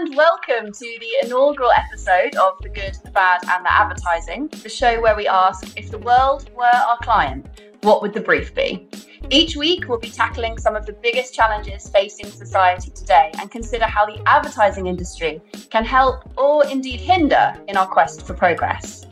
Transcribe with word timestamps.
and 0.00 0.16
welcome 0.16 0.72
to 0.72 0.98
the 0.98 1.26
inaugural 1.26 1.70
episode 1.72 2.34
of 2.36 2.54
The 2.62 2.70
Good, 2.70 2.96
the 3.04 3.10
Bad, 3.10 3.42
and 3.50 3.62
the 3.62 3.70
Advertising, 3.70 4.48
the 4.62 4.68
show 4.70 4.98
where 4.98 5.14
we 5.14 5.28
ask 5.28 5.76
if 5.76 5.90
the 5.90 5.98
world 5.98 6.48
were 6.56 6.64
our 6.64 6.96
client, 7.02 7.44
what 7.82 8.00
would 8.00 8.14
the 8.14 8.20
brief 8.22 8.54
be? 8.54 8.88
Each 9.28 9.56
week, 9.56 9.88
we'll 9.88 9.98
be 9.98 10.08
tackling 10.08 10.56
some 10.56 10.74
of 10.74 10.86
the 10.86 10.94
biggest 10.94 11.34
challenges 11.34 11.86
facing 11.90 12.30
society 12.30 12.90
today 12.92 13.30
and 13.38 13.50
consider 13.50 13.84
how 13.84 14.06
the 14.06 14.26
advertising 14.26 14.86
industry 14.86 15.42
can 15.68 15.84
help 15.84 16.32
or 16.38 16.66
indeed 16.68 17.00
hinder 17.00 17.54
in 17.68 17.76
our 17.76 17.86
quest 17.86 18.22
for 18.22 18.32
progress. 18.32 19.04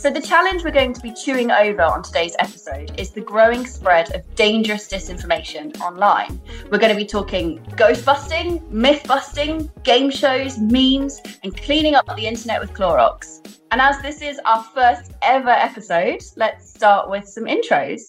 So, 0.00 0.10
the 0.10 0.18
challenge 0.18 0.64
we're 0.64 0.70
going 0.70 0.94
to 0.94 1.00
be 1.02 1.12
chewing 1.12 1.50
over 1.50 1.82
on 1.82 2.02
today's 2.02 2.34
episode 2.38 2.98
is 2.98 3.10
the 3.10 3.20
growing 3.20 3.66
spread 3.66 4.10
of 4.14 4.34
dangerous 4.34 4.88
disinformation 4.88 5.78
online. 5.78 6.40
We're 6.70 6.78
going 6.78 6.94
to 6.94 6.96
be 6.96 7.04
talking 7.04 7.62
ghost 7.76 8.06
busting, 8.06 8.62
myth 8.70 9.04
busting, 9.06 9.70
game 9.82 10.10
shows, 10.10 10.56
memes, 10.58 11.20
and 11.42 11.54
cleaning 11.54 11.96
up 11.96 12.06
the 12.16 12.26
internet 12.26 12.62
with 12.62 12.72
Clorox. 12.72 13.46
And 13.72 13.82
as 13.82 14.00
this 14.00 14.22
is 14.22 14.40
our 14.46 14.64
first 14.74 15.12
ever 15.20 15.50
episode, 15.50 16.22
let's 16.34 16.72
start 16.72 17.10
with 17.10 17.28
some 17.28 17.44
intros. 17.44 18.00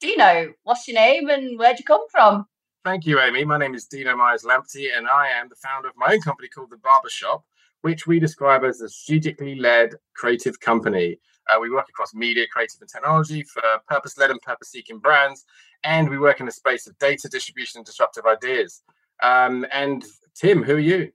Dino, 0.00 0.52
what's 0.62 0.86
your 0.86 0.94
name 0.94 1.28
and 1.28 1.58
where'd 1.58 1.80
you 1.80 1.84
come 1.84 2.06
from? 2.08 2.46
Thank 2.84 3.04
you, 3.04 3.18
Amy. 3.18 3.44
My 3.44 3.58
name 3.58 3.74
is 3.74 3.86
Dino 3.86 4.14
Myers 4.14 4.44
Lamptey, 4.44 4.96
and 4.96 5.08
I 5.08 5.26
am 5.30 5.48
the 5.48 5.56
founder 5.56 5.88
of 5.88 5.94
my 5.96 6.12
own 6.12 6.20
company 6.20 6.48
called 6.54 6.70
The 6.70 6.76
Barber 6.76 7.10
Shop, 7.10 7.42
which 7.80 8.06
we 8.06 8.20
describe 8.20 8.62
as 8.62 8.80
a 8.80 8.88
strategically 8.88 9.56
led 9.56 9.96
creative 10.14 10.60
company. 10.60 11.18
Uh, 11.48 11.60
we 11.60 11.70
work 11.70 11.88
across 11.88 12.14
media, 12.14 12.46
creative, 12.50 12.80
and 12.80 12.88
technology 12.88 13.42
for 13.42 13.62
purpose 13.88 14.16
led 14.18 14.30
and 14.30 14.40
purpose 14.42 14.70
seeking 14.70 14.98
brands. 14.98 15.44
And 15.84 16.08
we 16.08 16.18
work 16.18 16.40
in 16.40 16.46
the 16.46 16.52
space 16.52 16.86
of 16.86 16.98
data 16.98 17.28
distribution 17.28 17.78
and 17.78 17.86
disruptive 17.86 18.24
ideas. 18.26 18.82
Um, 19.22 19.66
and 19.72 20.04
Tim, 20.34 20.62
who 20.62 20.76
are 20.76 20.78
you? 20.78 21.12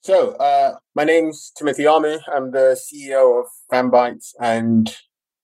So, 0.00 0.32
uh, 0.32 0.76
my 0.94 1.04
name's 1.04 1.50
Timothy 1.56 1.82
Armoo. 1.84 2.20
I'm 2.32 2.52
the 2.52 2.78
CEO 2.80 3.40
of 3.40 3.46
Fanbytes. 3.70 4.32
And 4.40 4.94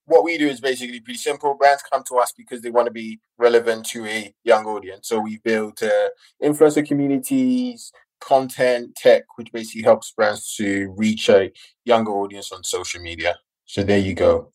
what 0.07 0.25
we 0.25 0.39
do 0.39 0.47
is 0.47 0.61
basically 0.61 1.01
pretty 1.01 1.19
simple. 1.19 1.55
Brands 1.55 1.83
come 1.91 2.03
to 2.09 2.17
us 2.17 2.33
because 2.37 2.63
they 2.63 2.71
want 2.71 2.87
to 2.87 2.93
be 2.93 3.21
relevant 3.37 3.85
to 3.87 4.07
a 4.07 4.33
young 4.45 4.65
audience. 4.67 5.09
So, 5.09 5.19
we 5.21 5.39
build 5.39 5.83
uh, 5.83 6.09
influencer 6.43 6.87
communities, 6.87 7.93
content, 8.21 8.95
tech, 8.97 9.25
which 9.37 9.53
basically 9.53 9.83
helps 9.83 10.13
brands 10.13 10.55
to 10.57 10.95
reach 10.97 11.29
a 11.29 11.53
younger 11.85 12.13
audience 12.13 12.53
on 12.53 12.65
social 12.65 13.01
media. 13.01 13.37
So 13.67 13.83
there 13.83 13.99
you 13.99 14.15
go. 14.15 14.53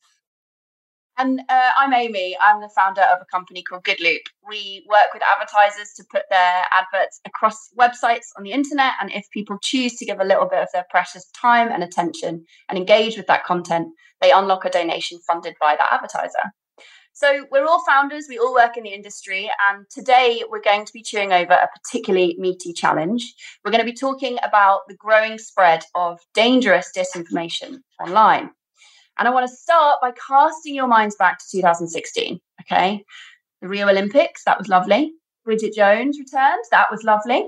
And 1.19 1.41
uh, 1.49 1.71
I'm 1.77 1.93
Amy. 1.93 2.37
I'm 2.41 2.61
the 2.61 2.69
founder 2.69 3.01
of 3.01 3.19
a 3.21 3.25
company 3.25 3.61
called 3.61 3.83
Goodloop. 3.83 4.21
We 4.47 4.85
work 4.87 5.13
with 5.13 5.21
advertisers 5.35 5.91
to 5.97 6.05
put 6.09 6.23
their 6.29 6.63
adverts 6.71 7.19
across 7.25 7.57
websites 7.77 8.27
on 8.37 8.43
the 8.43 8.53
internet. 8.53 8.93
And 9.01 9.11
if 9.11 9.29
people 9.31 9.57
choose 9.61 9.97
to 9.97 10.05
give 10.05 10.21
a 10.21 10.23
little 10.23 10.47
bit 10.47 10.59
of 10.59 10.69
their 10.71 10.85
precious 10.89 11.29
time 11.31 11.67
and 11.73 11.83
attention 11.83 12.45
and 12.69 12.77
engage 12.77 13.17
with 13.17 13.27
that 13.27 13.43
content, 13.43 13.89
they 14.21 14.31
unlock 14.31 14.63
a 14.63 14.69
donation 14.69 15.19
funded 15.27 15.55
by 15.59 15.75
that 15.75 15.89
advertiser. 15.91 16.53
So 17.11 17.45
we're 17.51 17.65
all 17.65 17.83
founders, 17.85 18.27
we 18.29 18.37
all 18.37 18.53
work 18.53 18.77
in 18.77 18.83
the 18.83 18.93
industry, 18.93 19.51
and 19.69 19.85
today 19.89 20.43
we're 20.49 20.61
going 20.61 20.85
to 20.85 20.93
be 20.93 21.03
chewing 21.03 21.33
over 21.33 21.51
a 21.51 21.67
particularly 21.75 22.37
meaty 22.39 22.71
challenge. 22.71 23.33
We're 23.65 23.71
going 23.71 23.85
to 23.85 23.91
be 23.91 23.97
talking 23.97 24.37
about 24.41 24.81
the 24.87 24.95
growing 24.95 25.37
spread 25.37 25.83
of 25.95 26.19
dangerous 26.33 26.93
disinformation 26.95 27.79
online. 28.01 28.51
And 29.19 29.27
I 29.27 29.31
want 29.31 29.49
to 29.49 29.55
start 29.55 29.99
by 30.01 30.11
casting 30.27 30.73
your 30.73 30.87
minds 30.87 31.15
back 31.17 31.39
to 31.39 31.45
2016. 31.51 32.39
Okay. 32.61 33.03
The 33.61 33.67
Rio 33.67 33.89
Olympics, 33.89 34.43
that 34.45 34.57
was 34.57 34.69
lovely. 34.69 35.11
Bridget 35.43 35.73
Jones 35.75 36.17
returned, 36.17 36.63
that 36.71 36.87
was 36.89 37.03
lovely. 37.03 37.47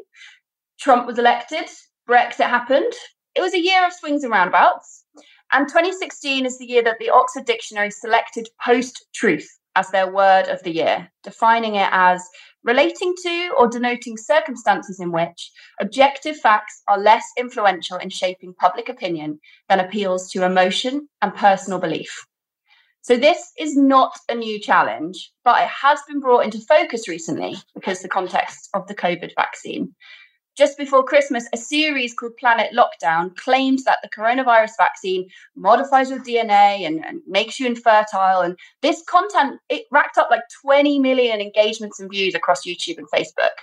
Trump 0.80 1.08
was 1.08 1.18
elected, 1.18 1.66
Brexit 2.10 2.50
happened. 2.50 2.92
It 3.36 3.42
was 3.42 3.54
a 3.54 3.62
year 3.62 3.86
of 3.86 3.94
swings 3.94 4.24
and 4.24 4.32
roundabouts. 4.32 5.06
And 5.54 5.68
2016 5.68 6.46
is 6.46 6.58
the 6.58 6.66
year 6.66 6.84
that 6.84 6.98
the 7.00 7.10
Oxford 7.10 7.46
Dictionary 7.46 7.92
selected 7.92 8.50
post 8.66 9.06
truth 9.14 9.48
as 9.76 9.90
their 9.90 10.12
word 10.12 10.48
of 10.48 10.62
the 10.64 10.72
year, 10.72 11.10
defining 11.24 11.76
it 11.76 11.90
as 11.92 12.28
relating 12.64 13.14
to 13.24 13.54
or 13.58 13.68
denoting 13.68 14.18
circumstances 14.18 15.00
in 15.00 15.12
which 15.12 15.52
objective 15.80 16.38
facts 16.38 16.82
are 16.88 17.00
less 17.00 17.26
influential 17.38 17.98
in 17.98 18.10
shaping 18.10 18.54
public 18.54 18.90
opinion 18.90 19.40
than 19.70 19.80
appeals 19.80 20.30
to 20.32 20.46
emotion 20.46 21.08
and 21.22 21.36
personal 21.36 21.80
belief. 21.80 22.26
So, 23.04 23.18
this 23.18 23.52
is 23.58 23.76
not 23.76 24.16
a 24.30 24.36
new 24.36 24.60
challenge, 24.60 25.32
but 25.44 25.62
it 25.64 25.70
has 25.70 26.00
been 26.08 26.20
brought 26.20 26.46
into 26.46 26.60
focus 26.60 27.08
recently 27.08 27.56
because 27.74 28.02
the 28.02 28.08
context 28.08 28.70
of 28.76 28.86
the 28.88 28.94
COVID 28.94 29.32
vaccine. 29.36 29.96
Just 30.58 30.78
before 30.78 31.04
Christmas, 31.04 31.48
a 31.54 31.58
series 31.58 32.14
called 32.14 32.36
Planet 32.38 32.74
Lockdown 32.74 33.36
claims 33.38 33.86
that 33.86 34.00
the 34.04 34.10
coronavirus 34.10 34.72
vaccine 34.78 35.30
modifies 35.56 36.10
your 36.10 36.20
DNA 36.20 36.86
and, 36.86 37.06
and, 37.06 37.22
makes 37.26 37.60
you 37.60 37.66
infertile. 37.66 38.42
And 38.42 38.58
this 38.82 39.02
content, 39.08 39.62
it 39.70 39.86
racked 39.92 40.18
up 40.18 40.28
like 40.30 40.42
20 40.62 41.00
million 41.00 41.40
engagements 41.40 42.00
and 42.00 42.12
views 42.12 42.36
across 42.36 42.66
YouTube 42.68 42.98
and 42.98 43.10
Facebook. 43.10 43.56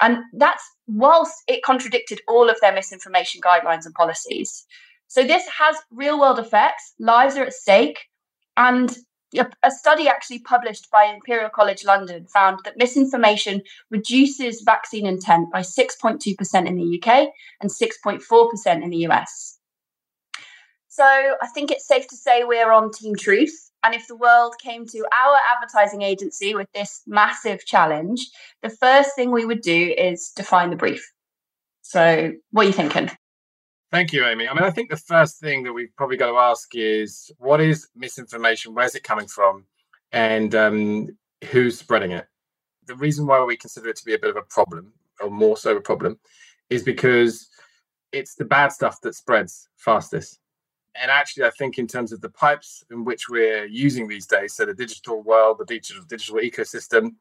And 0.00 0.18
that's 0.32 0.62
whilst 0.86 1.34
it 1.48 1.64
contradicted 1.64 2.20
all 2.28 2.48
of 2.48 2.56
their 2.60 2.72
misinformation 2.72 3.40
guidelines 3.40 3.84
and 3.84 3.94
policies. 3.94 4.64
So 5.08 5.24
this 5.24 5.44
has 5.48 5.76
real 5.90 6.20
world 6.20 6.38
effects, 6.38 6.94
lives 7.00 7.36
are 7.36 7.44
at 7.44 7.52
stake. 7.52 7.98
And 8.56 8.96
a 9.36 9.70
study 9.70 10.08
actually 10.08 10.38
published 10.40 10.90
by 10.90 11.04
Imperial 11.04 11.50
College 11.50 11.84
London 11.84 12.26
found 12.26 12.60
that 12.64 12.78
misinformation 12.78 13.62
reduces 13.90 14.62
vaccine 14.62 15.06
intent 15.06 15.50
by 15.52 15.60
6.2% 15.60 16.66
in 16.66 16.76
the 16.76 17.00
UK 17.02 17.28
and 17.60 17.70
6.4% 17.70 18.82
in 18.82 18.90
the 18.90 19.06
US. 19.08 19.58
So 20.88 21.04
I 21.04 21.46
think 21.54 21.70
it's 21.70 21.86
safe 21.86 22.08
to 22.08 22.16
say 22.16 22.44
we're 22.44 22.72
on 22.72 22.90
Team 22.90 23.14
Truth. 23.14 23.70
And 23.84 23.94
if 23.94 24.08
the 24.08 24.16
world 24.16 24.54
came 24.60 24.86
to 24.86 24.98
our 24.98 25.38
advertising 25.54 26.02
agency 26.02 26.54
with 26.54 26.66
this 26.74 27.02
massive 27.06 27.64
challenge, 27.64 28.26
the 28.62 28.70
first 28.70 29.14
thing 29.14 29.30
we 29.30 29.44
would 29.44 29.60
do 29.60 29.94
is 29.96 30.32
define 30.34 30.70
the 30.70 30.76
brief. 30.76 31.12
So, 31.82 32.32
what 32.50 32.64
are 32.64 32.66
you 32.66 32.72
thinking? 32.72 33.10
Thank 33.90 34.12
you, 34.12 34.26
Amy. 34.26 34.46
I 34.46 34.52
mean, 34.52 34.64
I 34.64 34.70
think 34.70 34.90
the 34.90 34.98
first 34.98 35.40
thing 35.40 35.62
that 35.62 35.72
we've 35.72 35.94
probably 35.96 36.18
got 36.18 36.30
to 36.30 36.36
ask 36.36 36.74
is 36.74 37.30
what 37.38 37.58
is 37.58 37.88
misinformation? 37.96 38.74
Where's 38.74 38.94
it 38.94 39.02
coming 39.02 39.26
from? 39.26 39.64
And 40.12 40.54
um, 40.54 41.16
who's 41.50 41.78
spreading 41.78 42.12
it? 42.12 42.26
The 42.86 42.96
reason 42.96 43.26
why 43.26 43.42
we 43.42 43.56
consider 43.56 43.88
it 43.88 43.96
to 43.96 44.04
be 44.04 44.12
a 44.12 44.18
bit 44.18 44.28
of 44.28 44.36
a 44.36 44.42
problem, 44.42 44.92
or 45.22 45.30
more 45.30 45.56
so 45.56 45.74
a 45.74 45.80
problem, 45.80 46.18
is 46.68 46.82
because 46.82 47.48
it's 48.12 48.34
the 48.34 48.44
bad 48.44 48.72
stuff 48.72 49.00
that 49.02 49.14
spreads 49.14 49.68
fastest. 49.76 50.38
And 50.94 51.10
actually, 51.10 51.44
I 51.44 51.50
think 51.50 51.78
in 51.78 51.86
terms 51.86 52.12
of 52.12 52.20
the 52.20 52.28
pipes 52.28 52.84
in 52.90 53.04
which 53.04 53.30
we're 53.30 53.64
using 53.64 54.06
these 54.06 54.26
days, 54.26 54.54
so 54.54 54.66
the 54.66 54.74
digital 54.74 55.22
world, 55.22 55.58
the 55.60 55.64
digital 55.64 56.02
digital 56.04 56.40
ecosystem, 56.40 57.14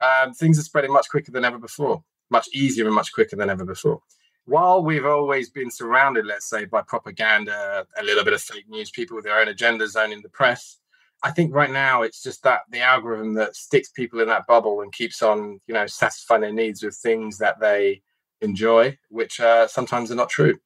um, 0.00 0.32
things 0.32 0.58
are 0.58 0.62
spreading 0.62 0.92
much 0.92 1.10
quicker 1.10 1.30
than 1.30 1.44
ever 1.44 1.58
before, 1.58 2.02
much 2.30 2.48
easier 2.54 2.86
and 2.86 2.94
much 2.94 3.12
quicker 3.12 3.36
than 3.36 3.50
ever 3.50 3.66
before 3.66 4.00
while 4.46 4.82
we've 4.82 5.06
always 5.06 5.50
been 5.50 5.70
surrounded, 5.70 6.26
let's 6.26 6.48
say, 6.48 6.64
by 6.64 6.82
propaganda, 6.82 7.86
a 7.98 8.02
little 8.02 8.24
bit 8.24 8.32
of 8.32 8.40
fake 8.40 8.68
news, 8.68 8.90
people 8.90 9.16
with 9.16 9.24
their 9.24 9.38
own 9.40 9.46
agendas 9.46 9.96
owning 9.96 10.22
the 10.22 10.28
press, 10.28 10.78
I 11.22 11.30
think 11.30 11.54
right 11.54 11.70
now 11.70 12.02
it's 12.02 12.22
just 12.22 12.42
that 12.44 12.60
the 12.70 12.80
algorithm 12.80 13.34
that 13.34 13.54
sticks 13.54 13.90
people 13.90 14.20
in 14.20 14.28
that 14.28 14.46
bubble 14.46 14.80
and 14.80 14.92
keeps 14.92 15.22
on, 15.22 15.60
you 15.66 15.74
know, 15.74 15.86
satisfying 15.86 16.40
their 16.40 16.52
needs 16.52 16.82
with 16.82 16.96
things 16.96 17.38
that 17.38 17.60
they 17.60 18.02
enjoy, 18.40 18.96
which 19.10 19.38
uh, 19.38 19.68
sometimes 19.68 20.10
are 20.10 20.16
not 20.16 20.30
true. 20.30 20.56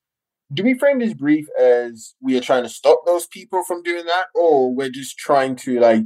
Do 0.52 0.62
we 0.62 0.78
frame 0.78 1.00
this 1.00 1.14
brief 1.14 1.48
as 1.58 2.14
we 2.20 2.36
are 2.36 2.40
trying 2.40 2.62
to 2.62 2.68
stop 2.68 3.00
those 3.04 3.26
people 3.26 3.64
from 3.64 3.82
doing 3.82 4.04
that, 4.06 4.26
or 4.34 4.72
we're 4.72 4.90
just 4.90 5.18
trying 5.18 5.56
to 5.56 5.80
like 5.80 6.04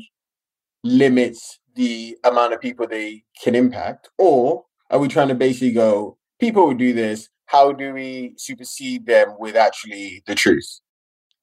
limit 0.83 1.37
the 1.75 2.17
amount 2.25 2.55
of 2.55 2.61
people 2.61 2.87
they 2.87 3.25
can 3.43 3.55
impact, 3.55 4.09
or 4.17 4.65
are 4.91 4.99
we 4.99 5.09
trying 5.09 5.29
to 5.29 5.35
basically 5.35 5.73
go, 5.73 6.17
people 6.41 6.67
will 6.67 6.75
do 6.75 6.95
this, 6.95 7.29
how 7.49 7.73
do 7.73 7.93
we 7.95 8.35
supersede 8.37 9.07
them 9.07 9.35
with 9.39 9.57
actually 9.57 10.23
the 10.27 10.35
truth? 10.35 10.81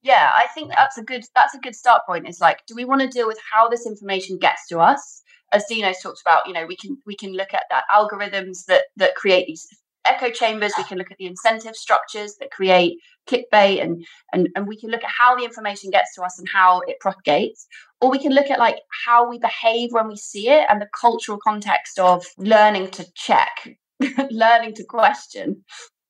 Yeah, 0.03 0.31
I 0.33 0.45
think 0.53 0.71
that's 0.71 0.99
a 0.99 1.03
good 1.03 1.23
that's 1.35 1.55
a 1.55 1.59
good 1.59 1.75
start 1.75 2.03
point. 2.07 2.29
Is 2.29 2.39
like, 2.39 2.59
do 2.67 2.75
we 2.75 2.85
want 2.85 3.01
to 3.01 3.07
deal 3.07 3.25
with 3.27 3.39
how 3.51 3.67
this 3.67 3.87
information 3.87 4.37
gets 4.37 4.67
to 4.67 4.79
us? 4.79 5.23
As 5.51 5.65
Dino's 5.67 5.99
talked 5.99 6.21
about, 6.21 6.47
you 6.47 6.53
know, 6.53 6.67
we 6.67 6.75
can 6.75 6.97
we 7.07 7.15
can 7.15 7.33
look 7.33 7.55
at 7.55 7.63
that 7.71 7.85
algorithms 7.93 8.65
that 8.67 8.83
that 8.97 9.15
create 9.15 9.47
these 9.47 9.67
echo 10.05 10.29
chambers. 10.29 10.73
We 10.77 10.83
can 10.83 10.99
look 10.99 11.09
at 11.09 11.17
the 11.17 11.25
incentive 11.25 11.75
structures 11.75 12.35
that 12.39 12.51
create 12.51 12.99
clickbait, 13.27 13.81
and 13.81 14.05
and 14.31 14.47
and 14.55 14.67
we 14.67 14.79
can 14.79 14.91
look 14.91 15.03
at 15.03 15.09
how 15.09 15.35
the 15.35 15.43
information 15.43 15.89
gets 15.89 16.13
to 16.15 16.21
us 16.21 16.37
and 16.37 16.47
how 16.47 16.81
it 16.81 16.99
propagates. 16.99 17.65
Or 17.99 18.11
we 18.11 18.19
can 18.19 18.31
look 18.31 18.51
at 18.51 18.59
like 18.59 18.77
how 19.07 19.27
we 19.27 19.39
behave 19.39 19.89
when 19.91 20.07
we 20.07 20.17
see 20.17 20.49
it 20.49 20.67
and 20.69 20.79
the 20.79 20.89
cultural 21.01 21.39
context 21.43 21.97
of 21.97 22.23
learning 22.37 22.91
to 22.91 23.07
check, 23.15 23.69
learning 24.29 24.75
to 24.75 24.83
question. 24.83 25.63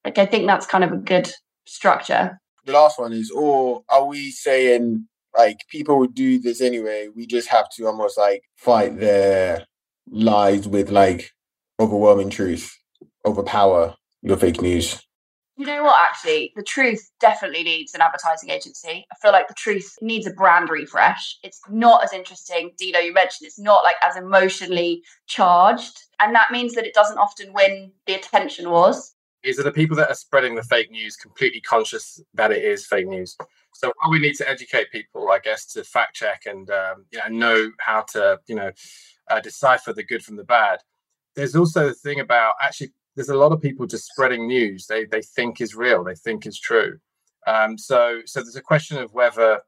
Like 0.05 0.19
I 0.19 0.25
think 0.27 0.45
that's 0.45 0.67
kind 0.67 0.83
of 0.83 0.91
a 0.91 0.97
good 0.97 1.31
structure. 1.65 2.39
The 2.65 2.73
last 2.73 2.99
one 2.99 3.11
is, 3.11 3.31
or 3.31 3.83
are 3.89 4.05
we 4.05 4.31
saying 4.31 5.07
like 5.37 5.57
people 5.69 5.99
would 5.99 6.13
do 6.13 6.39
this 6.39 6.61
anyway? 6.61 7.09
We 7.13 7.25
just 7.25 7.49
have 7.49 7.69
to 7.71 7.87
almost 7.87 8.17
like 8.17 8.43
fight 8.55 8.99
their 8.99 9.65
lies 10.07 10.67
with 10.67 10.91
like 10.91 11.31
overwhelming 11.79 12.29
truth, 12.29 12.71
overpower 13.25 13.95
your 14.21 14.37
fake 14.37 14.61
news. 14.61 15.01
You 15.57 15.65
know 15.65 15.83
what, 15.83 15.95
actually, 15.97 16.51
the 16.57 16.63
truth 16.63 17.09
definitely 17.21 17.63
needs 17.63 17.93
an 17.93 18.01
advertising 18.01 18.49
agency. 18.49 19.05
I 19.09 19.15
feel 19.21 19.31
like 19.31 19.47
the 19.47 19.53
truth 19.53 19.95
needs 20.01 20.27
a 20.27 20.31
brand 20.31 20.69
refresh. 20.69 21.37
It's 21.43 21.61
not 21.69 22.03
as 22.03 22.11
interesting. 22.11 22.71
Dino, 22.77 22.99
you 22.99 23.13
mentioned 23.13 23.47
it's 23.47 23.57
not 23.57 23.85
like 23.85 23.95
as 24.03 24.17
emotionally 24.17 25.01
charged. 25.27 25.97
And 26.19 26.35
that 26.35 26.51
means 26.51 26.73
that 26.73 26.85
it 26.85 26.93
doesn't 26.93 27.17
often 27.17 27.53
win 27.53 27.93
the 28.05 28.15
attention 28.15 28.69
wars. 28.69 29.14
Is 29.45 29.59
it 29.59 29.63
the 29.63 29.71
people 29.71 29.95
that 29.97 30.09
are 30.09 30.15
spreading 30.15 30.55
the 30.55 30.63
fake 30.63 30.89
news 30.89 31.15
completely 31.15 31.61
conscious 31.61 32.19
that 32.33 32.51
it 32.51 32.63
is 32.63 32.85
fake 32.87 33.07
news? 33.07 33.37
So 33.73 33.93
while 33.97 34.11
we 34.11 34.19
need 34.19 34.35
to 34.35 34.49
educate 34.49 34.91
people, 34.91 35.29
I 35.29 35.39
guess, 35.39 35.65
to 35.73 35.83
fact 35.83 36.15
check 36.15 36.43
and 36.47 36.69
um, 36.71 37.05
you 37.11 37.19
know 37.19 37.29
know 37.29 37.71
how 37.79 38.01
to 38.13 38.39
you 38.47 38.55
know 38.55 38.71
uh, 39.29 39.39
decipher 39.39 39.93
the 39.93 40.03
good 40.03 40.23
from 40.23 40.35
the 40.35 40.43
bad, 40.43 40.79
there's 41.35 41.55
also 41.55 41.87
the 41.87 41.93
thing 41.93 42.19
about 42.19 42.53
actually 42.61 42.91
there's 43.15 43.29
a 43.29 43.37
lot 43.37 43.51
of 43.51 43.61
people 43.61 43.85
just 43.85 44.07
spreading 44.07 44.47
news 44.47 44.87
they 44.87 45.05
they 45.05 45.21
think 45.21 45.61
is 45.61 45.75
real, 45.75 46.03
they 46.03 46.15
think 46.15 46.47
is 46.47 46.59
true. 46.59 46.97
Um, 47.45 47.77
so 47.77 48.21
so 48.25 48.41
there's 48.41 48.55
a 48.55 48.61
question 48.61 48.97
of 48.97 49.13
whether 49.13 49.61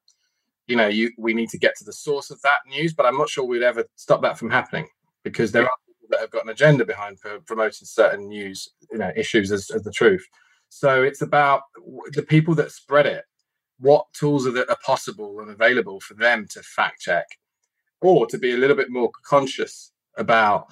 you 0.65 0.75
know 0.75 0.87
you 0.87 1.11
we 1.17 1.33
need 1.35 1.49
to 1.49 1.59
get 1.59 1.77
to 1.77 1.83
the 1.83 1.93
source 1.93 2.31
of 2.31 2.41
that 2.41 2.59
news, 2.67 2.93
but 2.93 3.05
I'm 3.05 3.17
not 3.17 3.29
sure 3.29 3.43
we'd 3.43 3.61
ever 3.61 3.85
stop 3.95 4.23
that 4.23 4.39
from 4.39 4.49
happening 4.49 4.87
because 5.23 5.51
there 5.51 5.63
are 5.63 5.77
people 6.07 6.17
that 6.17 6.21
have 6.21 6.31
got 6.31 6.43
an 6.43 6.49
agenda 6.51 6.85
behind 6.85 7.17
promoting 7.45 7.85
certain 7.85 8.27
news 8.27 8.69
you 8.91 8.97
know 8.97 9.11
issues 9.15 9.51
as, 9.51 9.69
as 9.71 9.83
the 9.83 9.91
truth. 9.91 10.25
So 10.69 11.03
it's 11.03 11.21
about 11.21 11.61
the 12.11 12.23
people 12.23 12.55
that 12.55 12.71
spread 12.71 13.05
it. 13.05 13.23
What 13.79 14.05
tools 14.13 14.47
are, 14.47 14.51
that 14.51 14.69
are 14.69 14.77
possible 14.85 15.39
and 15.39 15.51
available 15.51 15.99
for 15.99 16.15
them 16.15 16.47
to 16.51 16.61
fact 16.63 17.01
check, 17.01 17.27
or 18.01 18.27
to 18.27 18.37
be 18.37 18.51
a 18.53 18.57
little 18.57 18.75
bit 18.75 18.89
more 18.91 19.11
conscious 19.25 19.91
about 20.17 20.67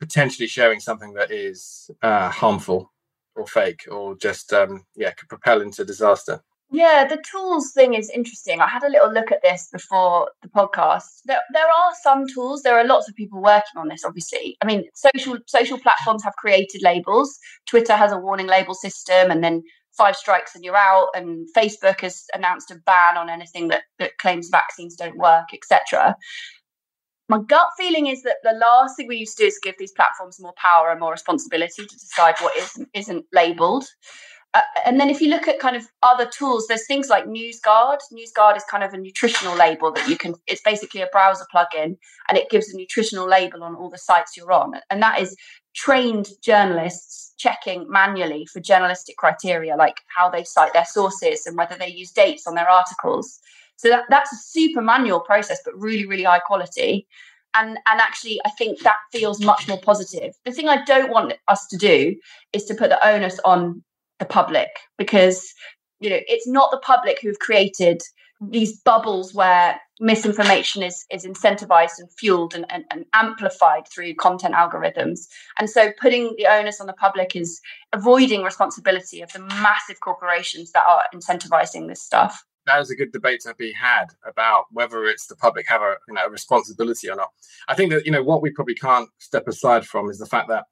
potentially 0.00 0.48
sharing 0.48 0.80
something 0.80 1.14
that 1.14 1.30
is 1.30 1.90
uh, 2.02 2.30
harmful 2.30 2.92
or 3.36 3.46
fake 3.46 3.82
or 3.90 4.16
just 4.16 4.52
um, 4.52 4.84
yeah 4.96 5.12
could 5.12 5.28
propel 5.28 5.62
into 5.62 5.84
disaster 5.84 6.40
yeah 6.74 7.06
the 7.06 7.22
tools 7.30 7.72
thing 7.72 7.94
is 7.94 8.10
interesting. 8.10 8.60
I 8.60 8.68
had 8.68 8.82
a 8.82 8.88
little 8.88 9.12
look 9.12 9.32
at 9.32 9.42
this 9.42 9.68
before 9.72 10.30
the 10.42 10.48
podcast. 10.48 11.22
There, 11.24 11.40
there 11.52 11.66
are 11.66 11.92
some 12.02 12.26
tools. 12.26 12.62
There 12.62 12.78
are 12.78 12.86
lots 12.86 13.08
of 13.08 13.14
people 13.14 13.40
working 13.40 13.76
on 13.76 13.88
this 13.88 14.04
obviously. 14.04 14.56
I 14.62 14.66
mean 14.66 14.84
social 14.94 15.38
social 15.46 15.78
platforms 15.78 16.24
have 16.24 16.36
created 16.36 16.82
labels. 16.82 17.38
Twitter 17.68 17.96
has 17.96 18.12
a 18.12 18.18
warning 18.18 18.46
label 18.46 18.74
system 18.74 19.30
and 19.30 19.42
then 19.42 19.62
five 19.96 20.16
strikes 20.16 20.54
and 20.54 20.64
you're 20.64 20.76
out. 20.76 21.08
And 21.14 21.48
facebook 21.56 22.00
has 22.00 22.24
announced 22.34 22.70
a 22.70 22.76
ban 22.86 23.16
on 23.16 23.28
anything 23.28 23.68
that, 23.68 23.82
that 23.98 24.18
claims 24.18 24.48
vaccines 24.50 24.96
don't 24.96 25.16
work 25.16 25.48
etc 25.52 26.16
my 27.28 27.38
gut 27.48 27.68
feeling 27.78 28.06
is 28.06 28.22
that 28.22 28.36
the 28.42 28.52
last 28.52 28.96
thing 28.96 29.08
we 29.08 29.16
used 29.16 29.36
to 29.38 29.44
do 29.44 29.46
is 29.46 29.58
give 29.62 29.76
these 29.78 29.92
platforms 29.92 30.38
more 30.40 30.52
power 30.56 30.90
and 30.90 31.00
more 31.00 31.12
responsibility 31.12 31.86
to 31.86 31.96
decide 31.96 32.34
what 32.40 32.56
isn't, 32.56 32.88
isn't 32.92 33.24
labeled. 33.32 33.86
Uh, 34.54 34.60
and 34.86 35.00
then 35.00 35.10
if 35.10 35.20
you 35.20 35.28
look 35.28 35.48
at 35.48 35.58
kind 35.58 35.74
of 35.74 35.84
other 36.04 36.26
tools, 36.26 36.66
there's 36.68 36.86
things 36.86 37.08
like 37.08 37.26
NewsGuard. 37.26 37.98
NewsGuard 38.12 38.56
is 38.56 38.62
kind 38.70 38.84
of 38.84 38.94
a 38.94 38.96
nutritional 38.96 39.56
label 39.56 39.90
that 39.92 40.08
you 40.08 40.16
can, 40.16 40.34
it's 40.46 40.62
basically 40.62 41.02
a 41.02 41.08
browser 41.10 41.44
plugin 41.52 41.96
and 42.28 42.38
it 42.38 42.48
gives 42.50 42.72
a 42.72 42.76
nutritional 42.76 43.28
label 43.28 43.64
on 43.64 43.74
all 43.74 43.90
the 43.90 43.98
sites 43.98 44.36
you're 44.36 44.52
on. 44.52 44.74
And 44.90 45.02
that 45.02 45.20
is 45.20 45.34
trained 45.74 46.28
journalists 46.40 47.34
checking 47.36 47.90
manually 47.90 48.46
for 48.46 48.60
journalistic 48.60 49.16
criteria, 49.16 49.74
like 49.74 49.96
how 50.16 50.30
they 50.30 50.44
cite 50.44 50.72
their 50.72 50.86
sources 50.86 51.46
and 51.46 51.56
whether 51.56 51.74
they 51.76 51.88
use 51.88 52.12
dates 52.12 52.46
on 52.46 52.54
their 52.54 52.70
articles. 52.70 53.40
So 53.76 53.88
that, 53.88 54.04
that's 54.08 54.32
a 54.32 54.36
super 54.36 54.80
manual 54.80 55.18
process, 55.18 55.58
but 55.64 55.74
really, 55.76 56.06
really 56.06 56.22
high 56.22 56.38
quality. 56.38 57.08
And, 57.54 57.70
and 57.70 58.00
actually, 58.00 58.40
I 58.44 58.50
think 58.50 58.80
that 58.80 58.96
feels 59.10 59.40
much 59.40 59.66
more 59.66 59.80
positive. 59.80 60.34
The 60.44 60.52
thing 60.52 60.68
I 60.68 60.84
don't 60.84 61.10
want 61.10 61.34
us 61.48 61.66
to 61.68 61.76
do 61.76 62.14
is 62.52 62.64
to 62.66 62.74
put 62.74 62.90
the 62.90 63.04
onus 63.04 63.40
on 63.44 63.82
the 64.24 64.32
public 64.32 64.68
because 64.98 65.52
you 66.00 66.10
know 66.10 66.18
it's 66.26 66.48
not 66.48 66.70
the 66.70 66.78
public 66.78 67.18
who've 67.20 67.38
created 67.38 68.00
these 68.50 68.80
bubbles 68.80 69.32
where 69.34 69.80
misinformation 70.00 70.82
is 70.82 71.04
is 71.10 71.24
incentivized 71.24 71.98
and 71.98 72.08
fueled 72.18 72.54
and, 72.54 72.66
and, 72.68 72.84
and, 72.90 73.04
amplified 73.12 73.86
through 73.88 74.14
content 74.14 74.54
algorithms 74.54 75.20
and 75.58 75.70
so 75.70 75.92
putting 76.00 76.34
the 76.36 76.46
onus 76.46 76.80
on 76.80 76.86
the 76.86 76.92
public 76.94 77.36
is 77.36 77.60
avoiding 77.92 78.42
responsibility 78.42 79.20
of 79.20 79.32
the 79.32 79.38
massive 79.38 80.00
corporations 80.00 80.72
that 80.72 80.84
are 80.88 81.02
incentivizing 81.14 81.86
this 81.88 82.02
stuff 82.02 82.44
that 82.66 82.80
is 82.80 82.90
a 82.90 82.96
good 82.96 83.12
debate 83.12 83.40
to 83.42 83.54
be 83.54 83.72
had 83.72 84.06
about 84.26 84.64
whether 84.70 85.04
it's 85.04 85.26
the 85.26 85.36
public 85.36 85.66
have 85.68 85.82
a 85.82 85.96
you 86.08 86.14
know 86.14 86.26
a 86.26 86.30
responsibility 86.30 87.10
or 87.10 87.16
not. 87.16 87.28
I 87.68 87.74
think 87.74 87.92
that 87.92 88.06
you 88.06 88.12
know 88.12 88.22
what 88.22 88.40
we 88.40 88.50
probably 88.50 88.74
can't 88.74 89.10
step 89.18 89.46
aside 89.46 89.84
from 89.84 90.08
is 90.08 90.18
the 90.18 90.26
fact 90.26 90.48
that 90.48 90.64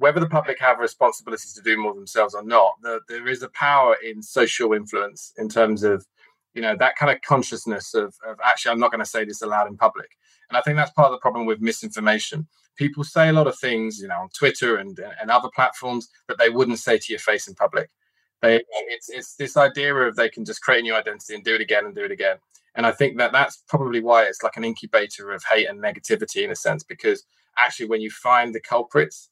whether 0.00 0.18
the 0.18 0.28
public 0.28 0.58
have 0.58 0.78
responsibilities 0.78 1.52
to 1.52 1.60
do 1.60 1.78
more 1.78 1.94
themselves 1.94 2.34
or 2.34 2.42
not, 2.42 2.72
the, 2.82 3.00
there 3.08 3.28
is 3.28 3.42
a 3.42 3.50
power 3.50 3.96
in 4.02 4.22
social 4.22 4.72
influence 4.72 5.32
in 5.36 5.48
terms 5.48 5.82
of 5.82 6.06
you 6.54 6.62
know 6.62 6.74
that 6.78 6.96
kind 6.96 7.12
of 7.12 7.20
consciousness 7.20 7.94
of, 7.94 8.14
of 8.26 8.36
actually 8.44 8.72
I'm 8.72 8.80
not 8.80 8.90
going 8.90 9.04
to 9.04 9.10
say 9.10 9.24
this 9.24 9.42
aloud 9.42 9.68
in 9.68 9.76
public. 9.76 10.08
And 10.48 10.56
I 10.56 10.62
think 10.62 10.76
that's 10.76 10.90
part 10.90 11.06
of 11.06 11.12
the 11.12 11.20
problem 11.20 11.46
with 11.46 11.60
misinformation. 11.60 12.48
People 12.76 13.04
say 13.04 13.28
a 13.28 13.32
lot 13.32 13.46
of 13.46 13.56
things, 13.56 14.00
you 14.00 14.08
know, 14.08 14.16
on 14.16 14.30
Twitter 14.30 14.76
and, 14.76 14.98
and 15.20 15.30
other 15.30 15.50
platforms 15.54 16.08
that 16.26 16.38
they 16.38 16.48
wouldn't 16.48 16.80
say 16.80 16.98
to 16.98 17.12
your 17.12 17.20
face 17.20 17.46
in 17.46 17.54
public. 17.54 17.88
They, 18.42 18.62
it's 18.88 19.10
it's 19.10 19.36
this 19.36 19.56
idea 19.56 19.94
of 19.94 20.16
they 20.16 20.30
can 20.30 20.44
just 20.44 20.62
create 20.62 20.80
a 20.80 20.82
new 20.82 20.94
identity 20.94 21.34
and 21.34 21.44
do 21.44 21.54
it 21.54 21.60
again 21.60 21.84
and 21.84 21.94
do 21.94 22.04
it 22.04 22.10
again. 22.10 22.38
And 22.74 22.86
I 22.86 22.92
think 22.92 23.18
that 23.18 23.32
that's 23.32 23.62
probably 23.68 24.00
why 24.00 24.24
it's 24.24 24.42
like 24.42 24.56
an 24.56 24.64
incubator 24.64 25.32
of 25.32 25.44
hate 25.44 25.68
and 25.68 25.82
negativity 25.82 26.42
in 26.42 26.50
a 26.50 26.56
sense, 26.56 26.82
because 26.82 27.24
actually 27.58 27.86
when 27.86 28.00
you 28.00 28.10
find 28.10 28.54
the 28.54 28.60
culprits, 28.60 29.28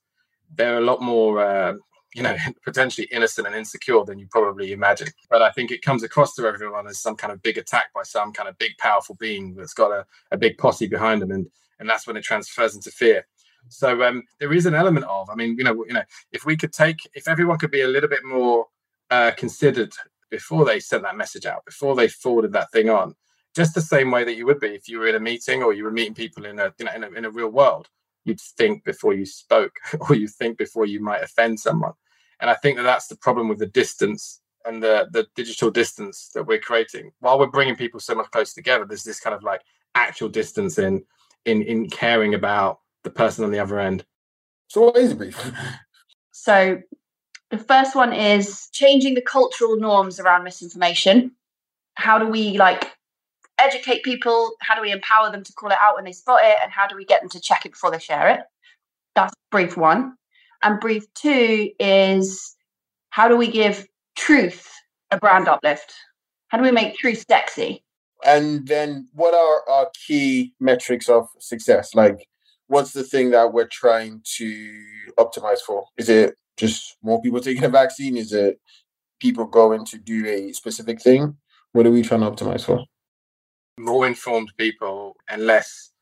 they're 0.55 0.79
a 0.79 0.85
lot 0.85 1.03
more, 1.03 1.41
uh, 1.41 1.75
you 2.15 2.23
know, 2.23 2.37
potentially 2.65 3.09
innocent 3.11 3.47
and 3.47 3.57
insecure 3.57 4.05
than 4.05 4.19
you 4.19 4.27
probably 4.31 4.73
imagine. 4.73 5.09
But 5.31 5.43
I 5.43 5.51
think 5.51 5.71
it 5.71 5.83
comes 5.83 6.03
across 6.03 6.35
to 6.35 6.47
everyone 6.47 6.87
as 6.87 7.01
some 7.01 7.17
kind 7.17 7.33
of 7.33 7.43
big 7.43 7.59
attack 7.59 7.93
by 7.95 8.03
some 8.03 8.33
kind 8.33 8.49
of 8.49 8.59
big, 8.59 8.73
powerful 8.79 9.17
being 9.21 9.55
that's 9.55 9.75
got 9.75 9.91
a, 9.91 10.07
a 10.31 10.37
big 10.37 10.59
posse 10.59 10.87
behind 10.87 11.23
them, 11.23 11.31
and 11.31 11.47
and 11.81 11.89
that's 11.89 12.07
when 12.07 12.17
it 12.17 12.25
transfers 12.25 12.75
into 12.75 12.91
fear. 12.91 13.27
So 13.69 14.03
um, 14.03 14.23
there 14.41 14.53
is 14.53 14.67
an 14.67 14.75
element 14.75 15.07
of, 15.07 15.29
I 15.31 15.35
mean, 15.35 15.57
you 15.59 15.65
know, 15.65 15.85
you 15.87 15.93
know, 15.93 16.03
if 16.33 16.45
we 16.45 16.57
could 16.57 16.73
take, 16.73 16.99
if 17.15 17.29
everyone 17.29 17.59
could 17.59 17.71
be 17.71 17.83
a 17.83 17.89
little 17.89 18.09
bit 18.09 18.25
more 18.25 18.67
uh, 19.11 19.33
considered 19.37 19.93
before 20.31 20.65
they 20.65 20.81
sent 20.81 21.03
that 21.03 21.17
message 21.17 21.47
out, 21.47 21.65
before 21.65 21.95
they 21.95 22.09
forwarded 22.09 22.53
that 22.53 22.71
thing 22.73 22.89
on, 22.89 23.15
just 23.55 23.75
the 23.75 23.81
same 23.81 24.11
way 24.11 24.25
that 24.25 24.37
you 24.37 24.47
would 24.47 24.61
be 24.61 24.69
if 24.69 24.89
you 24.89 24.99
were 24.99 25.09
in 25.09 25.15
a 25.15 25.21
meeting 25.21 25.63
or 25.63 25.73
you 25.73 25.85
were 25.85 25.91
meeting 25.91 26.15
people 26.15 26.45
in 26.45 26.59
a 26.59 26.73
you 26.79 26.85
know 26.85 26.93
in 26.93 27.05
a, 27.05 27.11
in 27.11 27.25
a 27.25 27.31
real 27.31 27.49
world. 27.49 27.89
You'd 28.29 28.41
think 28.41 28.85
before 28.85 29.15
you 29.15 29.27
spoke, 29.27 29.79
or 30.09 30.15
you 30.15 30.29
think 30.29 30.59
before 30.59 30.87
you 30.87 31.01
might 31.01 31.23
offend 31.23 31.61
someone. 31.61 31.93
And 32.41 32.51
I 32.51 32.55
think 32.55 32.77
that 32.77 32.85
that's 32.85 33.09
the 33.09 33.17
problem 33.17 33.49
with 33.49 33.59
the 33.59 33.67
distance 33.67 34.41
and 34.65 34.83
the 34.83 35.09
the 35.11 35.27
digital 35.35 35.71
distance 35.71 36.31
that 36.35 36.45
we're 36.45 36.61
creating. 36.61 37.13
While 37.21 37.39
we're 37.39 37.47
bringing 37.47 37.77
people 37.77 38.01
so 38.01 38.15
much 38.15 38.31
closer 38.31 38.55
together, 38.55 38.85
there's 38.85 39.05
this 39.05 39.21
kind 39.21 39.35
of 39.35 39.43
like 39.43 39.63
actual 39.95 40.29
distance 40.29 40.79
in 40.79 41.05
in 41.45 41.63
in 41.63 41.89
caring 41.91 42.35
about 42.35 42.81
the 43.05 43.11
person 43.11 43.45
on 43.45 43.51
the 43.51 43.59
other 43.59 43.81
end. 43.81 44.05
So 44.69 44.83
what 44.83 44.97
is 44.97 45.15
brief? 45.15 45.51
So 46.31 46.81
the 47.51 47.59
first 47.59 47.97
one 47.97 48.13
is 48.13 48.69
changing 48.73 49.15
the 49.15 49.23
cultural 49.23 49.77
norms 49.77 50.21
around 50.21 50.45
misinformation. 50.45 51.33
How 51.95 52.19
do 52.19 52.27
we 52.27 52.57
like 52.59 52.93
educate 53.59 54.03
people? 54.03 54.53
How 54.61 54.75
do 54.75 54.83
we 54.83 54.93
empower 54.93 55.31
them 55.31 55.45
to 55.45 55.53
call 55.53 55.71
it 55.71 55.79
out 55.81 55.97
when 55.97 56.05
they 56.05 56.13
spot 56.13 56.41
it? 56.43 56.57
And 56.63 56.73
how 56.73 56.87
do 56.87 56.97
we 56.97 57.05
get 57.05 57.21
them 57.21 57.31
to 57.31 57.41
check 57.41 57.67
it 57.67 57.73
before 57.73 57.91
they 57.91 57.99
share 57.99 58.29
it? 58.29 58.41
That's 59.15 59.35
brief 59.51 59.77
one. 59.77 60.15
And 60.63 60.81
brief 60.81 61.05
two 61.15 61.71
is 61.79 62.57
how 63.11 63.29
do 63.29 63.37
we 63.37 63.49
give 63.49 63.87
truth 64.17 64.69
a 65.11 65.19
brand 65.19 65.49
uplift? 65.49 65.93
How 66.49 66.59
do 66.59 66.65
we 66.65 66.71
make 66.71 66.97
truth 66.97 67.25
sexy? 67.29 67.85
And 68.25 68.67
then 68.67 69.09
what 69.13 69.35
are 69.35 69.73
our 69.73 69.91
key 70.07 70.53
metrics 70.59 71.09
of 71.09 71.29
success? 71.39 71.95
Like, 71.95 72.29
what's 72.67 72.93
the 72.93 73.05
thing 73.05 73.31
that 73.31 73.53
we're 73.53 73.69
trying 73.69 74.23
to 74.37 74.85
optimize 75.19 75.61
for? 75.61 75.85
Is 75.97 76.09
it 76.09 76.35
just 76.57 76.97
more 77.03 77.21
people 77.23 77.41
taking 77.41 77.65
a 77.65 77.69
vaccine? 77.69 78.17
Is 78.17 78.33
it 78.33 78.61
people 79.21 79.47
going 79.47 79.85
to 79.87 79.99
do 79.99 80.27
a 80.27 80.53
specific 80.53 81.01
thing? 81.01 81.37
What 81.73 81.87
are 81.87 81.91
we 81.91 82.03
trying 82.03 82.21
to 82.21 82.31
optimize 82.31 82.65
for? 82.65 82.85
More 83.79 84.07
informed 84.07 84.53
people 84.57 85.17
and 85.29 85.47
less 85.47 85.93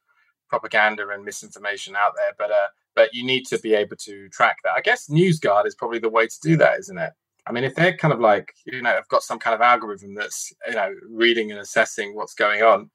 propaganda 0.49 1.09
and 1.09 1.25
misinformation 1.25 1.97
out 1.97 2.13
there. 2.17 2.33
But 2.39 2.51
uh, 2.51 2.69
but 2.95 3.13
you 3.13 3.25
need 3.25 3.47
to 3.47 3.59
be 3.59 3.75
able 3.75 3.97
to 3.97 4.29
track 4.31 4.57
that. 4.65 4.73
I 4.77 4.81
guess 4.81 5.09
NewsGuard 5.09 5.67
is 5.67 5.75
probably 5.75 5.99
the 5.99 6.09
way 6.09 6.27
to 6.27 6.37
do 6.43 6.57
that, 6.57 6.79
isn't 6.81 6.99
it? 6.99 7.13
I 7.47 7.53
mean, 7.53 7.63
if 7.63 7.75
they're 7.75 7.97
kind 7.97 8.13
of 8.13 8.21
like 8.21 8.53
you 8.65 8.83
know, 8.83 8.91
have 8.91 9.09
got 9.09 9.23
some 9.23 9.39
kind 9.39 9.55
of 9.55 9.61
algorithm 9.61 10.15
that's 10.15 10.53
you 10.67 10.75
know 10.75 10.93
reading 11.11 11.51
and 11.51 11.61
assessing 11.61 12.15
what's 12.15 12.35
going 12.35 12.63
on, 12.63 12.91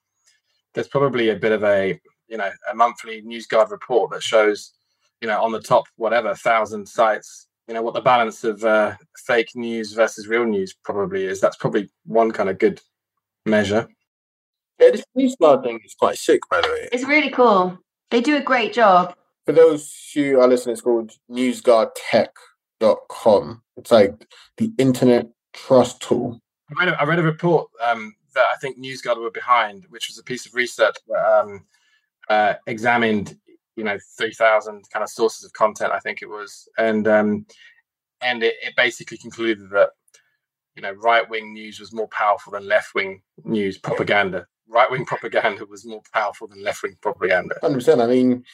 there's 0.74 0.88
probably 0.88 1.30
a 1.30 1.36
bit 1.36 1.52
of 1.52 1.64
a 1.64 2.00
you 2.28 2.38
know 2.38 2.52
a 2.72 2.76
monthly 2.76 3.22
NewsGuard 3.22 3.70
report 3.70 4.12
that 4.12 4.24
shows 4.24 4.74
you 5.22 5.28
know 5.28 5.42
on 5.42 5.52
the 5.52 5.62
top 5.62 5.86
whatever 5.98 6.34
thousand 6.36 6.88
sites 6.88 7.48
you 7.68 7.74
know 7.74 7.82
what 7.82 7.94
the 7.94 8.02
balance 8.02 8.44
of 8.44 8.64
uh, 8.66 8.96
fake 9.26 9.56
news 9.56 9.94
versus 9.94 10.28
real 10.28 10.46
news 10.46 10.76
probably 10.84 11.26
is. 11.26 11.40
That's 11.40 11.56
probably 11.56 11.90
one 12.06 12.32
kind 12.32 12.50
of 12.50 12.60
good 12.60 12.82
measure. 13.46 13.88
Yeah, 14.82 14.90
this 14.90 15.06
NewsGuard 15.16 15.64
thing 15.64 15.80
is 15.86 15.94
quite 15.94 16.18
sick, 16.18 16.42
by 16.50 16.60
the 16.60 16.68
way. 16.68 16.90
It's 16.92 17.06
really 17.06 17.30
cool. 17.30 17.78
They 18.10 18.20
do 18.20 18.36
a 18.36 18.42
great 18.42 18.74
job. 18.74 19.14
For 19.46 19.52
those 19.52 19.94
who 20.14 20.40
are 20.40 20.48
listening, 20.48 20.74
it's 20.74 20.82
called 20.82 21.12
NewsGuardTech.com. 21.30 23.62
It's 23.78 23.92
like 23.92 24.26
the 24.58 24.74
internet 24.80 25.28
trust 25.54 26.02
tool. 26.02 26.42
I 26.70 26.74
read 26.84 26.94
a, 26.94 27.00
I 27.00 27.04
read 27.04 27.20
a 27.20 27.24
report 27.24 27.70
um, 27.84 28.16
that 28.34 28.46
I 28.52 28.56
think 28.58 28.80
NewsGuard 28.80 29.22
were 29.22 29.30
behind, 29.30 29.86
which 29.90 30.10
was 30.10 30.18
a 30.18 30.24
piece 30.24 30.48
of 30.48 30.56
research 30.56 30.96
that 31.08 31.40
um, 31.40 31.64
uh, 32.30 32.56
examined, 32.66 33.38
you 33.76 33.84
know, 33.84 34.00
three 34.18 34.34
thousand 34.34 34.90
kind 34.92 35.04
of 35.04 35.10
sources 35.10 35.46
of 35.46 35.54
content. 35.54 35.92
I 35.92 36.00
think 36.00 36.24
it 36.24 36.30
was, 36.30 36.68
and 36.78 37.08
um, 37.08 37.46
and 38.22 38.42
it, 38.42 38.56
it 38.64 38.76
basically 38.76 39.18
concluded 39.18 39.70
that 39.72 39.92
you 40.76 40.82
know 40.82 40.94
right 40.94 41.30
wing 41.30 41.54
news 41.54 41.80
was 41.80 41.94
more 41.94 42.08
powerful 42.08 42.54
than 42.54 42.68
left 42.68 42.96
wing 42.96 43.22
news 43.44 43.78
propaganda. 43.78 44.48
Right 44.72 44.90
wing 44.90 45.06
propaganda 45.06 45.66
was 45.66 45.86
more 45.86 46.02
powerful 46.14 46.48
than 46.48 46.64
left 46.64 46.82
wing 46.82 46.98
propaganda. 47.02 47.56
Hundred 47.62 47.76
percent. 47.76 48.02
I 48.02 48.08
mean, 48.08 48.46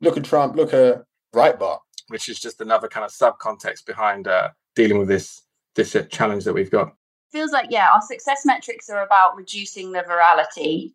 look 0.00 0.16
at 0.16 0.24
Trump. 0.24 0.56
Look 0.56 0.72
at 0.72 1.04
Breitbart, 1.34 1.80
which 2.08 2.28
is 2.28 2.40
just 2.40 2.60
another 2.60 2.88
kind 2.88 3.04
of 3.04 3.10
subcontext 3.10 3.84
behind 3.84 4.26
uh, 4.26 4.50
dealing 4.74 4.98
with 4.98 5.08
this 5.08 5.42
this 5.74 5.94
uh, 5.94 6.04
challenge 6.04 6.44
that 6.44 6.54
we've 6.54 6.70
got. 6.70 6.94
Feels 7.32 7.52
like 7.52 7.66
yeah, 7.70 7.88
our 7.92 8.00
success 8.00 8.46
metrics 8.46 8.88
are 8.88 9.04
about 9.04 9.36
reducing 9.36 9.92
the 9.92 10.00
virality 10.00 10.94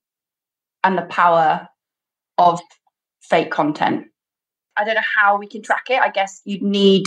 and 0.83 0.97
the 0.97 1.03
power 1.03 1.69
of 2.39 2.59
fake 3.21 3.51
content. 3.51 4.07
I 4.75 4.83
don't 4.83 4.95
know 4.95 5.01
how 5.15 5.37
we 5.37 5.47
can 5.47 5.61
track 5.61 5.83
it. 5.89 6.01
I 6.01 6.09
guess 6.09 6.41
you'd 6.45 6.63
need 6.63 7.05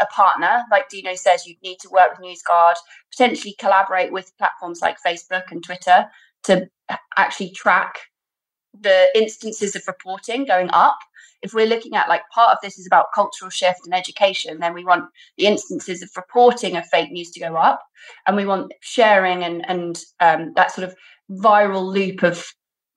a 0.00 0.06
partner, 0.06 0.62
like 0.70 0.88
Dino 0.88 1.14
says, 1.14 1.46
you'd 1.46 1.62
need 1.62 1.78
to 1.80 1.88
work 1.88 2.18
with 2.18 2.26
NewsGuard, 2.26 2.74
potentially 3.10 3.54
collaborate 3.58 4.12
with 4.12 4.36
platforms 4.38 4.80
like 4.82 4.96
Facebook 5.04 5.50
and 5.50 5.62
Twitter 5.62 6.06
to 6.44 6.68
actually 7.16 7.50
track 7.50 7.94
the 8.78 9.08
instances 9.14 9.76
of 9.76 9.82
reporting 9.86 10.44
going 10.44 10.70
up. 10.72 10.98
If 11.42 11.52
we're 11.52 11.66
looking 11.66 11.94
at 11.94 12.08
like 12.08 12.22
part 12.34 12.52
of 12.52 12.58
this 12.62 12.78
is 12.78 12.86
about 12.86 13.06
cultural 13.14 13.50
shift 13.50 13.80
and 13.84 13.94
education, 13.94 14.60
then 14.60 14.72
we 14.72 14.84
want 14.84 15.04
the 15.36 15.46
instances 15.46 16.02
of 16.02 16.08
reporting 16.16 16.76
of 16.76 16.86
fake 16.86 17.12
news 17.12 17.30
to 17.32 17.40
go 17.40 17.54
up, 17.56 17.82
and 18.26 18.36
we 18.36 18.46
want 18.46 18.72
sharing 18.80 19.44
and 19.44 19.68
and 19.68 20.00
um, 20.20 20.52
that 20.56 20.72
sort 20.72 20.88
of 20.88 20.96
viral 21.30 21.84
loop 21.84 22.22
of 22.22 22.46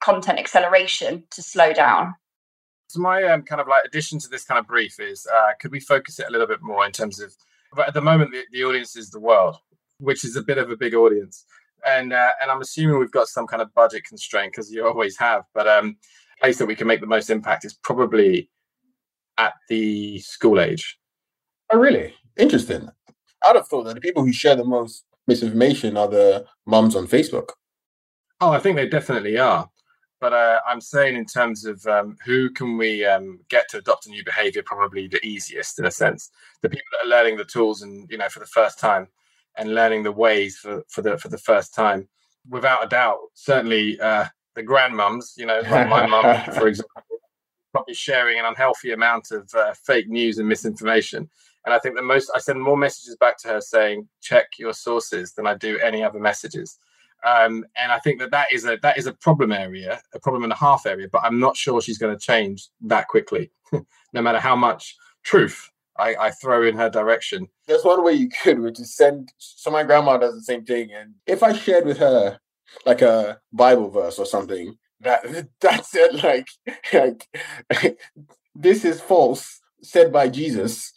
content 0.00 0.38
acceleration 0.38 1.24
to 1.30 1.42
slow 1.42 1.72
down. 1.72 2.14
So 2.88 3.00
my 3.00 3.22
um, 3.24 3.42
kind 3.42 3.60
of 3.60 3.68
like 3.68 3.84
addition 3.84 4.18
to 4.20 4.28
this 4.28 4.44
kind 4.44 4.58
of 4.58 4.66
brief 4.66 4.98
is, 4.98 5.26
uh, 5.26 5.52
could 5.60 5.72
we 5.72 5.80
focus 5.80 6.18
it 6.18 6.26
a 6.26 6.30
little 6.30 6.46
bit 6.46 6.62
more 6.62 6.86
in 6.86 6.92
terms 6.92 7.20
of, 7.20 7.34
but 7.74 7.88
at 7.88 7.94
the 7.94 8.00
moment 8.00 8.32
the, 8.32 8.44
the 8.50 8.64
audience 8.64 8.96
is 8.96 9.10
the 9.10 9.20
world, 9.20 9.56
which 9.98 10.24
is 10.24 10.36
a 10.36 10.42
bit 10.42 10.56
of 10.56 10.70
a 10.70 10.76
big 10.76 10.94
audience, 10.94 11.44
and 11.86 12.12
uh, 12.12 12.30
and 12.40 12.50
I'm 12.50 12.60
assuming 12.60 12.98
we've 12.98 13.10
got 13.10 13.28
some 13.28 13.46
kind 13.46 13.62
of 13.62 13.72
budget 13.74 14.04
constraint 14.04 14.52
because 14.52 14.70
you 14.70 14.86
always 14.86 15.16
have, 15.18 15.44
but 15.54 15.66
um, 15.66 15.96
place 16.40 16.58
that 16.58 16.66
we 16.66 16.76
can 16.76 16.86
make 16.86 17.00
the 17.00 17.06
most 17.06 17.30
impact 17.30 17.64
is 17.64 17.74
probably 17.74 18.50
at 19.38 19.54
the 19.68 20.18
school 20.20 20.60
age. 20.60 20.98
Oh, 21.72 21.78
really? 21.78 22.14
Interesting. 22.36 22.88
I'd 23.44 23.56
have 23.56 23.68
thought 23.68 23.84
that 23.84 23.94
the 23.94 24.00
people 24.00 24.24
who 24.24 24.32
share 24.32 24.56
the 24.56 24.64
most 24.64 25.04
misinformation 25.26 25.96
are 25.96 26.08
the 26.08 26.46
mums 26.66 26.96
on 26.96 27.06
Facebook. 27.06 27.50
Oh, 28.40 28.50
I 28.50 28.58
think 28.58 28.76
they 28.76 28.88
definitely 28.88 29.38
are. 29.38 29.68
But 30.20 30.32
uh, 30.32 30.58
I'm 30.66 30.80
saying 30.80 31.14
in 31.14 31.26
terms 31.26 31.64
of 31.64 31.84
um, 31.86 32.16
who 32.24 32.50
can 32.50 32.76
we 32.76 33.04
um, 33.04 33.38
get 33.48 33.68
to 33.70 33.78
adopt 33.78 34.06
a 34.06 34.10
new 34.10 34.24
behavior, 34.24 34.62
probably 34.64 35.06
the 35.06 35.24
easiest 35.24 35.78
in 35.78 35.84
a 35.84 35.90
sense. 35.90 36.30
The 36.62 36.68
people 36.68 36.86
that 36.92 37.06
are 37.06 37.10
learning 37.10 37.36
the 37.36 37.44
tools 37.44 37.82
and 37.82 38.08
you 38.10 38.18
know 38.18 38.28
for 38.28 38.40
the 38.40 38.46
first 38.46 38.80
time 38.80 39.06
and 39.58 39.74
learning 39.74 40.02
the 40.02 40.12
ways 40.12 40.56
for, 40.56 40.84
for 40.88 41.02
the 41.02 41.18
for 41.18 41.28
the 41.28 41.38
first 41.38 41.74
time, 41.74 42.08
without 42.48 42.84
a 42.84 42.88
doubt, 42.88 43.18
certainly 43.34 44.00
uh, 44.00 44.26
the 44.54 44.62
grandmums, 44.62 45.36
you 45.36 45.46
know, 45.46 45.60
like 45.70 45.88
my 45.88 46.06
mum, 46.06 46.52
for 46.52 46.68
example, 46.68 47.02
probably 47.72 47.94
sharing 47.94 48.38
an 48.38 48.44
unhealthy 48.44 48.92
amount 48.92 49.30
of 49.30 49.50
uh, 49.54 49.72
fake 49.74 50.08
news 50.08 50.38
and 50.38 50.48
misinformation. 50.48 51.28
And 51.64 51.74
I 51.74 51.78
think 51.78 51.96
the 51.96 52.02
most 52.02 52.30
I 52.34 52.38
send 52.38 52.62
more 52.62 52.76
messages 52.76 53.16
back 53.16 53.36
to 53.38 53.48
her 53.48 53.60
saying, 53.60 54.08
check 54.22 54.46
your 54.58 54.72
sources 54.72 55.32
than 55.34 55.46
I 55.46 55.54
do 55.54 55.78
any 55.80 56.02
other 56.02 56.18
messages. 56.18 56.78
Um, 57.24 57.64
and 57.76 57.90
I 57.90 57.98
think 57.98 58.20
that 58.20 58.30
that 58.30 58.52
is 58.52 58.64
a 58.64 58.78
that 58.82 58.96
is 58.96 59.06
a 59.06 59.12
problem 59.12 59.52
area, 59.52 60.00
a 60.14 60.20
problem 60.20 60.44
and 60.44 60.52
a 60.52 60.56
half 60.56 60.86
area. 60.86 61.08
But 61.10 61.24
I'm 61.24 61.40
not 61.40 61.56
sure 61.56 61.80
she's 61.80 61.98
going 61.98 62.16
to 62.16 62.24
change 62.24 62.68
that 62.82 63.08
quickly, 63.08 63.50
no 64.12 64.22
matter 64.22 64.38
how 64.38 64.54
much 64.54 64.96
truth 65.24 65.68
I, 65.98 66.14
I, 66.16 66.30
throw 66.30 66.62
in 66.62 66.76
her 66.76 66.88
direction. 66.88 67.48
There's 67.66 67.84
one 67.84 68.04
way 68.04 68.12
you 68.12 68.28
could, 68.42 68.60
which 68.60 68.80
is 68.80 68.94
send. 68.94 69.32
So 69.38 69.70
my 69.70 69.82
grandma 69.82 70.16
does 70.16 70.34
the 70.34 70.42
same 70.42 70.64
thing, 70.64 70.90
and 70.92 71.14
if 71.26 71.42
I 71.42 71.52
shared 71.52 71.86
with 71.86 71.98
her 71.98 72.38
like 72.86 73.02
a 73.02 73.38
Bible 73.52 73.90
verse 73.90 74.18
or 74.18 74.26
something, 74.26 74.76
that 75.00 75.48
that 75.60 75.86
said 75.86 76.22
like 76.22 76.48
like 76.92 77.26
this 78.54 78.84
is 78.84 79.00
false, 79.00 79.60
said 79.82 80.12
by 80.12 80.28
Jesus. 80.28 80.92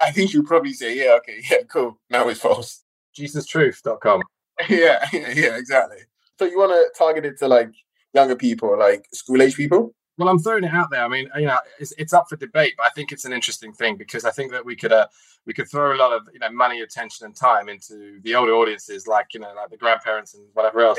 I 0.00 0.12
think 0.12 0.32
you'd 0.32 0.46
probably 0.46 0.72
say, 0.72 0.96
yeah, 0.96 1.16
okay, 1.18 1.42
yeah, 1.50 1.62
cool. 1.68 1.98
Now 2.10 2.28
it's 2.28 2.40
false. 2.40 2.84
JesusTruth.com. 3.18 4.22
yeah, 4.68 5.04
yeah, 5.12 5.56
exactly. 5.56 5.98
So 6.38 6.44
you 6.44 6.58
want 6.58 6.72
to 6.72 6.98
target 6.98 7.24
it 7.24 7.38
to 7.38 7.48
like 7.48 7.70
younger 8.14 8.36
people, 8.36 8.78
like 8.78 9.04
school 9.12 9.42
age 9.42 9.56
people? 9.56 9.94
Well, 10.18 10.28
I'm 10.28 10.38
throwing 10.38 10.64
it 10.64 10.72
out 10.72 10.90
there. 10.90 11.04
I 11.04 11.08
mean, 11.08 11.28
you 11.36 11.46
know, 11.46 11.58
it's, 11.78 11.92
it's 11.98 12.12
up 12.12 12.28
for 12.28 12.36
debate, 12.36 12.74
but 12.76 12.86
I 12.86 12.90
think 12.90 13.12
it's 13.12 13.24
an 13.24 13.32
interesting 13.32 13.72
thing 13.72 13.96
because 13.96 14.24
I 14.24 14.30
think 14.30 14.50
that 14.52 14.64
we 14.64 14.74
could 14.74 14.92
uh, 14.92 15.06
we 15.46 15.52
could 15.52 15.68
throw 15.68 15.94
a 15.94 15.98
lot 15.98 16.12
of 16.12 16.28
you 16.32 16.38
know 16.38 16.50
money, 16.50 16.80
attention, 16.80 17.26
and 17.26 17.36
time 17.36 17.68
into 17.68 18.20
the 18.22 18.34
older 18.34 18.52
audiences, 18.52 19.06
like 19.06 19.34
you 19.34 19.40
know, 19.40 19.52
like 19.54 19.70
the 19.70 19.76
grandparents 19.76 20.34
and 20.34 20.44
whatever 20.54 20.80
else. 20.80 20.98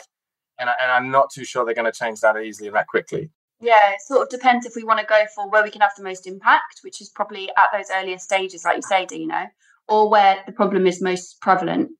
And, 0.59 0.69
I, 0.69 0.74
and 0.81 0.91
I'm 0.91 1.12
not 1.12 1.31
too 1.31 1.45
sure 1.45 1.65
they're 1.65 1.75
going 1.75 1.91
to 1.91 1.97
change 1.97 2.19
that 2.21 2.36
easily 2.38 2.67
and 2.67 2.75
that 2.75 2.88
quickly. 2.88 3.29
Yeah, 3.59 3.91
it 3.91 4.01
sort 4.01 4.21
of 4.24 4.29
depends 4.29 4.65
if 4.65 4.75
we 4.75 4.83
want 4.83 5.00
to 5.00 5.05
go 5.05 5.24
for 5.36 5.50
where 5.50 5.63
we 5.63 5.71
can 5.71 5.81
have 5.81 5.91
the 5.97 6.03
most 6.03 6.27
impact, 6.27 6.79
which 6.83 7.01
is 7.01 7.09
probably 7.09 7.50
at 7.57 7.67
those 7.74 7.88
earlier 7.93 8.17
stages, 8.17 8.65
like 8.65 8.77
you 8.77 8.81
say, 8.83 9.07
know, 9.25 9.45
or 9.88 10.09
where 10.09 10.43
the 10.45 10.51
problem 10.51 10.86
is 10.86 11.01
most 11.01 11.41
prevalent 11.41 11.91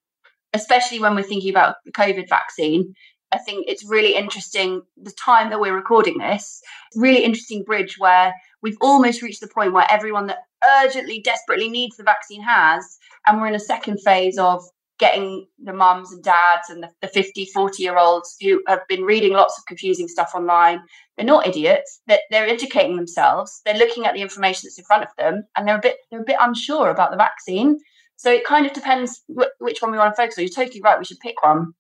especially 0.54 1.00
when 1.00 1.16
we're 1.16 1.24
thinking 1.24 1.50
about 1.50 1.76
the 1.86 1.92
COVID 1.92 2.30
vaccine. 2.30 2.94
I 3.32 3.38
think 3.38 3.66
it's 3.68 3.88
really 3.88 4.16
interesting 4.16 4.82
the 5.02 5.12
time 5.12 5.50
that 5.50 5.60
we're 5.60 5.76
recording 5.76 6.18
this, 6.18 6.62
really 6.96 7.24
interesting 7.24 7.64
bridge 7.64 7.98
where 7.98 8.34
we've 8.62 8.78
almost 8.82 9.22
reached 9.22 9.42
the 9.42 9.48
point 9.48 9.74
where 9.74 9.88
everyone 9.90 10.28
that 10.28 10.40
urgently, 10.82 11.22
desperately 11.22 11.70
needs 11.70 11.98
the 11.98 12.04
vaccine 12.04 12.42
has, 12.42 12.98
and 13.26 13.42
we're 13.42 13.48
in 13.48 13.56
a 13.56 13.60
second 13.60 14.00
phase 14.00 14.38
of 14.38 14.64
getting 15.00 15.46
the 15.64 15.74
mums 15.74 16.12
and 16.12 16.24
dads 16.24 16.70
and 16.70 16.82
the, 16.84 16.90
the 17.02 17.08
50, 17.08 17.46
40 17.54 17.84
year 17.84 17.98
olds 17.98 18.36
who 18.42 18.62
have 18.68 18.80
been 18.88 19.04
reading 19.04 19.34
lots 19.34 19.58
of 19.58 19.66
confusing 19.66 20.08
stuff 20.08 20.32
online. 20.34 20.82
They're 21.16 21.26
not 21.26 21.48
idiots. 21.48 22.02
They're, 22.08 22.20
they're 22.32 22.48
educating 22.48 22.96
themselves. 22.96 23.62
They're 23.66 23.78
looking 23.78 24.06
at 24.06 24.14
the 24.14 24.22
information 24.22 24.62
that's 24.64 24.80
in 24.80 24.86
front 24.86 25.04
of 25.04 25.10
them 25.18 25.44
and 25.56 25.68
they're 25.68 25.78
a 25.78 25.82
bit, 25.82 25.98
they're 26.10 26.22
a 26.22 26.26
bit 26.26 26.38
unsure 26.40 26.90
about 26.90 27.12
the 27.12 27.18
vaccine. 27.18 27.78
So 28.16 28.32
it 28.32 28.46
kind 28.46 28.66
of 28.66 28.74
depends 28.74 29.22
wh- 29.28 29.62
which 29.62 29.82
one 29.82 29.92
we 29.92 30.00
want 30.00 30.16
to 30.16 30.22
focus 30.22 30.38
on. 30.38 30.44
You're 30.46 30.54
totally 30.54 30.82
right. 30.84 30.98
We 30.98 31.06
should 31.06 31.20
pick 31.20 31.44
one. 31.44 31.74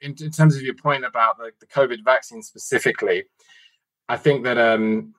In, 0.00 0.14
in 0.20 0.30
terms 0.30 0.56
of 0.56 0.62
your 0.62 0.74
point 0.74 1.04
about 1.04 1.38
the, 1.38 1.52
the 1.60 1.66
COVID 1.66 2.04
vaccine 2.04 2.42
specifically, 2.42 3.24
I 4.08 4.16
think 4.16 4.44
that 4.44 4.58
um, 4.58 5.14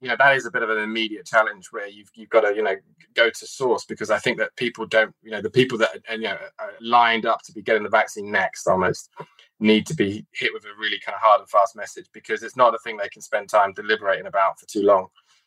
you 0.00 0.08
know 0.08 0.16
that 0.18 0.36
is 0.36 0.46
a 0.46 0.50
bit 0.50 0.62
of 0.62 0.70
an 0.70 0.78
immediate 0.78 1.26
challenge 1.26 1.68
where 1.70 1.88
you've 1.88 2.10
you've 2.14 2.28
got 2.28 2.42
to 2.42 2.54
you 2.54 2.62
know 2.62 2.76
go 3.14 3.30
to 3.30 3.46
source 3.46 3.84
because 3.84 4.10
I 4.10 4.18
think 4.18 4.38
that 4.38 4.54
people 4.56 4.86
don't 4.86 5.14
you 5.22 5.30
know 5.30 5.40
the 5.40 5.50
people 5.50 5.78
that 5.78 5.90
are, 6.08 6.16
you 6.16 6.22
know 6.22 6.36
are 6.58 6.72
lined 6.80 7.24
up 7.24 7.42
to 7.42 7.52
be 7.52 7.62
getting 7.62 7.82
the 7.82 7.88
vaccine 7.88 8.30
next 8.30 8.66
almost 8.66 9.10
need 9.58 9.86
to 9.86 9.94
be 9.94 10.26
hit 10.32 10.52
with 10.52 10.64
a 10.64 10.78
really 10.78 10.98
kind 10.98 11.14
of 11.14 11.22
hard 11.22 11.40
and 11.40 11.48
fast 11.48 11.76
message 11.76 12.06
because 12.12 12.42
it's 12.42 12.56
not 12.56 12.74
a 12.74 12.78
thing 12.78 12.96
they 12.96 13.08
can 13.08 13.22
spend 13.22 13.48
time 13.48 13.72
deliberating 13.72 14.26
about 14.26 14.60
for 14.60 14.66
too 14.66 14.82
long. 14.82 15.06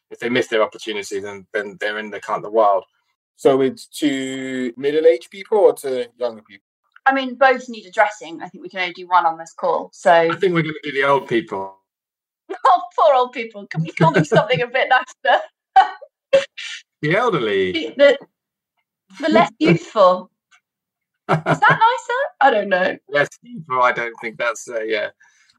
If 0.10 0.20
they 0.20 0.30
miss 0.30 0.48
their 0.48 0.64
opportunity, 0.64 1.20
then 1.20 1.46
then 1.54 1.78
they're 1.80 2.00
in 2.00 2.10
the 2.10 2.20
kind 2.20 2.38
of 2.38 2.44
the 2.44 2.52
wild. 2.52 2.86
So 3.36 3.62
it's 3.62 3.88
to 4.00 4.74
middle-aged 4.76 5.30
people 5.30 5.60
or 5.60 5.74
to 5.74 6.10
younger 6.18 6.42
people? 6.42 6.69
I 7.10 7.14
mean, 7.14 7.34
both 7.34 7.68
need 7.70 7.88
addressing. 7.88 8.44
I 8.44 8.50
think 8.50 8.62
we 8.62 8.70
can 8.70 8.82
only 8.82 8.94
do 8.94 9.08
one 9.08 9.26
on 9.26 9.40
this 9.40 9.52
call. 9.52 9.90
So 9.94 10.14
I 10.14 10.36
think 10.36 10.54
we're 10.54 10.62
going 10.62 10.76
to 10.84 10.92
do 10.92 10.92
the 10.92 11.08
old 11.08 11.28
people. 11.28 11.76
oh, 12.66 12.82
poor 12.96 13.16
old 13.16 13.32
people. 13.32 13.66
Can 13.66 13.82
we 13.82 13.90
call 13.90 14.12
them 14.12 14.24
something 14.24 14.62
a 14.62 14.68
bit 14.68 14.90
nicer? 14.90 15.42
the 17.02 17.16
elderly. 17.16 17.96
The, 17.98 18.16
the 19.20 19.30
less 19.30 19.50
youthful. 19.60 20.30
Is 21.30 21.36
that 21.36 21.62
nicer? 21.62 22.20
I 22.42 22.52
don't 22.52 22.70
know. 22.70 22.96
Less 23.10 23.30
youthful. 23.42 23.82
I 23.82 23.92
don't 23.92 24.14
think 24.22 24.38
that's 24.38 24.68
uh, 24.70 24.82
yeah. 24.82 25.10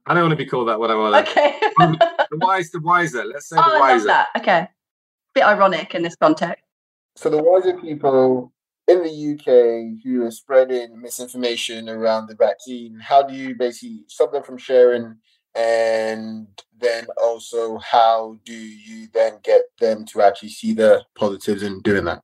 I 0.07 0.15
don't 0.15 0.23
want 0.23 0.33
to 0.33 0.37
be 0.37 0.47
called 0.47 0.69
that 0.69 0.79
when 0.79 0.93
I'm 0.93 0.99
older. 0.99 1.19
Okay. 1.19 1.59
the 1.79 2.29
wise, 2.35 2.71
the 2.71 2.81
wiser. 2.81 3.25
Let's 3.25 3.49
say 3.49 3.57
oh, 3.59 3.73
the 3.73 3.81
wiser. 3.81 3.85
I 3.85 3.97
love 3.97 4.07
that. 4.07 4.29
Okay. 4.39 4.69
Bit 5.35 5.45
ironic 5.45 5.97
in 5.97 6.03
this 6.03 6.15
context. 6.15 6.63
So 7.17 7.29
the 7.29 7.43
wiser 7.43 7.77
people 7.77 8.53
in 8.91 9.05
the 9.05 9.33
UK 9.33 10.03
who 10.03 10.25
are 10.27 10.31
spreading 10.33 11.01
misinformation 11.01 11.89
around 11.89 12.27
the 12.27 12.35
vaccine, 12.35 12.99
how 12.99 13.23
do 13.23 13.35
you 13.35 13.55
basically 13.55 14.03
stop 14.09 14.33
them 14.33 14.43
from 14.43 14.59
sharing? 14.59 15.17
And 15.55 16.49
then 16.79 17.07
also, 17.23 17.79
how 17.79 18.39
do 18.45 18.53
you 18.53 19.09
then 19.13 19.35
get 19.45 19.63
them 19.79 20.05
to 20.07 20.23
actually 20.23 20.51
see 20.51 20.73
the 20.73 21.05
positives 21.15 21.63
in 21.63 21.81
doing 21.83 22.05
that? 22.05 22.23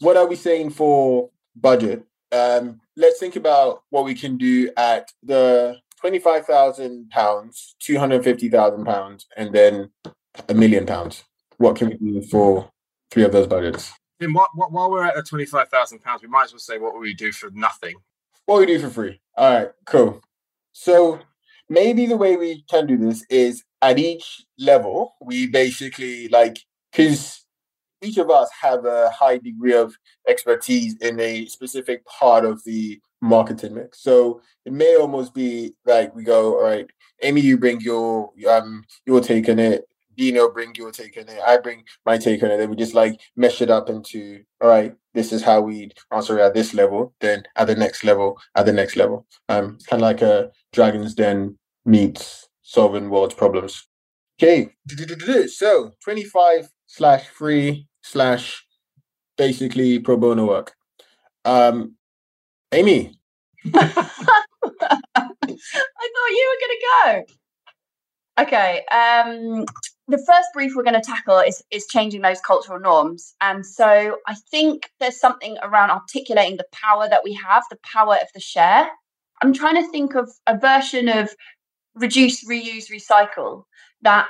What 0.00 0.16
are 0.16 0.26
we 0.26 0.36
saying 0.36 0.70
for 0.70 1.30
budget? 1.56 2.04
Um, 2.32 2.80
let's 2.96 3.18
think 3.18 3.36
about 3.36 3.82
what 3.90 4.04
we 4.04 4.14
can 4.14 4.36
do 4.36 4.70
at 4.76 5.10
the 5.22 5.76
twenty-five 6.00 6.46
thousand 6.46 7.10
pounds, 7.10 7.74
two 7.80 7.98
hundred 7.98 8.22
fifty 8.22 8.48
thousand 8.48 8.84
pounds, 8.84 9.26
and 9.36 9.52
then 9.52 9.90
a 10.48 10.54
million 10.54 10.86
pounds. 10.86 11.24
What 11.56 11.76
can 11.76 11.88
we 11.88 11.94
do 11.96 12.22
for 12.22 12.70
three 13.10 13.24
of 13.24 13.32
those 13.32 13.46
budgets? 13.46 13.92
Then 14.20 14.32
what, 14.32 14.50
what, 14.54 14.72
while 14.72 14.90
we're 14.90 15.04
at 15.04 15.14
the 15.14 15.22
twenty-five 15.22 15.68
thousand 15.68 16.00
pounds, 16.00 16.22
we 16.22 16.28
might 16.28 16.44
as 16.44 16.52
well 16.52 16.58
say 16.58 16.78
what 16.78 16.98
we 16.98 17.14
do 17.14 17.32
for 17.32 17.50
nothing? 17.50 17.96
What 18.46 18.58
we 18.58 18.66
do 18.66 18.80
for 18.80 18.90
free? 18.90 19.20
All 19.36 19.54
right, 19.54 19.68
cool. 19.84 20.20
So 20.72 21.20
maybe 21.68 22.06
the 22.06 22.16
way 22.16 22.36
we 22.36 22.64
can 22.68 22.86
do 22.86 22.96
this 22.96 23.24
is 23.30 23.62
at 23.82 23.98
each 23.98 24.44
level, 24.58 25.14
we 25.20 25.46
basically 25.46 26.28
like 26.28 26.58
because 26.90 27.44
each 28.02 28.16
of 28.16 28.30
us 28.30 28.48
have 28.60 28.84
a 28.84 29.10
high 29.10 29.38
degree 29.38 29.74
of 29.74 29.94
expertise 30.28 30.96
in 31.00 31.18
a 31.20 31.46
specific 31.46 32.04
part 32.06 32.44
of 32.44 32.62
the 32.64 33.00
marketing 33.20 33.74
mix. 33.74 34.02
So 34.02 34.40
it 34.64 34.72
may 34.72 34.96
almost 34.96 35.34
be 35.34 35.74
like 35.84 36.14
we 36.14 36.22
go, 36.22 36.58
all 36.58 36.64
right, 36.64 36.86
Amy, 37.22 37.40
you 37.40 37.58
bring 37.58 37.80
your 37.80 38.30
um 38.48 38.84
your 39.06 39.20
take 39.20 39.48
on 39.48 39.58
it. 39.58 39.84
Dino 40.18 40.50
bring 40.50 40.74
your 40.74 40.90
take 40.90 41.16
on 41.16 41.28
it. 41.28 41.40
I 41.46 41.58
bring 41.58 41.84
my 42.04 42.18
take 42.18 42.42
on 42.42 42.50
it. 42.50 42.58
Then 42.58 42.70
we 42.70 42.76
just 42.76 42.92
like 42.92 43.20
mesh 43.36 43.62
it 43.62 43.70
up 43.70 43.88
into 43.88 44.42
all 44.60 44.68
right. 44.68 44.94
This 45.14 45.32
is 45.32 45.42
how 45.42 45.60
we 45.60 45.90
answer 46.12 46.38
at 46.40 46.54
this 46.54 46.74
level. 46.74 47.14
Then 47.20 47.44
at 47.56 47.68
the 47.68 47.76
next 47.76 48.04
level, 48.04 48.38
at 48.56 48.66
the 48.66 48.72
next 48.72 48.96
level. 48.96 49.26
Um, 49.48 49.78
kind 49.88 50.02
of 50.02 50.08
like 50.08 50.20
a 50.20 50.50
Dragon's 50.72 51.14
Den 51.14 51.56
meets 51.86 52.48
solving 52.62 53.10
world's 53.10 53.34
problems. 53.34 53.86
Okay, 54.40 54.70
so 55.46 55.92
twenty 56.02 56.24
five 56.24 56.68
slash 56.86 57.26
free 57.28 57.86
slash 58.02 58.64
basically 59.36 60.00
pro 60.00 60.16
bono 60.16 60.46
work. 60.46 60.74
Um, 61.44 61.94
Amy. 62.72 63.14
I 63.74 63.80
thought 66.14 66.30
you 66.30 66.46
were 66.50 66.60
going 66.60 66.76
to 66.76 66.86
go. 67.04 67.34
Okay. 68.38 68.84
Um, 68.92 69.64
the 70.06 70.18
first 70.18 70.48
brief 70.54 70.72
we're 70.74 70.84
going 70.84 70.94
to 70.94 71.00
tackle 71.00 71.38
is, 71.38 71.62
is 71.70 71.86
changing 71.86 72.22
those 72.22 72.40
cultural 72.40 72.78
norms. 72.78 73.34
And 73.40 73.66
so 73.66 74.18
I 74.26 74.34
think 74.50 74.90
there's 75.00 75.20
something 75.20 75.56
around 75.62 75.90
articulating 75.90 76.56
the 76.56 76.66
power 76.72 77.08
that 77.08 77.22
we 77.24 77.34
have, 77.34 77.64
the 77.68 77.78
power 77.82 78.14
of 78.14 78.28
the 78.34 78.40
share. 78.40 78.88
I'm 79.42 79.52
trying 79.52 79.82
to 79.82 79.90
think 79.90 80.14
of 80.14 80.30
a 80.46 80.56
version 80.56 81.08
of 81.08 81.30
reduce, 81.94 82.48
reuse, 82.48 82.90
recycle 82.90 83.64
that 84.02 84.26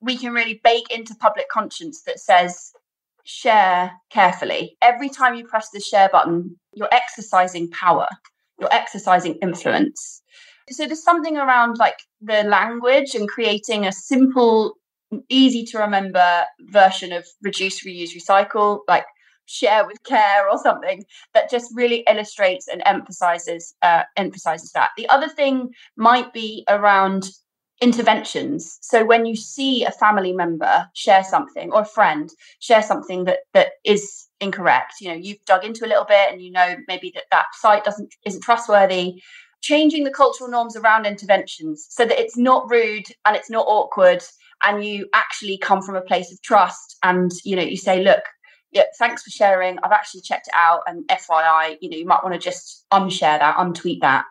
we 0.00 0.16
can 0.16 0.32
really 0.32 0.60
bake 0.64 0.90
into 0.90 1.14
public 1.14 1.48
conscience 1.48 2.02
that 2.06 2.18
says 2.18 2.72
share 3.24 3.92
carefully. 4.10 4.76
Every 4.82 5.08
time 5.08 5.34
you 5.34 5.46
press 5.46 5.70
the 5.70 5.80
share 5.80 6.08
button, 6.10 6.58
you're 6.72 6.92
exercising 6.92 7.70
power, 7.70 8.08
you're 8.58 8.72
exercising 8.72 9.34
influence. 9.36 10.22
So 10.70 10.86
there's 10.86 11.02
something 11.02 11.36
around 11.36 11.76
like 11.78 11.98
the 12.20 12.42
language 12.44 13.14
and 13.14 13.28
creating 13.28 13.86
a 13.86 13.92
simple, 13.92 14.74
easy 15.28 15.64
to 15.66 15.78
remember 15.78 16.44
version 16.60 17.12
of 17.12 17.26
reduce, 17.42 17.84
reuse, 17.84 18.16
recycle, 18.16 18.80
like 18.88 19.04
share 19.46 19.86
with 19.86 20.02
care 20.04 20.48
or 20.48 20.56
something 20.58 21.04
that 21.34 21.50
just 21.50 21.70
really 21.74 22.02
illustrates 22.08 22.66
and 22.66 22.82
emphasizes 22.86 23.74
uh, 23.82 24.04
emphasizes 24.16 24.72
that. 24.72 24.90
The 24.96 25.08
other 25.10 25.28
thing 25.28 25.70
might 25.96 26.32
be 26.32 26.64
around 26.68 27.28
interventions. 27.80 28.78
So 28.80 29.04
when 29.04 29.26
you 29.26 29.36
see 29.36 29.84
a 29.84 29.90
family 29.90 30.32
member 30.32 30.86
share 30.94 31.24
something 31.24 31.72
or 31.72 31.82
a 31.82 31.86
friend 31.86 32.30
share 32.60 32.82
something 32.82 33.24
that 33.24 33.40
that 33.52 33.72
is 33.84 34.28
incorrect, 34.40 34.94
you 35.00 35.08
know, 35.08 35.14
you've 35.14 35.44
dug 35.44 35.64
into 35.64 35.84
a 35.84 35.88
little 35.88 36.04
bit 36.04 36.32
and 36.32 36.40
you 36.40 36.50
know 36.50 36.76
maybe 36.88 37.12
that 37.14 37.24
that 37.30 37.46
site 37.60 37.84
doesn't 37.84 38.14
isn't 38.24 38.42
trustworthy. 38.42 39.20
Changing 39.64 40.04
the 40.04 40.10
cultural 40.10 40.50
norms 40.50 40.76
around 40.76 41.06
interventions 41.06 41.86
so 41.88 42.04
that 42.04 42.20
it's 42.20 42.36
not 42.36 42.70
rude 42.70 43.06
and 43.24 43.34
it's 43.34 43.48
not 43.48 43.64
awkward 43.66 44.22
and 44.62 44.84
you 44.84 45.08
actually 45.14 45.56
come 45.56 45.80
from 45.80 45.96
a 45.96 46.02
place 46.02 46.30
of 46.30 46.42
trust 46.42 46.96
and 47.02 47.30
you 47.44 47.56
know 47.56 47.62
you 47.62 47.78
say 47.78 48.02
look 48.02 48.24
yeah, 48.72 48.82
thanks 48.98 49.22
for 49.22 49.30
sharing. 49.30 49.78
I've 49.84 49.92
actually 49.92 50.22
checked 50.22 50.48
it 50.48 50.54
out, 50.56 50.80
and 50.88 51.06
FYI, 51.06 51.76
you 51.80 51.88
know, 51.88 51.96
you 51.96 52.06
might 52.06 52.24
want 52.24 52.34
to 52.34 52.40
just 52.40 52.84
unshare 52.92 53.38
that, 53.38 53.56
untweet 53.56 54.00
that 54.00 54.24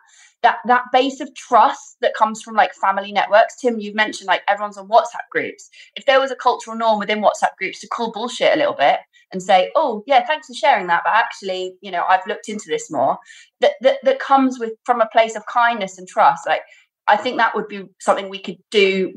that 0.44 0.58
that 0.66 0.84
base 0.92 1.20
of 1.20 1.34
trust 1.34 1.96
that 2.00 2.14
comes 2.14 2.40
from 2.40 2.54
like 2.54 2.74
family 2.74 3.10
networks. 3.10 3.56
Tim 3.56 3.80
you've 3.80 3.96
mentioned 3.96 4.28
like 4.28 4.42
everyone's 4.46 4.78
on 4.78 4.88
whatsapp 4.88 5.26
groups. 5.30 5.68
If 5.96 6.06
there 6.06 6.20
was 6.20 6.30
a 6.30 6.36
cultural 6.36 6.76
norm 6.76 7.00
within 7.00 7.20
whatsapp 7.20 7.56
groups 7.58 7.80
to 7.80 7.88
call 7.88 8.12
bullshit 8.12 8.54
a 8.54 8.58
little 8.58 8.74
bit 8.74 9.00
and 9.32 9.42
say 9.42 9.70
oh 9.74 10.04
yeah 10.06 10.24
thanks 10.24 10.46
for 10.46 10.54
sharing 10.54 10.86
that 10.86 11.02
but 11.02 11.14
actually 11.14 11.74
you 11.80 11.90
know 11.90 12.04
i've 12.08 12.26
looked 12.28 12.48
into 12.48 12.66
this 12.68 12.90
more 12.90 13.16
that 13.60 13.72
that, 13.80 13.96
that 14.04 14.20
comes 14.20 14.60
with 14.60 14.72
from 14.84 15.00
a 15.00 15.08
place 15.12 15.34
of 15.34 15.42
kindness 15.46 15.96
and 15.98 16.06
trust 16.06 16.46
like 16.46 16.60
i 17.08 17.16
think 17.16 17.38
that 17.38 17.54
would 17.54 17.66
be 17.66 17.84
something 17.98 18.28
we 18.28 18.38
could 18.38 18.58
do 18.70 19.14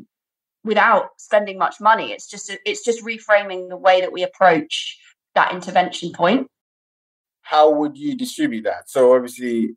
without 0.68 1.10
spending 1.18 1.58
much 1.58 1.80
money. 1.80 2.12
It's 2.12 2.28
just 2.28 2.56
it's 2.66 2.84
just 2.84 3.04
reframing 3.04 3.70
the 3.70 3.78
way 3.78 4.02
that 4.02 4.12
we 4.12 4.22
approach 4.22 4.98
that 5.34 5.54
intervention 5.54 6.12
point. 6.12 6.48
How 7.42 7.72
would 7.72 7.98
you 7.98 8.16
distribute 8.16 8.64
that? 8.64 8.90
So 8.90 9.16
obviously 9.16 9.70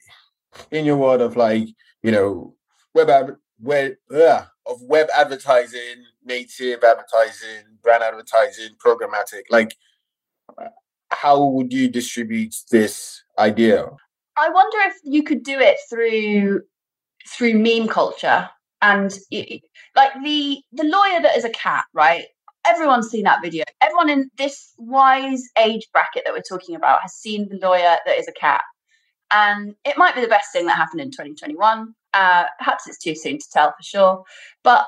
in 0.71 0.85
your 0.85 0.97
world 0.97 1.21
of 1.21 1.37
like 1.37 1.69
you 2.03 2.11
know 2.11 2.55
web 2.95 3.11
ad- 3.11 3.37
web 3.61 3.95
uh, 4.13 4.45
of 4.67 4.83
web 4.83 5.09
advertising, 5.17 6.05
native 6.25 6.83
advertising, 6.85 7.79
brand 7.83 8.03
advertising, 8.03 8.71
programmatic, 8.85 9.43
like 9.51 9.77
how 11.11 11.45
would 11.45 11.73
you 11.73 11.89
distribute 11.89 12.55
this 12.71 13.23
idea? 13.39 13.87
I 14.37 14.49
wonder 14.49 14.79
if 14.87 14.95
you 15.05 15.23
could 15.23 15.43
do 15.43 15.59
it 15.59 15.77
through 15.89 16.63
through 17.29 17.55
meme 17.59 17.89
culture 17.89 18.49
and 18.83 19.13
like 19.95 20.13
the 20.23 20.63
the 20.73 20.85
lawyer 20.85 21.21
that 21.21 21.37
is 21.37 21.45
a 21.45 21.51
cat, 21.51 21.85
right? 21.93 22.25
Everyone's 22.67 23.09
seen 23.09 23.25
that 23.25 23.43
video. 23.43 23.65
Everyone 23.81 24.11
in 24.11 24.31
this 24.37 24.73
wise 24.79 25.43
age 25.59 25.89
bracket 25.93 26.23
that 26.27 26.35
we're 26.35 26.43
talking 26.43 26.77
about 26.77 27.01
has 27.03 27.15
seen 27.15 27.49
the 27.49 27.59
lawyer 27.59 27.97
that 28.05 28.19
is 28.19 28.29
a 28.29 28.33
cat. 28.33 28.63
And 29.31 29.75
it 29.85 29.97
might 29.97 30.15
be 30.15 30.21
the 30.21 30.29
best 30.29 30.53
thing 30.53 30.67
that 30.67 30.77
happened 30.77 31.01
in 31.01 31.11
2021. 31.11 31.95
Uh, 32.13 32.45
perhaps 32.59 32.89
it's 32.89 32.99
too 32.99 33.15
soon 33.15 33.39
to 33.39 33.47
tell 33.53 33.69
for 33.71 33.83
sure. 33.83 34.25
But 34.65 34.87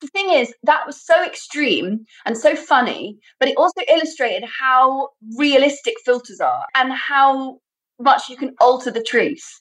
the 0.00 0.08
thing 0.08 0.30
is, 0.32 0.52
that 0.64 0.86
was 0.86 1.04
so 1.04 1.24
extreme 1.24 2.04
and 2.26 2.36
so 2.36 2.56
funny, 2.56 3.18
but 3.38 3.48
it 3.48 3.56
also 3.56 3.80
illustrated 3.88 4.48
how 4.60 5.10
realistic 5.38 5.94
filters 6.04 6.40
are 6.40 6.64
and 6.74 6.92
how 6.92 7.58
much 8.00 8.28
you 8.28 8.36
can 8.36 8.52
alter 8.60 8.90
the 8.90 9.02
truth 9.02 9.60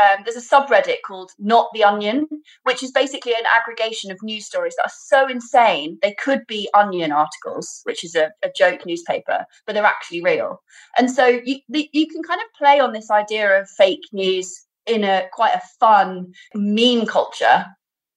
um, 0.00 0.24
there's 0.24 0.36
a 0.36 0.48
subreddit 0.48 0.98
called 1.06 1.32
Not 1.38 1.68
the 1.74 1.84
Onion, 1.84 2.26
which 2.64 2.82
is 2.82 2.90
basically 2.90 3.32
an 3.32 3.44
aggregation 3.54 4.10
of 4.10 4.22
news 4.22 4.46
stories 4.46 4.74
that 4.76 4.86
are 4.86 4.92
so 5.06 5.28
insane 5.28 5.98
they 6.02 6.14
could 6.14 6.46
be 6.46 6.68
Onion 6.74 7.12
articles, 7.12 7.80
which 7.84 8.04
is 8.04 8.14
a, 8.14 8.30
a 8.42 8.50
joke 8.56 8.86
newspaper, 8.86 9.44
but 9.66 9.74
they're 9.74 9.84
actually 9.84 10.22
real. 10.22 10.62
And 10.96 11.10
so 11.10 11.26
you 11.26 11.60
you 11.68 12.06
can 12.06 12.22
kind 12.22 12.40
of 12.40 12.58
play 12.58 12.80
on 12.80 12.92
this 12.92 13.10
idea 13.10 13.60
of 13.60 13.68
fake 13.68 14.04
news 14.12 14.64
in 14.86 15.04
a 15.04 15.26
quite 15.32 15.54
a 15.54 15.62
fun 15.78 16.32
meme 16.54 17.06
culture 17.06 17.66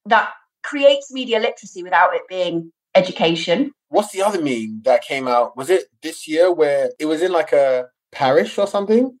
that 0.06 0.30
creates 0.62 1.12
media 1.12 1.38
literacy 1.38 1.82
without 1.82 2.14
it 2.14 2.22
being 2.28 2.72
education. 2.94 3.72
What's 3.88 4.12
the 4.12 4.22
other 4.22 4.40
meme 4.40 4.82
that 4.84 5.02
came 5.02 5.28
out? 5.28 5.56
Was 5.56 5.70
it 5.70 5.84
this 6.02 6.26
year 6.26 6.52
where 6.52 6.90
it 6.98 7.06
was 7.06 7.22
in 7.22 7.32
like 7.32 7.52
a 7.52 7.86
parish 8.10 8.58
or 8.58 8.66
something? 8.66 9.18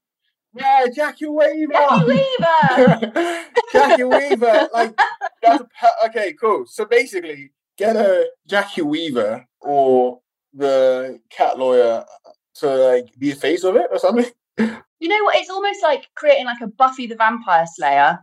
Yeah, 0.56 0.86
Jackie 0.94 1.26
Weaver. 1.26 1.72
Jackie 1.72 2.04
Weaver. 2.06 3.42
Jackie 3.72 4.04
Weaver. 4.04 4.68
Like 4.72 4.98
that's 5.42 5.62
a, 5.62 6.06
okay, 6.06 6.34
cool. 6.40 6.64
So 6.66 6.84
basically, 6.84 7.50
get 7.76 7.96
a 7.96 8.28
Jackie 8.46 8.82
Weaver 8.82 9.46
or 9.60 10.20
the 10.54 11.20
cat 11.30 11.58
lawyer 11.58 12.04
to 12.56 12.66
like 12.66 13.06
be 13.18 13.30
the 13.30 13.36
face 13.36 13.64
of 13.64 13.76
it 13.76 13.88
or 13.90 13.98
something. 13.98 14.30
You 14.98 15.08
know 15.08 15.24
what? 15.24 15.36
It's 15.36 15.50
almost 15.50 15.82
like 15.82 16.08
creating 16.14 16.46
like 16.46 16.60
a 16.62 16.68
Buffy 16.68 17.06
the 17.06 17.16
Vampire 17.16 17.66
Slayer 17.74 18.18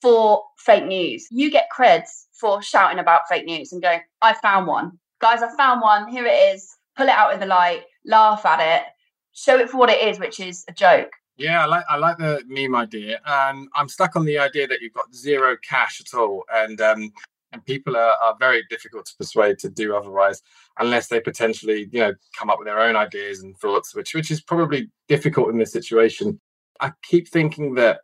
for 0.00 0.42
fake 0.58 0.86
news. 0.86 1.26
You 1.30 1.50
get 1.50 1.68
creds 1.76 2.24
for 2.32 2.62
shouting 2.62 2.98
about 2.98 3.28
fake 3.28 3.44
news 3.44 3.72
and 3.72 3.82
going, 3.82 4.00
I 4.22 4.32
found 4.34 4.66
one. 4.66 4.98
Guys, 5.20 5.42
I 5.42 5.54
found 5.56 5.80
one. 5.82 6.08
Here 6.08 6.24
it 6.26 6.54
is. 6.54 6.66
Pull 6.96 7.06
it 7.06 7.12
out 7.12 7.32
in 7.32 7.40
the 7.40 7.46
light, 7.46 7.82
laugh 8.04 8.44
at 8.44 8.60
it, 8.60 8.86
show 9.32 9.58
it 9.58 9.70
for 9.70 9.78
what 9.78 9.88
it 9.90 10.02
is, 10.02 10.18
which 10.18 10.40
is 10.40 10.64
a 10.68 10.72
joke. 10.72 11.10
Yeah, 11.42 11.64
I 11.64 11.66
like 11.66 11.84
I 11.88 11.96
like 11.96 12.18
the 12.18 12.44
meme 12.46 12.76
idea, 12.76 13.20
and 13.26 13.68
I'm 13.74 13.88
stuck 13.88 14.14
on 14.14 14.24
the 14.24 14.38
idea 14.38 14.68
that 14.68 14.80
you've 14.80 14.92
got 14.92 15.12
zero 15.12 15.56
cash 15.68 16.00
at 16.00 16.16
all, 16.16 16.44
and 16.54 16.80
um, 16.80 17.10
and 17.52 17.64
people 17.66 17.96
are, 17.96 18.14
are 18.22 18.36
very 18.38 18.62
difficult 18.70 19.06
to 19.06 19.16
persuade 19.16 19.58
to 19.58 19.68
do 19.68 19.96
otherwise, 19.96 20.40
unless 20.78 21.08
they 21.08 21.18
potentially 21.18 21.88
you 21.90 21.98
know 21.98 22.14
come 22.38 22.48
up 22.48 22.60
with 22.60 22.68
their 22.68 22.78
own 22.78 22.94
ideas 22.94 23.42
and 23.42 23.58
thoughts, 23.58 23.92
which 23.92 24.14
which 24.14 24.30
is 24.30 24.40
probably 24.40 24.88
difficult 25.08 25.48
in 25.48 25.58
this 25.58 25.72
situation. 25.72 26.40
I 26.78 26.92
keep 27.02 27.26
thinking 27.26 27.74
that 27.74 28.02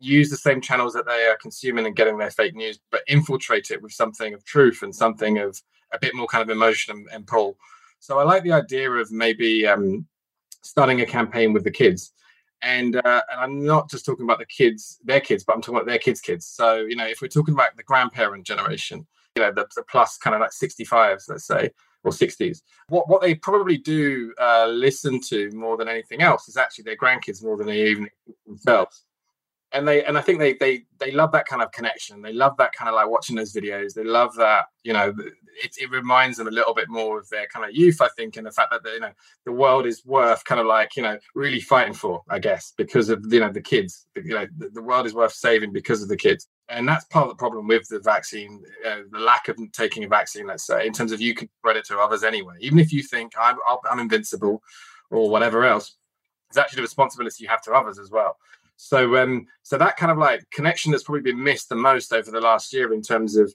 use 0.00 0.28
the 0.28 0.36
same 0.36 0.60
channels 0.60 0.92
that 0.94 1.06
they 1.06 1.26
are 1.26 1.38
consuming 1.40 1.86
and 1.86 1.94
getting 1.94 2.18
their 2.18 2.32
fake 2.32 2.56
news, 2.56 2.80
but 2.90 3.02
infiltrate 3.06 3.70
it 3.70 3.80
with 3.80 3.92
something 3.92 4.34
of 4.34 4.44
truth 4.44 4.82
and 4.82 4.92
something 4.92 5.38
of 5.38 5.56
a 5.92 6.00
bit 6.00 6.16
more 6.16 6.26
kind 6.26 6.42
of 6.42 6.50
emotion 6.50 6.96
and, 6.96 7.06
and 7.12 7.26
pull. 7.28 7.56
So 8.00 8.18
I 8.18 8.24
like 8.24 8.42
the 8.42 8.52
idea 8.52 8.90
of 8.90 9.12
maybe 9.12 9.68
um, 9.68 10.04
starting 10.62 11.00
a 11.00 11.06
campaign 11.06 11.52
with 11.52 11.62
the 11.62 11.70
kids 11.70 12.12
and 12.62 12.96
uh, 12.96 13.22
and 13.30 13.40
I'm 13.40 13.64
not 13.64 13.90
just 13.90 14.04
talking 14.04 14.24
about 14.24 14.38
the 14.38 14.46
kids, 14.46 14.98
their 15.04 15.20
kids, 15.20 15.44
but 15.44 15.54
I'm 15.54 15.62
talking 15.62 15.76
about 15.76 15.86
their 15.86 15.98
kids' 15.98 16.20
kids. 16.20 16.46
So 16.46 16.80
you 16.80 16.96
know, 16.96 17.06
if 17.06 17.20
we're 17.20 17.28
talking 17.28 17.54
about 17.54 17.76
the 17.76 17.82
grandparent 17.82 18.46
generation, 18.46 19.06
you 19.36 19.42
know, 19.42 19.52
the, 19.52 19.66
the 19.76 19.82
plus 19.84 20.18
kind 20.18 20.34
of 20.34 20.40
like 20.40 20.50
65s, 20.50 21.24
let's 21.28 21.46
say, 21.46 21.70
or 22.04 22.12
60s. 22.12 22.62
What 22.88 23.08
what 23.08 23.20
they 23.20 23.34
probably 23.34 23.76
do 23.76 24.32
uh, 24.40 24.66
listen 24.66 25.20
to 25.28 25.50
more 25.52 25.76
than 25.76 25.88
anything 25.88 26.22
else 26.22 26.48
is 26.48 26.56
actually 26.56 26.84
their 26.84 26.96
grandkids 26.96 27.42
more 27.42 27.56
than 27.56 27.66
they 27.66 27.86
even 27.88 28.08
themselves. 28.46 29.04
And 29.72 29.86
they 29.86 30.04
and 30.04 30.18
I 30.18 30.20
think 30.20 30.40
they 30.40 30.54
they 30.54 30.84
they 30.98 31.12
love 31.12 31.30
that 31.32 31.46
kind 31.46 31.62
of 31.62 31.70
connection. 31.70 32.22
They 32.22 32.32
love 32.32 32.56
that 32.58 32.72
kind 32.72 32.88
of 32.88 32.94
like 32.94 33.08
watching 33.08 33.36
those 33.36 33.52
videos. 33.52 33.94
They 33.94 34.04
love 34.04 34.34
that 34.36 34.66
you 34.82 34.92
know 34.92 35.14
it, 35.62 35.76
it 35.78 35.90
reminds 35.90 36.38
them 36.38 36.48
a 36.48 36.50
little 36.50 36.74
bit 36.74 36.88
more 36.88 37.18
of 37.18 37.28
their 37.28 37.46
kind 37.46 37.64
of 37.64 37.74
youth. 37.74 38.00
I 38.00 38.08
think, 38.16 38.36
and 38.36 38.46
the 38.46 38.50
fact 38.50 38.72
that 38.72 38.90
you 38.92 39.00
know 39.00 39.12
the 39.44 39.52
world 39.52 39.86
is 39.86 40.04
worth 40.04 40.44
kind 40.44 40.60
of 40.60 40.66
like 40.66 40.96
you 40.96 41.02
know 41.02 41.18
really 41.34 41.60
fighting 41.60 41.94
for. 41.94 42.22
I 42.28 42.40
guess 42.40 42.72
because 42.76 43.10
of 43.10 43.24
you 43.30 43.40
know 43.40 43.52
the 43.52 43.60
kids. 43.60 44.06
You 44.16 44.34
know 44.34 44.46
the, 44.58 44.70
the 44.70 44.82
world 44.82 45.06
is 45.06 45.14
worth 45.14 45.32
saving 45.32 45.72
because 45.72 46.02
of 46.02 46.08
the 46.08 46.16
kids 46.16 46.48
and 46.70 46.86
that's 46.86 47.04
part 47.06 47.24
of 47.24 47.30
the 47.30 47.36
problem 47.36 47.66
with 47.66 47.88
the 47.88 47.98
vaccine, 47.98 48.62
uh, 48.86 49.00
the 49.10 49.18
lack 49.18 49.48
of 49.48 49.58
taking 49.72 50.04
a 50.04 50.08
vaccine. 50.08 50.46
Let's 50.46 50.64
say, 50.64 50.86
in 50.86 50.92
terms 50.92 51.12
of 51.12 51.20
you 51.20 51.34
can 51.34 51.48
spread 51.58 51.76
it 51.76 51.84
to 51.86 51.98
others 51.98 52.22
anyway, 52.22 52.54
even 52.60 52.78
if 52.78 52.92
you 52.92 53.02
think 53.02 53.32
I'm, 53.38 53.56
I'm 53.90 53.98
invincible 53.98 54.62
or 55.10 55.28
whatever 55.28 55.64
else. 55.64 55.96
It's 56.48 56.58
actually 56.58 56.76
the 56.76 56.82
responsibility 56.82 57.44
you 57.44 57.48
have 57.48 57.62
to 57.62 57.72
others 57.72 57.98
as 57.98 58.10
well. 58.10 58.36
So, 58.82 59.18
um, 59.18 59.46
so 59.62 59.76
that 59.76 59.98
kind 59.98 60.10
of 60.10 60.16
like 60.16 60.42
connection 60.50 60.90
that's 60.90 61.04
probably 61.04 61.20
been 61.20 61.42
missed 61.42 61.68
the 61.68 61.76
most 61.76 62.14
over 62.14 62.30
the 62.30 62.40
last 62.40 62.72
year 62.72 62.94
in 62.94 63.02
terms 63.02 63.36
of 63.36 63.52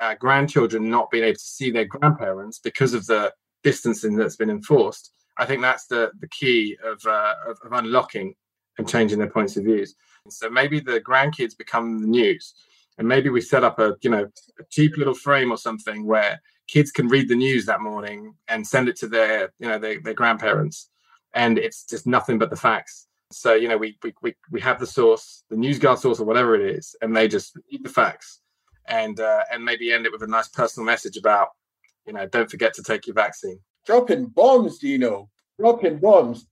uh, 0.00 0.14
grandchildren 0.14 0.88
not 0.88 1.10
being 1.10 1.22
able 1.22 1.34
to 1.34 1.38
see 1.38 1.70
their 1.70 1.84
grandparents 1.84 2.60
because 2.60 2.94
of 2.94 3.06
the 3.06 3.30
distancing 3.62 4.16
that's 4.16 4.36
been 4.36 4.48
enforced. 4.48 5.10
I 5.36 5.44
think 5.44 5.60
that's 5.60 5.86
the 5.86 6.12
the 6.18 6.28
key 6.28 6.78
of, 6.82 7.04
uh, 7.04 7.34
of, 7.46 7.58
of 7.62 7.72
unlocking 7.72 8.34
and 8.78 8.88
changing 8.88 9.18
their 9.18 9.30
points 9.30 9.56
of 9.58 9.64
views. 9.64 9.94
So 10.30 10.48
maybe 10.48 10.80
the 10.80 10.98
grandkids 10.98 11.56
become 11.56 12.00
the 12.00 12.08
news, 12.08 12.54
and 12.96 13.06
maybe 13.06 13.28
we 13.28 13.42
set 13.42 13.64
up 13.64 13.78
a 13.78 13.96
you 14.00 14.08
know 14.08 14.30
a 14.58 14.64
cheap 14.70 14.96
little 14.96 15.14
frame 15.14 15.52
or 15.52 15.58
something 15.58 16.06
where 16.06 16.40
kids 16.68 16.90
can 16.90 17.08
read 17.08 17.28
the 17.28 17.36
news 17.36 17.66
that 17.66 17.82
morning 17.82 18.34
and 18.48 18.66
send 18.66 18.88
it 18.88 18.96
to 18.96 19.08
their 19.08 19.52
you 19.58 19.68
know 19.68 19.78
their, 19.78 20.00
their 20.00 20.14
grandparents, 20.14 20.88
and 21.34 21.58
it's 21.58 21.84
just 21.84 22.06
nothing 22.06 22.38
but 22.38 22.48
the 22.48 22.56
facts. 22.56 23.08
So 23.30 23.54
you 23.54 23.68
know 23.68 23.76
we 23.76 23.98
we 24.02 24.14
we, 24.22 24.34
we 24.50 24.60
have 24.60 24.78
the 24.78 24.86
source, 24.86 25.44
the 25.50 25.56
NewsGuard 25.56 25.98
source 25.98 26.20
or 26.20 26.24
whatever 26.24 26.54
it 26.54 26.62
is, 26.76 26.94
and 27.00 27.16
they 27.16 27.28
just 27.28 27.56
read 27.70 27.84
the 27.84 27.88
facts 27.88 28.40
and 28.86 29.18
uh, 29.18 29.44
and 29.52 29.64
maybe 29.64 29.92
end 29.92 30.06
it 30.06 30.12
with 30.12 30.22
a 30.22 30.26
nice 30.26 30.48
personal 30.48 30.86
message 30.86 31.16
about 31.16 31.48
you 32.06 32.12
know 32.12 32.26
don't 32.26 32.50
forget 32.50 32.74
to 32.74 32.82
take 32.82 33.06
your 33.06 33.14
vaccine. 33.14 33.58
Dropping 33.86 34.26
bombs, 34.26 34.78
Dino. 34.78 35.28
Dropping 35.58 35.98
bombs. 35.98 36.46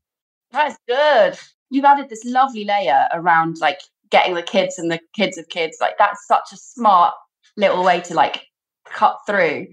That's 0.51 0.77
good 0.87 1.39
you've 1.73 1.87
added 1.87 2.09
this 2.09 2.25
lovely 2.25 2.65
layer 2.65 3.09
around 3.13 3.57
like 3.61 3.81
getting 4.11 4.35
the 4.35 4.43
kids 4.43 4.79
and 4.79 4.93
the 4.93 5.01
kids 5.17 5.39
of 5.39 5.49
kids. 5.49 5.79
Like 5.81 5.97
that's 5.99 6.27
such 6.27 6.53
a 6.53 6.57
smart 6.57 7.15
little 7.57 7.83
way 7.83 8.01
to 8.03 8.15
like 8.15 8.47
cut 8.85 9.19
through. 9.27 9.69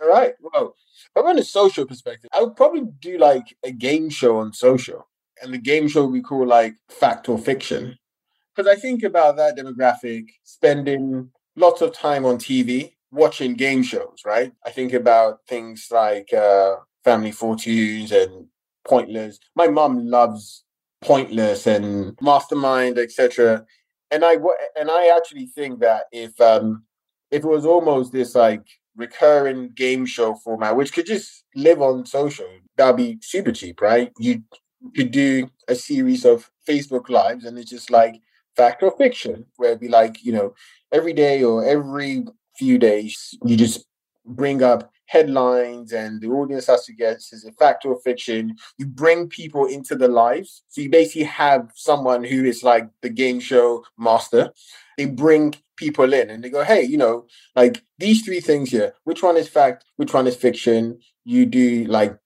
All 0.00 0.08
right. 0.08 0.34
Well, 0.40 0.76
from 1.12 1.36
a 1.36 1.42
social 1.42 1.84
perspective, 1.86 2.30
I 2.32 2.40
would 2.40 2.56
probably 2.56 2.82
do 3.00 3.18
like 3.18 3.56
a 3.64 3.72
game 3.72 4.08
show 4.10 4.38
on 4.38 4.52
social. 4.52 5.08
And 5.42 5.52
the 5.52 5.58
game 5.58 5.88
show 5.88 6.04
we 6.06 6.22
call 6.22 6.46
like 6.46 6.74
fact 6.88 7.28
or 7.28 7.38
fiction. 7.38 7.98
Because 8.54 8.70
I 8.70 8.80
think 8.80 9.02
about 9.02 9.36
that 9.36 9.56
demographic 9.56 10.26
spending 10.44 11.30
lots 11.56 11.80
of 11.80 11.92
time 11.92 12.24
on 12.24 12.38
TV 12.38 12.92
watching 13.10 13.54
game 13.54 13.82
shows, 13.82 14.22
right? 14.24 14.52
I 14.64 14.70
think 14.70 14.92
about 14.92 15.40
things 15.48 15.88
like 15.90 16.32
uh, 16.32 16.76
Family 17.04 17.32
Fortunes 17.32 18.12
and 18.12 18.46
Pointless. 18.86 19.38
My 19.56 19.68
mom 19.68 20.06
loves 20.06 20.64
pointless 21.04 21.66
and 21.66 22.16
mastermind, 22.20 22.98
etc. 22.98 23.64
And 24.10 24.24
I 24.24 24.36
and 24.78 24.90
I 24.90 25.16
actually 25.16 25.46
think 25.46 25.80
that 25.80 26.04
if 26.12 26.38
um 26.40 26.84
if 27.30 27.44
it 27.44 27.48
was 27.48 27.64
almost 27.66 28.12
this 28.12 28.34
like 28.34 28.66
recurring 28.96 29.70
game 29.74 30.06
show 30.06 30.34
format, 30.34 30.76
which 30.76 30.92
could 30.92 31.06
just 31.06 31.44
live 31.54 31.80
on 31.80 32.06
social, 32.06 32.46
that'd 32.76 32.96
be 32.96 33.18
super 33.22 33.52
cheap, 33.52 33.80
right? 33.80 34.12
You 34.18 34.42
could 34.94 35.10
do 35.10 35.50
a 35.68 35.74
series 35.74 36.24
of 36.24 36.50
Facebook 36.68 37.08
lives, 37.08 37.44
and 37.44 37.58
it's 37.58 37.70
just 37.70 37.90
like 37.90 38.20
fact 38.56 38.82
or 38.82 38.96
fiction, 38.96 39.46
where 39.56 39.70
it'd 39.70 39.80
be 39.80 39.88
like 39.88 40.24
you 40.24 40.32
know 40.32 40.54
every 40.92 41.12
day 41.12 41.42
or 41.42 41.64
every 41.64 42.24
few 42.56 42.78
days 42.78 43.36
you 43.44 43.56
just 43.56 43.86
bring 44.26 44.62
up 44.62 44.90
headlines 45.06 45.92
and 45.92 46.20
the 46.20 46.28
audience 46.28 46.66
has 46.66 46.84
to 46.84 46.92
guess 46.92 47.32
is 47.32 47.44
it 47.44 47.54
fact 47.58 47.84
or 47.84 48.00
fiction? 48.00 48.56
You 48.78 48.86
bring 48.86 49.28
people 49.28 49.66
into 49.66 49.94
the 49.94 50.08
lives. 50.08 50.62
So 50.68 50.80
you 50.80 50.90
basically 50.90 51.24
have 51.24 51.70
someone 51.74 52.24
who 52.24 52.44
is 52.44 52.62
like 52.62 52.88
the 53.02 53.10
game 53.10 53.40
show 53.40 53.84
master. 53.98 54.50
They 54.96 55.06
bring 55.06 55.54
people 55.76 56.12
in 56.12 56.30
and 56.30 56.42
they 56.42 56.50
go 56.50 56.62
hey 56.62 56.82
you 56.82 56.96
know 56.96 57.26
like 57.56 57.82
these 57.98 58.22
three 58.22 58.40
things 58.40 58.70
here. 58.70 58.94
Which 59.04 59.22
one 59.22 59.36
is 59.36 59.48
fact? 59.48 59.84
Which 59.96 60.14
one 60.14 60.26
is 60.26 60.36
fiction? 60.36 61.00
You 61.24 61.46
do 61.46 61.84
like 61.84 62.16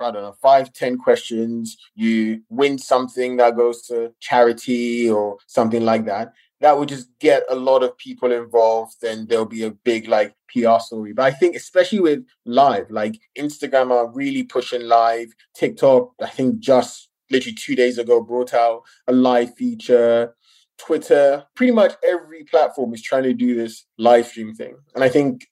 I 0.00 0.10
don't 0.10 0.22
know, 0.22 0.34
five, 0.40 0.72
ten 0.72 0.98
questions. 0.98 1.76
You 1.94 2.42
win 2.48 2.78
something 2.78 3.36
that 3.36 3.56
goes 3.56 3.82
to 3.88 4.12
charity 4.20 5.10
or 5.10 5.38
something 5.46 5.84
like 5.84 6.06
that 6.06 6.32
that 6.64 6.78
would 6.78 6.88
just 6.88 7.10
get 7.18 7.42
a 7.50 7.54
lot 7.54 7.82
of 7.82 7.96
people 7.98 8.32
involved 8.32 9.02
and 9.04 9.28
there'll 9.28 9.44
be 9.44 9.64
a 9.64 9.70
big 9.70 10.08
like 10.08 10.34
PR 10.48 10.78
story. 10.78 11.12
But 11.12 11.26
I 11.26 11.30
think 11.30 11.56
especially 11.56 12.00
with 12.00 12.24
live, 12.46 12.90
like 12.90 13.18
Instagram 13.38 13.90
are 13.90 14.10
really 14.10 14.44
pushing 14.44 14.80
live. 14.82 15.28
TikTok, 15.54 16.12
I 16.22 16.28
think 16.28 16.60
just 16.60 17.10
literally 17.30 17.54
two 17.54 17.76
days 17.76 17.98
ago 17.98 18.22
brought 18.22 18.54
out 18.54 18.82
a 19.06 19.12
live 19.12 19.54
feature. 19.56 20.34
Twitter, 20.78 21.44
pretty 21.54 21.72
much 21.72 21.94
every 22.02 22.44
platform 22.44 22.94
is 22.94 23.02
trying 23.02 23.24
to 23.24 23.34
do 23.34 23.54
this 23.54 23.84
live 23.98 24.26
stream 24.26 24.54
thing. 24.54 24.74
And 24.94 25.04
I 25.04 25.10
think 25.10 25.46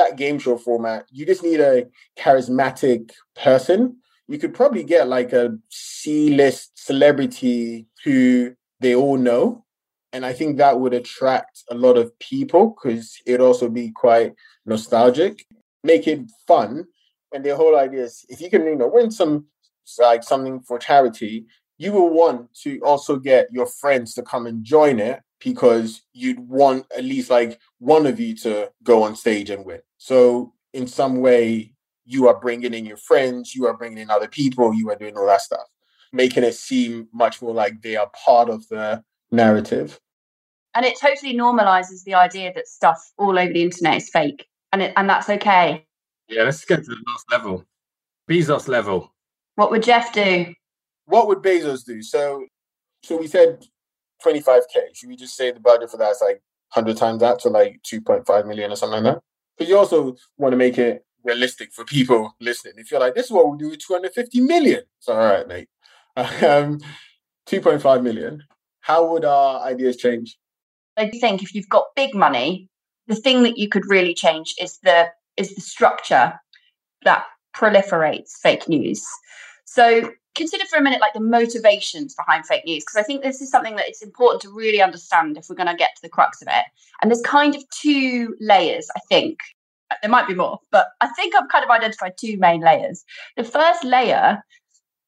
that 0.00 0.16
game 0.16 0.38
show 0.38 0.56
format, 0.56 1.06
you 1.10 1.26
just 1.26 1.42
need 1.42 1.60
a 1.60 1.86
charismatic 2.18 3.12
person. 3.36 3.96
You 4.28 4.38
could 4.38 4.54
probably 4.54 4.84
get 4.84 5.08
like 5.08 5.32
a 5.32 5.58
C 5.70 6.34
list 6.34 6.72
celebrity 6.74 7.86
who 8.04 8.54
they 8.80 8.94
all 8.94 9.16
know 9.16 9.64
and 10.12 10.26
I 10.26 10.32
think 10.32 10.56
that 10.56 10.80
would 10.80 10.94
attract 10.94 11.62
a 11.70 11.74
lot 11.74 11.96
of 11.96 12.16
people 12.18 12.74
because 12.74 13.16
it'd 13.26 13.40
also 13.40 13.68
be 13.68 13.90
quite 13.90 14.34
nostalgic, 14.66 15.46
make 15.84 16.08
it 16.08 16.30
fun. 16.46 16.86
And 17.32 17.44
the 17.44 17.54
whole 17.54 17.78
idea 17.78 18.04
is 18.04 18.24
if 18.28 18.40
you 18.40 18.50
can, 18.50 18.64
you 18.64 18.74
know, 18.74 18.88
win 18.88 19.10
some 19.10 19.46
like 19.98 20.22
something 20.22 20.60
for 20.60 20.78
charity, 20.78 21.46
you 21.78 21.92
will 21.92 22.10
want 22.10 22.52
to 22.62 22.80
also 22.80 23.16
get 23.16 23.48
your 23.52 23.66
friends 23.66 24.14
to 24.14 24.22
come 24.22 24.46
and 24.46 24.64
join 24.64 24.98
it 24.98 25.20
because 25.42 26.02
you'd 26.12 26.38
want 26.38 26.86
at 26.96 27.04
least 27.04 27.30
like 27.30 27.58
one 27.78 28.06
of 28.06 28.20
you 28.20 28.36
to 28.36 28.70
go 28.82 29.02
on 29.02 29.16
stage 29.16 29.50
and 29.50 29.64
win. 29.64 29.80
So 29.98 30.52
in 30.72 30.86
some 30.86 31.20
way, 31.20 31.72
you 32.04 32.28
are 32.28 32.38
bringing 32.38 32.74
in 32.74 32.84
your 32.84 32.96
friends, 32.96 33.54
you 33.54 33.66
are 33.66 33.76
bringing 33.76 33.98
in 33.98 34.10
other 34.10 34.28
people, 34.28 34.74
you 34.74 34.90
are 34.90 34.96
doing 34.96 35.16
all 35.16 35.26
that 35.26 35.40
stuff, 35.40 35.66
making 36.12 36.44
it 36.44 36.54
seem 36.54 37.08
much 37.12 37.40
more 37.40 37.54
like 37.54 37.80
they 37.82 37.96
are 37.96 38.10
part 38.24 38.50
of 38.50 38.66
the 38.68 39.02
narrative. 39.30 39.98
And 40.74 40.84
it 40.84 40.98
totally 41.00 41.34
normalizes 41.34 42.04
the 42.04 42.14
idea 42.14 42.52
that 42.54 42.68
stuff 42.68 43.00
all 43.18 43.38
over 43.38 43.52
the 43.52 43.62
internet 43.62 43.96
is 43.96 44.10
fake, 44.10 44.46
and 44.72 44.82
it, 44.82 44.92
and 44.96 45.08
that's 45.08 45.28
okay. 45.28 45.84
Yeah, 46.28 46.44
let's 46.44 46.64
get 46.64 46.76
to 46.76 46.82
the 46.82 47.04
last 47.08 47.30
level, 47.30 47.64
Bezos 48.28 48.68
level. 48.68 49.12
What 49.56 49.70
would 49.70 49.82
Jeff 49.82 50.12
do? 50.12 50.54
What 51.06 51.26
would 51.26 51.38
Bezos 51.38 51.84
do? 51.84 52.02
So, 52.02 52.44
so 53.02 53.16
we 53.16 53.26
said 53.26 53.64
25k. 54.24 54.94
Should 54.94 55.08
we 55.08 55.16
just 55.16 55.36
say 55.36 55.50
the 55.50 55.60
budget 55.60 55.90
for 55.90 55.96
that 55.96 56.10
is 56.10 56.22
like 56.22 56.42
100 56.74 56.96
times 56.96 57.20
that, 57.20 57.38
to 57.40 57.48
like 57.48 57.80
2.5 57.82 58.46
million 58.46 58.72
or 58.72 58.76
something 58.76 59.02
like 59.02 59.14
that? 59.14 59.22
But 59.58 59.68
you 59.68 59.78
also 59.78 60.16
want 60.38 60.52
to 60.52 60.56
make 60.56 60.78
it 60.78 61.04
realistic 61.24 61.72
for 61.72 61.84
people 61.84 62.34
listening. 62.40 62.74
If 62.78 62.90
you're 62.90 63.00
like, 63.00 63.14
this 63.14 63.26
is 63.26 63.32
what 63.32 63.50
we 63.50 63.58
do 63.58 63.70
with 63.70 63.80
250 63.80 64.40
million. 64.40 64.82
It's 64.98 65.08
all 65.08 65.18
right, 65.18 65.46
mate. 65.46 65.68
Um, 66.16 66.80
2.5 67.46 68.02
million 68.02 68.42
how 68.80 69.06
would 69.06 69.24
our 69.24 69.62
ideas 69.62 69.96
change? 69.96 70.36
I 70.96 71.10
think 71.10 71.42
if 71.42 71.54
you've 71.54 71.68
got 71.68 71.94
big 71.94 72.14
money, 72.14 72.68
the 73.06 73.14
thing 73.14 73.42
that 73.44 73.56
you 73.56 73.68
could 73.68 73.88
really 73.88 74.14
change 74.14 74.54
is 74.60 74.78
the 74.82 75.08
is 75.36 75.54
the 75.54 75.60
structure 75.60 76.38
that 77.04 77.24
proliferates 77.54 78.32
fake 78.42 78.68
news. 78.68 79.02
So 79.64 80.10
consider 80.34 80.64
for 80.66 80.78
a 80.78 80.82
minute 80.82 81.00
like 81.00 81.12
the 81.12 81.20
motivations 81.20 82.14
behind 82.14 82.46
fake 82.46 82.64
news 82.64 82.84
because 82.84 82.96
I 82.96 83.02
think 83.02 83.22
this 83.22 83.40
is 83.40 83.50
something 83.50 83.76
that 83.76 83.88
it's 83.88 84.02
important 84.02 84.42
to 84.42 84.52
really 84.52 84.80
understand 84.80 85.36
if 85.36 85.46
we're 85.48 85.56
going 85.56 85.66
to 85.68 85.74
get 85.74 85.96
to 85.96 86.02
the 86.02 86.08
crux 86.08 86.40
of 86.42 86.48
it. 86.48 86.64
And 87.02 87.10
there's 87.10 87.22
kind 87.22 87.54
of 87.54 87.62
two 87.70 88.36
layers, 88.40 88.88
I 88.96 89.00
think. 89.08 89.38
There 90.02 90.10
might 90.10 90.28
be 90.28 90.34
more, 90.34 90.60
but 90.70 90.86
I 91.00 91.08
think 91.08 91.34
I've 91.34 91.48
kind 91.50 91.64
of 91.64 91.70
identified 91.70 92.12
two 92.16 92.38
main 92.38 92.60
layers. 92.60 93.04
The 93.36 93.42
first 93.42 93.82
layer 93.82 94.40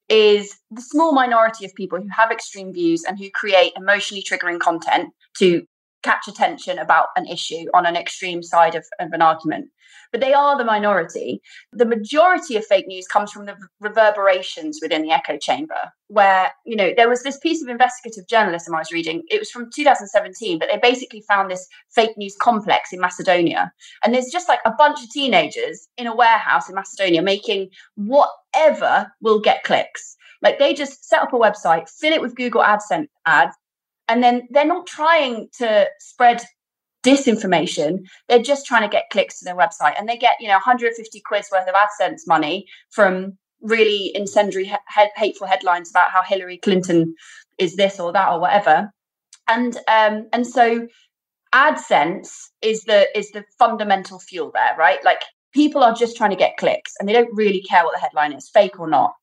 is 0.09 0.57
the 0.69 0.81
small 0.81 1.13
minority 1.13 1.65
of 1.65 1.73
people 1.73 2.01
who 2.01 2.09
have 2.15 2.31
extreme 2.31 2.73
views 2.73 3.03
and 3.07 3.17
who 3.17 3.29
create 3.29 3.71
emotionally 3.77 4.21
triggering 4.21 4.59
content 4.59 5.13
to 5.37 5.65
catch 6.03 6.27
attention 6.27 6.77
about 6.77 7.07
an 7.15 7.25
issue 7.27 7.65
on 7.73 7.85
an 7.85 7.95
extreme 7.95 8.43
side 8.43 8.75
of, 8.75 8.85
of, 8.99 9.11
an 9.13 9.21
argument. 9.21 9.69
But 10.11 10.21
they 10.21 10.33
are 10.33 10.57
the 10.57 10.65
minority. 10.65 11.41
The 11.71 11.85
majority 11.85 12.55
of 12.55 12.65
fake 12.65 12.87
news 12.87 13.07
comes 13.07 13.31
from 13.31 13.45
the 13.45 13.55
reverberations 13.79 14.79
within 14.81 15.01
the 15.01 15.11
echo 15.11 15.37
chamber, 15.37 15.91
where, 16.07 16.51
you 16.65 16.75
know, 16.75 16.91
there 16.95 17.09
was 17.09 17.23
this 17.23 17.39
piece 17.39 17.63
of 17.63 17.69
investigative 17.69 18.27
journalism 18.27 18.75
I 18.75 18.79
was 18.79 18.91
reading. 18.91 19.23
It 19.29 19.39
was 19.39 19.49
from 19.49 19.69
2017, 19.73 20.59
but 20.59 20.69
they 20.71 20.77
basically 20.77 21.23
found 21.27 21.49
this 21.49 21.67
fake 21.95 22.17
news 22.17 22.35
complex 22.39 22.93
in 22.93 22.99
Macedonia. 22.99 23.71
And 24.03 24.13
there's 24.13 24.31
just 24.31 24.47
like 24.47 24.61
a 24.65 24.73
bunch 24.77 25.01
of 25.03 25.09
teenagers 25.09 25.87
in 25.97 26.07
a 26.07 26.15
warehouse 26.15 26.69
in 26.69 26.75
Macedonia 26.75 27.21
making 27.21 27.69
whatever 27.95 29.11
will 29.21 29.39
get 29.39 29.63
clicks. 29.63 30.15
Like 30.43 30.59
they 30.59 30.73
just 30.73 31.07
set 31.07 31.21
up 31.21 31.33
a 31.33 31.37
website, 31.37 31.89
fill 31.89 32.13
it 32.13 32.21
with 32.21 32.35
Google 32.35 32.61
AdSense 32.61 33.07
ads, 33.25 33.55
and 34.07 34.23
then 34.23 34.47
they're 34.51 34.65
not 34.65 34.87
trying 34.87 35.49
to 35.59 35.87
spread 35.99 36.43
disinformation. 37.03 37.99
They're 38.27 38.41
just 38.41 38.65
trying 38.65 38.83
to 38.83 38.87
get 38.87 39.09
clicks 39.11 39.39
to 39.39 39.45
their 39.45 39.55
website. 39.55 39.93
And 39.97 40.07
they 40.07 40.17
get 40.17 40.35
you 40.39 40.47
know 40.47 40.55
150 40.55 41.21
quid's 41.25 41.49
worth 41.51 41.67
of 41.67 41.75
adsense 41.75 42.21
money 42.27 42.65
from 42.91 43.37
really 43.61 44.11
incendiary 44.13 44.65
he- 44.65 45.09
hateful 45.15 45.47
headlines 45.47 45.89
about 45.89 46.11
how 46.11 46.21
hillary 46.21 46.57
clinton 46.57 47.15
is 47.57 47.77
this 47.77 47.99
or 47.99 48.11
that 48.13 48.29
or 48.29 48.39
whatever. 48.39 48.91
And 49.47 49.77
um 49.87 50.27
and 50.33 50.47
so 50.47 50.87
adsense 51.53 52.29
is 52.61 52.83
the 52.83 53.07
is 53.17 53.31
the 53.31 53.43
fundamental 53.59 54.19
fuel 54.19 54.51
there 54.53 54.75
right? 54.77 55.03
Like 55.03 55.21
people 55.53 55.83
are 55.83 55.93
just 55.93 56.17
trying 56.17 56.31
to 56.31 56.35
get 56.35 56.57
clicks 56.57 56.93
and 56.99 57.07
they 57.07 57.13
don't 57.13 57.29
really 57.33 57.61
care 57.61 57.83
what 57.83 57.93
the 57.93 58.01
headline 58.01 58.33
is 58.33 58.49
fake 58.49 58.79
or 58.79 58.89
not 58.89 59.13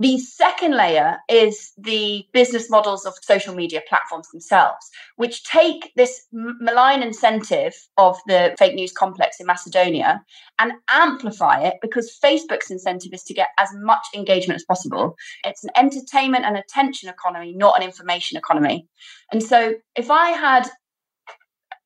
the 0.00 0.18
second 0.18 0.76
layer 0.76 1.18
is 1.28 1.72
the 1.78 2.26
business 2.32 2.68
models 2.68 3.06
of 3.06 3.14
social 3.22 3.54
media 3.54 3.80
platforms 3.88 4.28
themselves, 4.30 4.90
which 5.16 5.44
take 5.44 5.92
this 5.94 6.26
malign 6.32 7.02
incentive 7.02 7.74
of 7.96 8.18
the 8.26 8.56
fake 8.58 8.74
news 8.74 8.92
complex 8.92 9.38
in 9.38 9.46
Macedonia 9.46 10.20
and 10.58 10.72
amplify 10.90 11.60
it 11.60 11.74
because 11.80 12.18
Facebook's 12.22 12.72
incentive 12.72 13.12
is 13.12 13.22
to 13.22 13.34
get 13.34 13.48
as 13.56 13.68
much 13.74 14.04
engagement 14.16 14.56
as 14.56 14.64
possible. 14.64 15.14
It's 15.44 15.62
an 15.62 15.70
entertainment 15.76 16.44
and 16.44 16.56
attention 16.56 17.08
economy, 17.08 17.54
not 17.54 17.76
an 17.76 17.84
information 17.84 18.36
economy. 18.36 18.88
And 19.30 19.42
so 19.42 19.74
if 19.94 20.10
I 20.10 20.30
had 20.30 20.68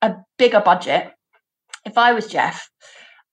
a 0.01 0.15
bigger 0.39 0.61
budget, 0.61 1.13
if 1.85 1.99
I 1.99 2.15
was 2.15 2.27
Jeff, 2.27 2.71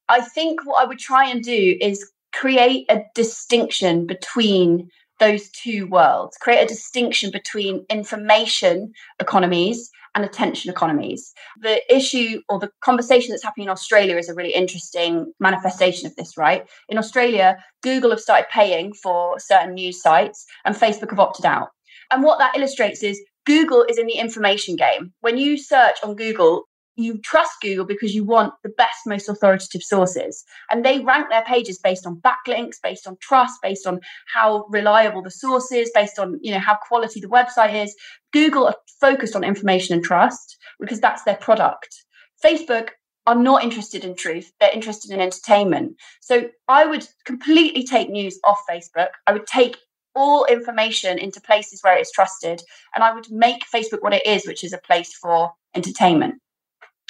I 0.09 0.21
think 0.21 0.65
what 0.65 0.83
I 0.83 0.87
would 0.87 0.99
try 0.99 1.29
and 1.29 1.41
do 1.41 1.77
is 1.79 2.11
create 2.39 2.85
a 2.89 3.01
distinction 3.13 4.05
between 4.05 4.89
those 5.19 5.49
two 5.49 5.87
worlds, 5.87 6.37
create 6.37 6.63
a 6.63 6.67
distinction 6.67 7.31
between 7.31 7.85
information 7.89 8.91
economies 9.19 9.89
and 10.13 10.25
attention 10.25 10.69
economies. 10.71 11.33
The 11.61 11.81
issue 11.93 12.41
or 12.49 12.59
the 12.59 12.69
conversation 12.83 13.31
that's 13.31 13.43
happening 13.43 13.67
in 13.67 13.71
Australia 13.71 14.17
is 14.17 14.29
a 14.29 14.33
really 14.33 14.53
interesting 14.53 15.31
manifestation 15.39 16.07
of 16.07 16.15
this, 16.15 16.37
right? 16.37 16.65
In 16.89 16.97
Australia, 16.97 17.57
Google 17.83 18.11
have 18.11 18.19
started 18.19 18.47
paying 18.51 18.93
for 18.93 19.39
certain 19.39 19.73
news 19.73 20.01
sites 20.01 20.45
and 20.65 20.75
Facebook 20.75 21.11
have 21.11 21.19
opted 21.19 21.45
out. 21.45 21.69
And 22.11 22.23
what 22.23 22.39
that 22.39 22.55
illustrates 22.55 23.03
is 23.03 23.21
Google 23.45 23.85
is 23.87 23.97
in 23.97 24.07
the 24.07 24.13
information 24.13 24.75
game. 24.75 25.13
When 25.21 25.37
you 25.37 25.57
search 25.57 25.97
on 26.03 26.15
Google, 26.15 26.63
you 26.95 27.19
trust 27.19 27.51
Google 27.61 27.85
because 27.85 28.13
you 28.15 28.23
want 28.23 28.53
the 28.63 28.69
best, 28.69 28.99
most 29.05 29.27
authoritative 29.27 29.83
sources. 29.83 30.43
And 30.71 30.83
they 30.83 30.99
rank 30.99 31.29
their 31.29 31.43
pages 31.43 31.77
based 31.77 32.05
on 32.05 32.21
backlinks, 32.21 32.75
based 32.81 33.07
on 33.07 33.17
trust, 33.21 33.55
based 33.61 33.85
on 33.85 33.99
how 34.33 34.65
reliable 34.69 35.21
the 35.21 35.31
source 35.31 35.71
is, 35.71 35.91
based 35.93 36.19
on 36.19 36.39
you 36.41 36.51
know 36.51 36.59
how 36.59 36.77
quality 36.87 37.19
the 37.19 37.27
website 37.27 37.73
is. 37.73 37.95
Google 38.31 38.67
are 38.67 38.75
focused 38.99 39.35
on 39.35 39.43
information 39.43 39.95
and 39.95 40.03
trust 40.03 40.57
because 40.79 40.99
that's 40.99 41.23
their 41.23 41.35
product. 41.35 42.05
Facebook 42.43 42.89
are 43.27 43.35
not 43.35 43.63
interested 43.63 44.05
in 44.05 44.15
truth, 44.15 44.51
they're 44.59 44.71
interested 44.71 45.11
in 45.11 45.19
entertainment. 45.19 45.95
So 46.21 46.49
I 46.67 46.85
would 46.85 47.07
completely 47.25 47.83
take 47.83 48.09
news 48.09 48.39
off 48.43 48.59
Facebook. 48.69 49.09
I 49.25 49.33
would 49.33 49.47
take 49.47 49.77
all 50.15 50.45
information 50.45 51.17
into 51.17 51.41
places 51.41 51.81
where 51.81 51.97
it's 51.97 52.11
trusted, 52.11 52.61
and 52.93 53.03
I 53.03 53.13
would 53.13 53.29
make 53.31 53.63
Facebook 53.73 54.01
what 54.01 54.13
it 54.13 54.25
is, 54.25 54.45
which 54.47 54.63
is 54.63 54.73
a 54.73 54.77
place 54.77 55.13
for 55.13 55.51
entertainment. 55.75 56.35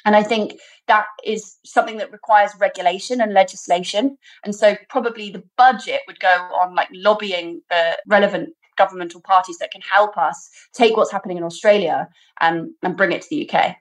And 0.06 0.16
I 0.16 0.24
think 0.24 0.60
that 0.88 1.06
is 1.26 1.58
something 1.66 1.98
that 1.98 2.12
requires 2.12 2.52
regulation 2.60 3.20
and 3.20 3.34
legislation. 3.34 4.18
And 4.44 4.56
so 4.56 4.76
probably 4.90 5.32
the 5.32 5.44
budget 5.58 6.02
would 6.08 6.20
go 6.20 6.28
on 6.28 6.76
like 6.76 6.90
lobbying 6.94 7.62
the 7.70 7.98
relevant 8.08 8.50
governmental 8.78 9.22
parties 9.22 9.58
that 9.58 9.72
can 9.72 9.82
help 9.82 10.18
us 10.18 10.50
take 10.74 10.96
what's 10.96 11.12
happening 11.12 11.38
in 11.38 11.44
Australia 11.44 12.08
and, 12.40 12.72
and 12.84 12.96
bring 12.96 13.12
it 13.12 13.22
to 13.24 13.28
the 13.30 13.50
UK. 13.50 13.78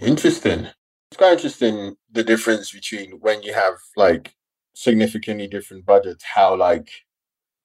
Interesting. 0.00 0.68
It's 1.10 1.16
quite 1.16 1.32
interesting 1.32 1.96
the 2.12 2.22
difference 2.22 2.70
between 2.70 3.12
when 3.20 3.42
you 3.42 3.54
have 3.54 3.74
like 3.96 4.34
significantly 4.74 5.48
different 5.48 5.86
budgets, 5.86 6.24
how 6.34 6.54
like 6.54 6.90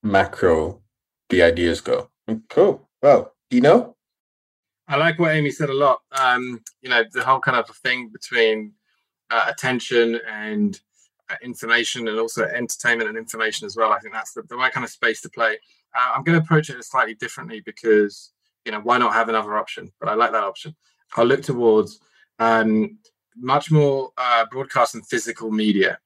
macro 0.01 0.81
the 1.29 1.43
ideas 1.43 1.81
go. 1.81 2.09
Hmm, 2.27 2.37
cool. 2.49 2.89
Well, 3.01 3.33
do 3.49 3.57
you 3.57 3.61
know? 3.61 3.95
I 4.93 4.97
like 4.97 5.17
what 5.17 5.33
Amy 5.33 5.49
said 5.49 5.71
a 5.71 5.73
lot. 5.73 6.01
Um, 6.11 6.61
you 6.83 6.89
know, 6.89 7.03
the 7.11 7.23
whole 7.23 7.39
kind 7.39 7.57
of 7.57 7.67
thing 7.77 8.09
between 8.09 8.73
uh, 9.31 9.45
attention 9.49 10.19
and 10.29 10.79
uh, 11.31 11.35
information 11.41 12.07
and 12.07 12.19
also 12.19 12.43
entertainment 12.43 13.09
and 13.09 13.17
information 13.17 13.65
as 13.65 13.75
well. 13.75 13.91
I 13.91 13.97
think 13.97 14.13
that's 14.13 14.33
the, 14.33 14.43
the 14.43 14.55
right 14.55 14.71
kind 14.71 14.83
of 14.83 14.91
space 14.91 15.19
to 15.21 15.31
play. 15.31 15.57
Uh, 15.95 16.11
I'm 16.13 16.23
going 16.23 16.37
to 16.37 16.43
approach 16.43 16.69
it 16.69 16.83
slightly 16.83 17.15
differently 17.15 17.59
because, 17.61 18.33
you 18.65 18.71
know, 18.71 18.81
why 18.81 18.99
not 18.99 19.13
have 19.13 19.29
another 19.29 19.57
option? 19.57 19.91
But 19.99 20.09
I 20.09 20.13
like 20.13 20.31
that 20.31 20.43
option. 20.43 20.75
I'll 21.15 21.25
look 21.25 21.41
towards 21.41 21.99
um, 22.37 22.99
much 23.35 23.71
more 23.71 24.11
uh, 24.19 24.45
broadcast 24.51 24.93
and 24.93 25.07
physical 25.07 25.49
media. 25.49 25.97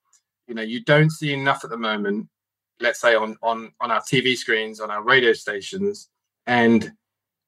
You 0.48 0.56
know, 0.56 0.62
you 0.62 0.82
don't 0.86 1.12
see 1.12 1.34
enough 1.34 1.66
at 1.66 1.72
the 1.72 1.78
moment, 1.78 2.30
let's 2.80 3.02
say 3.02 3.16
on, 3.16 3.36
on, 3.44 3.74
on 3.82 3.92
our 3.92 4.02
TV 4.02 4.38
screens, 4.38 4.80
on 4.80 4.92
our 4.92 5.04
radio 5.04 5.34
stations, 5.34 6.08
and 6.46 6.94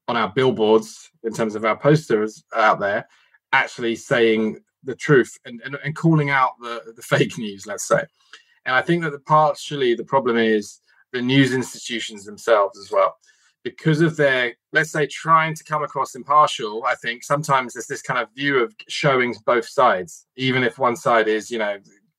on 0.09 0.17
our 0.17 0.29
billboards 0.29 1.11
in 1.23 1.31
terms 1.31 1.55
of 1.55 1.63
our 1.63 1.77
posters 1.77 2.43
out 2.55 2.79
there 2.79 3.07
actually 3.53 3.95
saying 3.95 4.59
the 4.83 4.95
truth 4.95 5.37
and, 5.45 5.61
and, 5.63 5.77
and 5.83 5.95
calling 5.95 6.29
out 6.31 6.51
the, 6.59 6.93
the 6.95 7.01
fake 7.13 7.37
news, 7.37 7.65
let's 7.65 7.87
say. 7.87 8.03
And 8.65 8.75
I 8.75 8.81
think 8.81 9.03
that 9.03 9.11
the 9.11 9.19
partially 9.19 9.93
the 9.95 10.03
problem 10.03 10.35
is 10.37 10.79
the 11.11 11.21
news 11.21 11.53
institutions 11.53 12.25
themselves 12.25 12.77
as 12.77 12.91
well. 12.91 13.15
Because 13.63 14.01
of 14.01 14.15
their, 14.15 14.53
let's 14.71 14.91
say, 14.91 15.05
trying 15.05 15.53
to 15.53 15.63
come 15.63 15.83
across 15.83 16.15
impartial, 16.15 16.83
I 16.85 16.95
think 16.95 17.23
sometimes 17.23 17.73
there's 17.73 17.87
this 17.87 18.01
kind 18.01 18.19
of 18.19 18.29
view 18.33 18.63
of 18.63 18.73
showing 18.87 19.35
both 19.45 19.67
sides, 19.67 20.25
even 20.37 20.63
if 20.63 20.79
one 20.79 20.95
side 20.95 21.27
is, 21.27 21.51
you 21.51 21.59
know, 21.59 21.77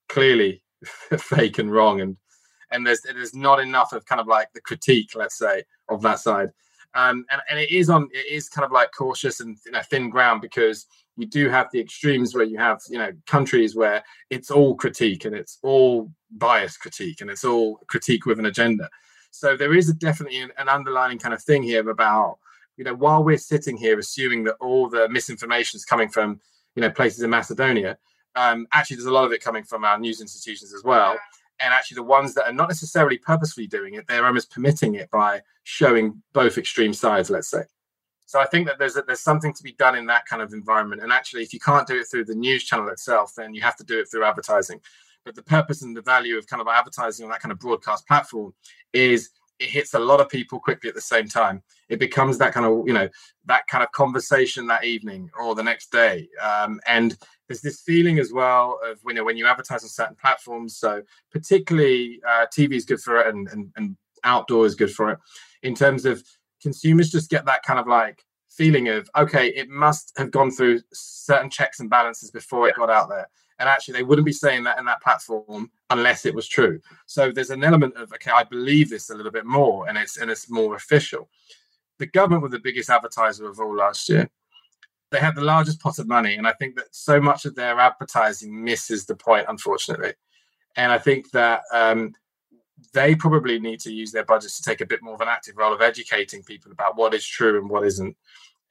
clearly 0.09 0.63
fake 1.19 1.59
and 1.59 1.73
wrong, 1.73 2.03
and 2.03 2.19
and 2.71 2.87
there's 2.87 3.01
there's 3.01 3.35
not 3.35 3.59
enough 3.59 3.93
of 3.95 4.05
kind 4.05 4.21
of 4.21 4.27
like 4.27 4.53
the 4.53 4.61
critique, 4.61 5.13
let's 5.15 5.39
say, 5.39 5.65
of 5.89 6.03
that 6.03 6.19
side. 6.19 6.51
Um, 6.95 7.25
and, 7.31 7.41
and 7.49 7.59
it 7.59 7.71
is 7.71 7.89
on 7.89 8.09
it 8.13 8.27
is 8.27 8.49
kind 8.49 8.65
of 8.65 8.73
like 8.73 8.91
cautious 8.97 9.41
and 9.41 9.57
you 9.65 9.73
know, 9.73 9.81
thin 9.83 10.11
ground 10.11 10.41
because 10.41 10.87
you 11.17 11.27
do 11.27 11.49
have 11.49 11.69
the 11.73 11.81
extremes 11.81 12.35
where 12.35 12.45
you 12.45 12.59
have 12.59 12.81
you 12.89 12.99
know 12.99 13.13
countries 13.27 13.77
where 13.77 14.03
it's 14.31 14.51
all 14.51 14.75
critique 14.75 15.25
and 15.25 15.35
it's 15.35 15.59
all 15.63 16.11
bias 16.33 16.77
critique 16.77 17.21
and 17.21 17.31
it's 17.31 17.45
all 17.45 17.77
critique 17.89 18.27
with 18.27 18.39
an 18.39 18.47
agenda. 18.47 18.89
So 19.31 19.57
there 19.57 19.75
is 19.75 19.93
definitely 19.95 20.39
an, 20.41 20.69
underlying 20.69 21.19
kind 21.19 21.33
of 21.33 21.43
thing 21.43 21.63
here 21.63 21.89
about 21.89 22.39
you 22.77 22.85
know 22.85 22.95
while 22.95 23.23
we're 23.23 23.39
sitting 23.39 23.77
here 23.77 23.99
assuming 23.99 24.45
that 24.45 24.57
all 24.61 24.89
the 24.89 25.09
misinformation 25.09 25.77
is 25.77 25.85
coming 25.85 26.09
from 26.09 26.41
you 26.75 26.83
know 26.83 26.91
places 26.91 27.23
in 27.23 27.31
Macedonia, 27.31 27.99
um, 28.35 28.67
actually 28.73 28.97
there's 28.97 29.07
a 29.07 29.13
lot 29.13 29.25
of 29.25 29.33
it 29.33 29.45
coming 29.45 29.63
from 29.63 29.85
our 29.85 29.99
news 29.99 30.21
institutions 30.21 30.75
as 30.75 30.83
well 30.83 31.17
and 31.61 31.73
actually 31.75 31.97
the 31.97 32.03
ones 32.03 32.35
that 32.35 32.47
are 32.47 32.53
not 32.53 32.69
necessarily 32.69 33.19
purposefully 33.19 33.67
doing 33.67 33.95
it 33.95 34.07
they're 34.07 34.27
almost 34.27 34.51
permitting 34.51 34.95
it 34.95 35.11
by 35.11 35.41
showing 35.65 36.23
both 36.33 36.59
extreme 36.59 36.93
sides 36.93 37.31
let's 37.31 37.49
say. 37.49 37.63
So 38.27 38.41
i 38.41 38.47
think 38.47 38.67
that 38.67 38.79
there's 38.79 38.97
there's 39.07 39.21
something 39.21 39.53
to 39.55 39.63
be 39.63 39.73
done 39.73 39.97
in 39.97 40.07
that 40.07 40.27
kind 40.27 40.43
of 40.43 40.53
environment. 40.53 41.03
And 41.03 41.13
actually 41.13 41.43
if 41.43 41.53
you 41.53 41.61
can't 41.61 41.87
do 41.87 41.99
it 42.01 42.07
through 42.11 42.27
the 42.27 42.35
news 42.35 42.65
channel 42.65 42.89
itself 42.89 43.35
then 43.37 43.55
you 43.55 43.63
have 43.63 43.77
to 43.77 43.85
do 43.85 43.99
it 44.01 44.11
through 44.11 44.25
advertising. 44.25 44.81
But 45.25 45.35
the 45.35 45.43
purpose 45.43 45.83
and 45.83 45.95
the 45.97 46.03
value 46.03 46.39
of 46.39 46.47
kind 46.47 46.63
of 46.63 46.69
advertising 46.69 47.25
on 47.25 47.31
that 47.31 47.41
kind 47.41 47.53
of 47.53 47.59
broadcast 47.59 48.07
platform 48.07 48.55
is 48.93 49.31
it 49.61 49.69
hits 49.69 49.95
a 49.95 49.99
lot 49.99 50.21
of 50.21 50.29
people 50.29 50.59
quickly 50.59 50.89
at 50.89 50.95
the 50.95 51.01
same 51.01 51.29
time. 51.29 51.63
It 51.89 51.99
becomes 51.99 52.39
that 52.39 52.55
kind 52.55 52.65
of, 52.65 52.87
you 52.87 52.95
know, 52.95 53.09
that 53.45 53.67
kind 53.67 53.85
of 53.85 53.93
conversation 53.93 54.67
that 54.69 54.85
evening 54.85 55.31
or 55.39 55.55
the 55.55 55.63
next 55.63 55.93
day. 55.93 56.29
Um, 56.43 56.81
and 56.87 57.17
there's 57.47 57.61
this 57.61 57.83
feeling 57.83 58.19
as 58.19 58.33
well 58.33 58.79
of, 58.85 58.99
you 59.07 59.15
know, 59.15 59.25
when 59.25 59.37
you 59.37 59.47
advertise 59.47 59.83
on 59.83 59.91
certain 59.91 60.17
platforms. 60.17 60.79
So 60.79 61.03
particularly 61.31 62.21
uh, 62.27 62.47
TV 62.47 62.73
is 62.73 62.87
good 62.87 63.01
for 63.01 63.21
it 63.21 63.33
and, 63.33 63.49
and, 63.49 63.71
and 63.77 63.97
outdoor 64.25 64.65
is 64.65 64.75
good 64.75 64.93
for 64.93 65.11
it 65.11 65.19
in 65.63 65.75
terms 65.75 66.07
of 66.07 66.25
consumers 66.63 67.11
just 67.11 67.31
get 67.31 67.45
that 67.47 67.63
kind 67.63 67.79
of 67.79 67.87
like 67.87 68.25
feeling 68.49 68.89
of, 68.89 69.09
okay, 69.17 69.49
it 69.49 69.69
must 69.69 70.13
have 70.17 70.31
gone 70.31 70.51
through 70.51 70.81
certain 70.93 71.51
checks 71.51 71.81
and 71.81 71.91
balances 71.91 72.31
before 72.31 72.69
it 72.69 72.77
got 72.77 72.91
out 72.91 73.09
there 73.09 73.29
and 73.61 73.69
actually 73.69 73.95
they 73.95 74.03
wouldn't 74.03 74.27
be 74.27 74.33
saying 74.33 74.65
that 74.65 74.79
in 74.79 74.85
that 74.85 75.03
platform 75.03 75.71
unless 75.91 76.27
it 76.27 76.35
was 76.35 76.49
true 76.49 76.81
so 77.07 77.31
there's 77.31 77.51
an 77.51 77.63
element 77.63 77.95
of 77.97 78.13
okay 78.13 78.33
i 78.33 78.43
believe 78.43 78.91
this 78.91 79.11
a 79.11 79.15
little 79.15 79.31
bit 79.31 79.47
more 79.47 79.89
and 79.89 79.97
it's 79.97 80.17
and 80.17 80.31
it's 80.31 80.51
more 80.51 80.75
official 80.75 81.29
the 81.99 82.07
government 82.07 82.43
were 82.43 82.49
the 82.49 82.59
biggest 82.59 82.91
advertiser 82.91 83.49
of 83.49 83.61
all 83.61 83.77
last 83.77 84.09
year 84.09 84.29
they 85.11 85.19
had 85.19 85.35
the 85.35 85.43
largest 85.43 85.81
pot 85.81 85.99
of 85.99 86.07
money. 86.07 86.37
And 86.37 86.47
I 86.47 86.53
think 86.53 86.77
that 86.77 86.95
so 86.95 87.21
much 87.21 87.45
of 87.45 87.55
their 87.55 87.79
advertising 87.79 88.65
misses 88.65 89.07
the 89.07 89.17
point, 89.17 89.47
unfortunately. 89.49 90.15
And 90.77 90.93
I 90.93 90.99
think 90.99 91.31
that 91.33 91.63
um, 91.73 92.15
they 92.95 93.15
probably 93.15 93.59
need 93.59 93.81
to 93.81 93.93
use 93.93 94.13
their 94.13 94.25
budgets 94.25 94.57
to 94.57 94.63
take 94.63 94.81
a 94.81 94.87
bit 94.87 95.03
more 95.03 95.15
of 95.15 95.21
an 95.21 95.29
active 95.29 95.57
role 95.57 95.73
of 95.73 95.83
educating 95.83 96.43
people 96.45 96.71
about 96.71 96.97
what 96.97 97.13
is 97.13 97.27
true 97.27 97.59
and 97.59 97.69
what 97.69 97.85
isn't, 97.85 98.17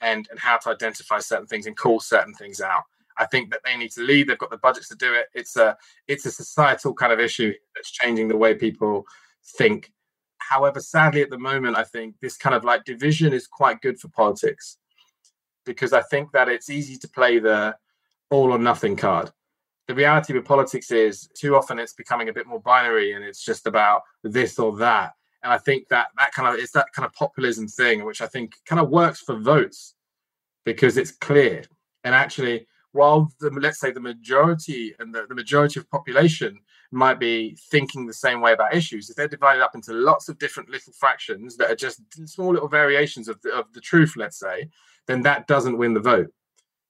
and, 0.01 0.27
and 0.31 0.39
how 0.39 0.57
to 0.57 0.69
identify 0.69 1.19
certain 1.19 1.47
things 1.47 1.65
and 1.65 1.77
call 1.77 1.99
certain 1.99 2.33
things 2.33 2.61
out. 2.61 2.83
I 3.19 3.25
think 3.25 3.51
that 3.51 3.59
they 3.65 3.75
need 3.75 3.91
to 3.91 4.01
lead. 4.01 4.27
They've 4.27 4.37
got 4.37 4.49
the 4.49 4.57
budgets 4.57 4.87
to 4.89 4.95
do 4.95 5.13
it. 5.13 5.27
It's 5.33 5.57
a 5.57 5.77
it's 6.07 6.25
a 6.25 6.31
societal 6.31 6.93
kind 6.93 7.11
of 7.11 7.19
issue 7.19 7.53
that's 7.75 7.91
changing 7.91 8.29
the 8.29 8.37
way 8.37 8.55
people 8.55 9.05
think. 9.57 9.91
However, 10.37 10.79
sadly, 10.79 11.21
at 11.21 11.29
the 11.29 11.37
moment, 11.37 11.77
I 11.77 11.83
think 11.83 12.15
this 12.21 12.37
kind 12.37 12.55
of 12.55 12.63
like 12.63 12.85
division 12.85 13.33
is 13.33 13.45
quite 13.45 13.81
good 13.81 13.99
for 13.99 14.07
politics 14.07 14.77
because 15.65 15.93
I 15.93 16.01
think 16.01 16.31
that 16.31 16.49
it's 16.49 16.69
easy 16.69 16.97
to 16.97 17.07
play 17.09 17.39
the 17.39 17.75
all 18.31 18.51
or 18.51 18.57
nothing 18.57 18.95
card. 18.95 19.31
The 19.87 19.95
reality 19.95 20.33
with 20.33 20.45
politics 20.45 20.91
is 20.91 21.27
too 21.35 21.55
often 21.55 21.77
it's 21.77 21.93
becoming 21.93 22.29
a 22.29 22.33
bit 22.33 22.47
more 22.47 22.61
binary 22.61 23.13
and 23.13 23.23
it's 23.25 23.43
just 23.43 23.67
about 23.67 24.03
this 24.23 24.57
or 24.59 24.77
that. 24.77 25.13
And 25.43 25.51
I 25.51 25.57
think 25.57 25.87
that 25.89 26.07
that 26.17 26.31
kind 26.31 26.47
of 26.47 26.61
is 26.61 26.71
that 26.71 26.87
kind 26.93 27.05
of 27.05 27.13
populism 27.13 27.67
thing, 27.67 28.05
which 28.05 28.21
I 28.21 28.27
think 28.27 28.53
kind 28.65 28.79
of 28.79 28.89
works 28.89 29.19
for 29.19 29.35
votes 29.35 29.95
because 30.65 30.97
it's 30.97 31.11
clear. 31.11 31.63
And 32.03 32.13
actually, 32.13 32.67
while 32.91 33.31
the, 33.39 33.49
let's 33.51 33.79
say 33.79 33.91
the 33.91 33.99
majority 33.99 34.95
and 34.99 35.13
the, 35.13 35.25
the 35.27 35.35
majority 35.35 35.79
of 35.79 35.89
population 35.89 36.59
might 36.91 37.19
be 37.19 37.55
thinking 37.69 38.05
the 38.05 38.13
same 38.13 38.41
way 38.41 38.53
about 38.53 38.73
issues, 38.73 39.09
if 39.09 39.15
they're 39.15 39.27
divided 39.27 39.63
up 39.63 39.75
into 39.75 39.93
lots 39.93 40.27
of 40.27 40.39
different 40.39 40.69
little 40.69 40.93
fractions 40.93 41.55
that 41.57 41.69
are 41.69 41.75
just 41.75 42.01
small 42.25 42.53
little 42.53 42.67
variations 42.67 43.27
of 43.27 43.39
the, 43.41 43.51
of 43.51 43.71
the 43.73 43.81
truth, 43.81 44.13
let's 44.17 44.39
say, 44.39 44.67
then 45.07 45.21
that 45.21 45.47
doesn't 45.47 45.77
win 45.77 45.93
the 45.93 45.99
vote. 45.99 46.31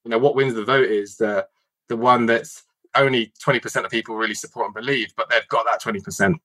You 0.05 0.11
know, 0.11 0.17
what 0.17 0.35
wins 0.35 0.53
the 0.53 0.63
vote 0.63 0.89
is 0.89 1.17
the 1.17 1.47
the 1.89 1.97
one 1.97 2.25
that's 2.25 2.63
only 2.95 3.33
20% 3.43 3.83
of 3.83 3.91
people 3.91 4.15
really 4.15 4.33
support 4.33 4.67
and 4.67 4.73
believe, 4.73 5.11
but 5.17 5.29
they've 5.29 5.47
got 5.49 5.65
that 5.65 5.81
20%. 5.81 6.35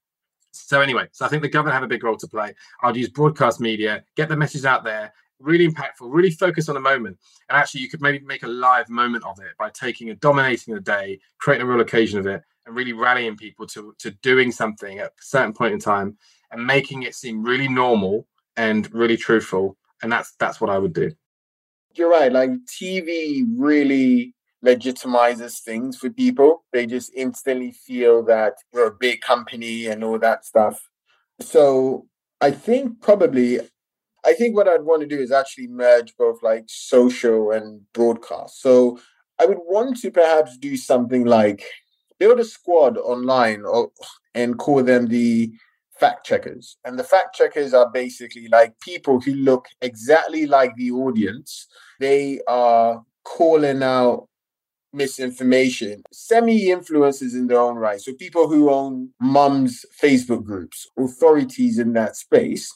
So 0.53 0.81
anyway, 0.81 1.09
so 1.13 1.25
I 1.25 1.29
think 1.29 1.43
the 1.43 1.49
government 1.49 1.75
have 1.75 1.83
a 1.83 1.89
big 1.89 2.03
role 2.03 2.17
to 2.17 2.27
play. 2.27 2.55
I'd 2.83 2.97
use 2.97 3.09
broadcast 3.09 3.61
media, 3.61 4.05
get 4.17 4.29
the 4.29 4.37
message 4.37 4.65
out 4.65 4.85
there, 4.85 5.13
really 5.41 5.69
impactful, 5.69 6.13
really 6.13 6.31
focus 6.31 6.69
on 6.69 6.77
a 6.77 6.81
moment. 6.81 7.19
And 7.49 7.57
actually, 7.57 7.83
you 7.83 7.89
could 7.89 8.03
maybe 8.03 8.21
make 8.21 8.43
a 8.43 8.49
live 8.49 8.89
moment 8.89 9.25
of 9.25 9.39
it 9.41 9.53
by 9.59 9.71
taking 9.71 10.11
and 10.11 10.21
dominating 10.21 10.75
the 10.75 10.81
day, 10.81 11.21
creating 11.39 11.67
a 11.67 11.71
real 11.71 11.81
occasion 11.81 12.19
of 12.19 12.27
it, 12.27 12.43
and 12.67 12.75
really 12.75 12.93
rallying 12.93 13.37
people 13.37 13.67
to, 13.69 13.95
to 13.99 14.11
doing 14.23 14.51
something 14.51 14.99
at 14.99 15.09
a 15.09 15.23
certain 15.23 15.53
point 15.53 15.75
in 15.75 15.79
time 15.79 16.17
and 16.51 16.67
making 16.67 17.03
it 17.03 17.15
seem 17.15 17.43
really 17.43 17.69
normal 17.69 18.27
and 18.57 18.93
really 18.95 19.17
truthful. 19.17 19.77
And 20.03 20.11
that's 20.11 20.35
that's 20.39 20.61
what 20.61 20.71
I 20.71 20.79
would 20.79 20.93
do. 20.93 21.13
You're 21.95 22.11
right. 22.11 22.33
Like 22.33 22.51
TV 22.67 23.45
really 23.57 24.35
legitimizes 24.65 25.61
things 25.61 25.97
for 25.97 26.11
people. 26.11 26.65
They 26.73 26.87
just 26.87 27.13
instantly 27.15 27.73
feel 27.73 28.23
that 28.25 28.55
we're 28.73 28.89
a 28.89 28.95
big 28.99 29.21
company 29.21 29.87
and 29.87 30.03
all 30.03 30.19
that 30.19 30.45
stuff. 30.45 30.89
So 31.41 32.07
I 32.41 32.51
think 32.51 33.01
probably 33.01 33.61
I 34.25 34.33
think 34.33 34.57
what 34.57 34.69
I'd 34.69 34.83
want 34.83 35.03
to 35.03 35.07
do 35.07 35.19
is 35.19 35.31
actually 35.31 35.67
merge 35.69 36.17
both 36.17 36.43
like 36.43 36.65
social 36.67 37.51
and 37.51 37.81
broadcast. 37.93 38.63
So 38.63 38.99
I 39.39 39.47
would 39.47 39.59
want 39.67 39.99
to 40.01 40.11
perhaps 40.11 40.57
do 40.57 40.77
something 40.77 41.25
like 41.25 41.65
build 42.19 42.41
a 42.41 42.45
squad 42.45 42.97
online 42.97 43.65
or, 43.65 43.91
and 44.35 44.59
call 44.59 44.83
them 44.83 45.09
the 45.09 45.53
fact 45.99 46.27
checkers. 46.27 46.77
And 46.85 46.99
the 46.99 47.05
fact 47.05 47.37
checkers 47.37 47.75
are 47.75 47.91
basically 47.91 48.49
like 48.49 48.79
people 48.81 49.21
who 49.21 49.35
look 49.35 49.67
exactly 49.83 50.47
like 50.47 50.75
the 50.77 50.91
audience. 50.91 51.67
They 52.01 52.41
are 52.49 53.03
calling 53.25 53.83
out 53.83 54.29
misinformation, 54.93 56.03
semi 56.13 56.67
influencers 56.67 57.35
in 57.35 57.49
their 57.49 57.61
own 57.61 57.77
right. 57.77 58.01
So 58.01 58.15
people 58.15 58.49
who 58.49 58.71
own 58.71 59.11
mums 59.21 59.85
Facebook 60.01 60.45
groups, 60.45 60.89
authorities 60.97 61.79
in 61.79 61.93
that 61.95 62.17
space 62.17 62.73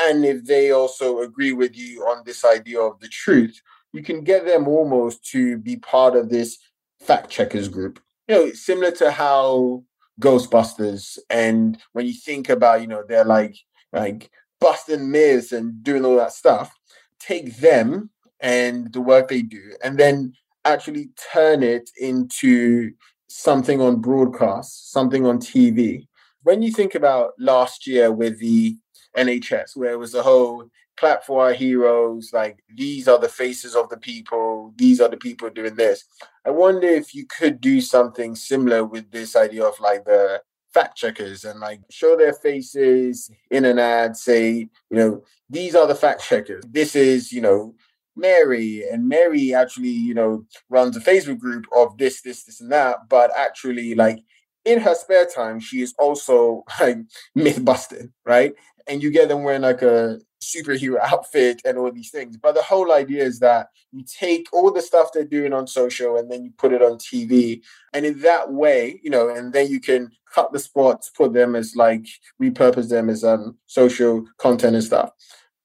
and 0.00 0.24
if 0.24 0.44
they 0.44 0.70
also 0.70 1.20
agree 1.20 1.52
with 1.52 1.76
you 1.76 2.02
on 2.02 2.22
this 2.24 2.44
idea 2.44 2.80
of 2.80 3.00
the 3.00 3.08
truth, 3.08 3.60
you 3.92 4.02
can 4.02 4.22
get 4.22 4.44
them 4.44 4.68
almost 4.68 5.24
to 5.30 5.58
be 5.58 5.76
part 5.76 6.16
of 6.16 6.28
this 6.28 6.58
fact 7.00 7.30
checkers 7.30 7.68
group. 7.68 8.00
You 8.28 8.34
know, 8.34 8.52
similar 8.52 8.90
to 8.92 9.10
how 9.10 9.84
Ghostbusters 10.20 11.18
and 11.30 11.78
when 11.92 12.06
you 12.06 12.14
think 12.14 12.48
about, 12.48 12.80
you 12.80 12.86
know, 12.86 13.04
they're 13.06 13.24
like 13.24 13.56
like 13.92 14.30
busting 14.60 15.10
myths 15.10 15.52
and 15.52 15.82
doing 15.82 16.04
all 16.04 16.16
that 16.16 16.32
stuff, 16.32 16.74
take 17.20 17.56
them 17.58 18.10
and 18.40 18.92
the 18.92 19.00
work 19.00 19.28
they 19.28 19.42
do 19.42 19.74
and 19.82 19.98
then 19.98 20.32
actually 20.64 21.10
turn 21.32 21.62
it 21.62 21.90
into 21.98 22.90
something 23.28 23.80
on 23.80 24.00
broadcast, 24.00 24.92
something 24.92 25.24
on 25.24 25.38
TV. 25.38 26.06
When 26.42 26.62
you 26.62 26.70
think 26.70 26.94
about 26.94 27.32
last 27.38 27.86
year 27.86 28.12
with 28.12 28.38
the 28.40 28.76
NHS, 29.16 29.76
where 29.76 29.92
it 29.92 29.98
was 29.98 30.12
the 30.12 30.22
whole 30.22 30.68
clap 30.96 31.24
for 31.24 31.44
our 31.44 31.52
heroes, 31.52 32.30
like 32.32 32.62
these 32.74 33.06
are 33.08 33.18
the 33.18 33.28
faces 33.28 33.74
of 33.74 33.88
the 33.88 33.96
people, 33.96 34.72
these 34.76 35.00
are 35.00 35.08
the 35.08 35.16
people 35.16 35.50
doing 35.50 35.74
this. 35.74 36.04
I 36.44 36.50
wonder 36.50 36.86
if 36.86 37.14
you 37.14 37.26
could 37.26 37.60
do 37.60 37.80
something 37.80 38.34
similar 38.34 38.84
with 38.84 39.10
this 39.10 39.36
idea 39.36 39.64
of 39.64 39.78
like 39.80 40.04
the 40.04 40.42
fact 40.72 40.96
checkers 40.96 41.44
and 41.44 41.60
like 41.60 41.80
show 41.90 42.16
their 42.16 42.32
faces 42.32 43.30
in 43.50 43.64
an 43.64 43.78
ad, 43.78 44.16
say, 44.16 44.68
you 44.90 44.96
know, 44.96 45.22
these 45.48 45.74
are 45.74 45.86
the 45.86 45.94
fact 45.94 46.22
checkers. 46.22 46.64
This 46.68 46.94
is, 46.94 47.32
you 47.32 47.40
know, 47.40 47.74
Mary, 48.16 48.84
and 48.90 49.08
Mary 49.08 49.54
actually, 49.54 49.90
you 49.90 50.14
know, 50.14 50.44
runs 50.70 50.96
a 50.96 51.00
Facebook 51.00 51.38
group 51.38 51.66
of 51.74 51.96
this, 51.98 52.22
this, 52.22 52.44
this, 52.44 52.60
and 52.60 52.72
that, 52.72 53.08
but 53.08 53.30
actually, 53.36 53.94
like, 53.94 54.18
in 54.66 54.80
her 54.80 54.94
spare 54.94 55.26
time, 55.26 55.60
she 55.60 55.80
is 55.80 55.94
also 55.98 56.64
like 56.80 56.98
myth 57.34 57.64
busting, 57.64 58.12
right? 58.26 58.52
and 58.86 59.02
you 59.02 59.10
get 59.10 59.28
them 59.28 59.42
wearing 59.42 59.62
like 59.62 59.82
a 59.82 60.18
superhero 60.42 60.98
outfit 61.00 61.60
and 61.64 61.76
all 61.76 61.90
these 61.90 62.10
things. 62.10 62.36
But 62.36 62.54
the 62.54 62.62
whole 62.62 62.92
idea 62.92 63.24
is 63.24 63.40
that 63.40 63.68
you 63.92 64.04
take 64.04 64.46
all 64.52 64.72
the 64.72 64.82
stuff 64.82 65.08
they're 65.12 65.24
doing 65.24 65.52
on 65.52 65.66
social 65.66 66.16
and 66.16 66.30
then 66.30 66.44
you 66.44 66.52
put 66.56 66.72
it 66.72 66.82
on 66.82 66.98
TV. 66.98 67.62
And 67.92 68.06
in 68.06 68.20
that 68.20 68.52
way, 68.52 69.00
you 69.02 69.10
know, 69.10 69.28
and 69.28 69.52
then 69.52 69.68
you 69.68 69.80
can 69.80 70.10
cut 70.32 70.52
the 70.52 70.58
spots, 70.58 71.10
put 71.10 71.32
them 71.32 71.56
as 71.56 71.74
like 71.74 72.06
repurpose 72.40 72.88
them 72.88 73.10
as 73.10 73.24
um 73.24 73.56
social 73.66 74.24
content 74.38 74.76
and 74.76 74.84
stuff. 74.84 75.10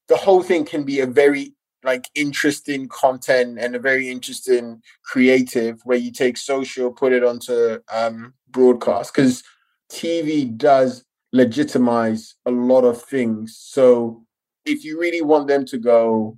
The 0.08 0.18
whole 0.18 0.42
thing 0.42 0.66
can 0.66 0.84
be 0.84 1.00
a 1.00 1.06
very 1.08 1.54
like 1.84 2.10
interesting 2.16 2.88
content 2.88 3.58
and 3.60 3.76
a 3.76 3.80
very 3.80 4.10
interesting 4.10 4.82
creative 5.04 5.82
where 5.84 5.98
you 5.98 6.12
take 6.12 6.38
social, 6.38 6.92
put 6.92 7.14
it 7.14 7.24
onto 7.24 7.80
um 7.92 8.34
broadcast 8.50 9.14
because 9.14 9.44
TV 9.92 10.56
does 10.56 11.04
legitimize 11.34 12.36
a 12.46 12.52
lot 12.52 12.84
of 12.84 13.02
things. 13.02 13.58
So 13.60 14.24
if 14.66 14.84
you 14.84 15.00
really 15.00 15.22
want 15.22 15.48
them 15.48 15.66
to 15.66 15.78
go, 15.78 16.38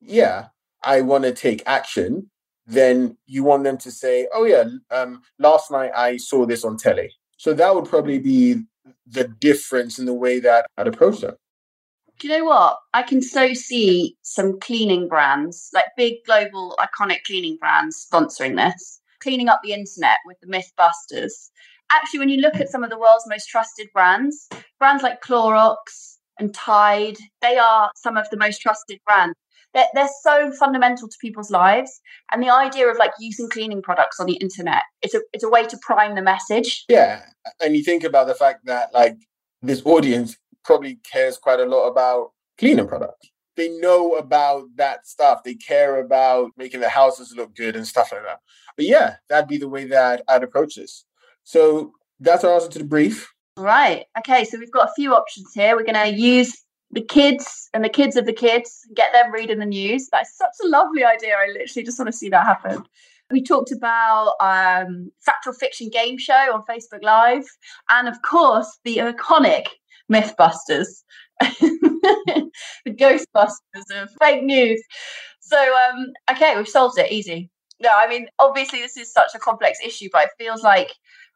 yeah, 0.00 0.46
I 0.84 1.00
want 1.00 1.24
to 1.24 1.32
take 1.32 1.62
action, 1.66 2.30
then 2.66 3.16
you 3.26 3.44
want 3.44 3.64
them 3.64 3.78
to 3.78 3.90
say, 3.90 4.28
oh 4.32 4.44
yeah, 4.44 4.64
um, 4.90 5.22
last 5.38 5.70
night 5.70 5.90
I 5.96 6.16
saw 6.16 6.46
this 6.46 6.64
on 6.64 6.76
telly. 6.76 7.10
So 7.36 7.54
that 7.54 7.74
would 7.74 7.86
probably 7.86 8.18
be 8.18 8.62
the 9.06 9.24
difference 9.24 9.98
in 9.98 10.06
the 10.06 10.14
way 10.14 10.40
that 10.40 10.66
I'd 10.76 10.88
approach 10.88 11.20
that. 11.20 11.36
Do 12.22 12.28
you 12.28 12.38
know 12.38 12.44
what? 12.44 12.78
I 12.94 13.02
can 13.02 13.20
so 13.20 13.52
see 13.52 14.16
some 14.22 14.58
cleaning 14.60 15.08
brands, 15.08 15.68
like 15.74 15.86
big 15.96 16.14
global 16.24 16.78
iconic 16.80 17.24
cleaning 17.26 17.58
brands, 17.60 18.06
sponsoring 18.10 18.56
this, 18.56 19.00
cleaning 19.20 19.48
up 19.48 19.60
the 19.62 19.72
internet 19.72 20.18
with 20.24 20.38
the 20.40 20.46
Mythbusters 20.46 21.50
actually, 21.92 22.20
when 22.20 22.28
you 22.28 22.40
look 22.40 22.56
at 22.56 22.68
some 22.68 22.82
of 22.82 22.90
the 22.90 22.98
world's 22.98 23.26
most 23.28 23.48
trusted 23.48 23.88
brands, 23.92 24.48
brands 24.78 25.02
like 25.02 25.22
Clorox 25.22 26.16
and 26.38 26.54
Tide, 26.54 27.18
they 27.40 27.58
are 27.58 27.90
some 27.96 28.16
of 28.16 28.28
the 28.30 28.36
most 28.36 28.60
trusted 28.60 28.98
brands. 29.06 29.34
They're, 29.74 29.86
they're 29.94 30.08
so 30.22 30.52
fundamental 30.52 31.08
to 31.08 31.16
people's 31.20 31.50
lives. 31.50 32.00
And 32.30 32.42
the 32.42 32.50
idea 32.50 32.90
of 32.90 32.98
like 32.98 33.12
using 33.18 33.48
cleaning 33.48 33.80
products 33.80 34.20
on 34.20 34.26
the 34.26 34.34
internet, 34.34 34.82
it's 35.00 35.14
a, 35.14 35.20
it's 35.32 35.44
a 35.44 35.48
way 35.48 35.66
to 35.66 35.78
prime 35.80 36.14
the 36.14 36.22
message. 36.22 36.84
Yeah. 36.88 37.22
And 37.60 37.74
you 37.74 37.82
think 37.82 38.04
about 38.04 38.26
the 38.26 38.34
fact 38.34 38.66
that 38.66 38.92
like 38.92 39.16
this 39.62 39.82
audience 39.84 40.36
probably 40.64 40.98
cares 41.10 41.38
quite 41.38 41.60
a 41.60 41.64
lot 41.64 41.88
about 41.88 42.32
cleaning 42.58 42.86
products. 42.86 43.30
They 43.56 43.68
know 43.68 44.12
about 44.12 44.64
that 44.76 45.06
stuff. 45.06 45.42
They 45.44 45.54
care 45.54 46.00
about 46.00 46.52
making 46.56 46.80
their 46.80 46.88
houses 46.88 47.34
look 47.36 47.54
good 47.54 47.76
and 47.76 47.86
stuff 47.86 48.10
like 48.12 48.22
that. 48.22 48.38
But 48.76 48.86
yeah, 48.86 49.16
that'd 49.28 49.48
be 49.48 49.58
the 49.58 49.68
way 49.68 49.84
that 49.86 50.22
I'd 50.28 50.42
approach 50.42 50.76
this. 50.76 51.04
So 51.44 51.92
that's 52.18 52.44
our 52.44 52.54
answer 52.54 52.70
to 52.70 52.78
the 52.78 52.84
brief. 52.84 53.30
Right. 53.58 54.06
Okay. 54.18 54.44
So 54.44 54.58
we've 54.58 54.72
got 54.72 54.88
a 54.88 54.92
few 54.96 55.14
options 55.14 55.52
here. 55.54 55.76
We're 55.76 55.84
going 55.84 56.12
to 56.12 56.18
use 56.18 56.62
the 56.92 57.02
kids 57.02 57.68
and 57.74 57.84
the 57.84 57.88
kids 57.88 58.16
of 58.16 58.26
the 58.26 58.32
kids, 58.32 58.86
get 58.94 59.12
them 59.12 59.32
reading 59.32 59.58
the 59.58 59.66
news. 59.66 60.08
That's 60.12 60.36
such 60.36 60.52
a 60.64 60.68
lovely 60.68 61.04
idea. 61.04 61.34
I 61.34 61.48
literally 61.48 61.84
just 61.84 61.98
want 61.98 62.10
to 62.10 62.16
see 62.16 62.28
that 62.30 62.46
happen. 62.46 62.84
We 63.30 63.42
talked 63.42 63.72
about 63.72 64.34
um, 64.40 65.10
Fact 65.20 65.46
or 65.46 65.54
Fiction 65.54 65.88
game 65.88 66.18
show 66.18 66.34
on 66.34 66.62
Facebook 66.68 67.02
Live, 67.02 67.46
and 67.88 68.06
of 68.06 68.20
course 68.20 68.78
the 68.84 68.98
iconic 68.98 69.68
MythBusters, 70.10 70.88
the 71.40 72.50
Ghostbusters 72.88 74.02
of 74.02 74.10
fake 74.20 74.42
news. 74.42 74.82
so 75.40 75.58
um, 75.58 76.06
okay, 76.30 76.56
we've 76.56 76.68
solved 76.68 76.98
it. 76.98 77.12
Easy. 77.12 77.50
No, 77.80 77.90
I 77.92 78.06
mean, 78.06 78.28
obviously, 78.38 78.80
this 78.80 78.96
is 78.96 79.12
such 79.12 79.34
a 79.34 79.38
complex 79.38 79.78
issue, 79.84 80.08
but 80.12 80.24
it 80.24 80.30
feels 80.38 80.62
like 80.62 80.92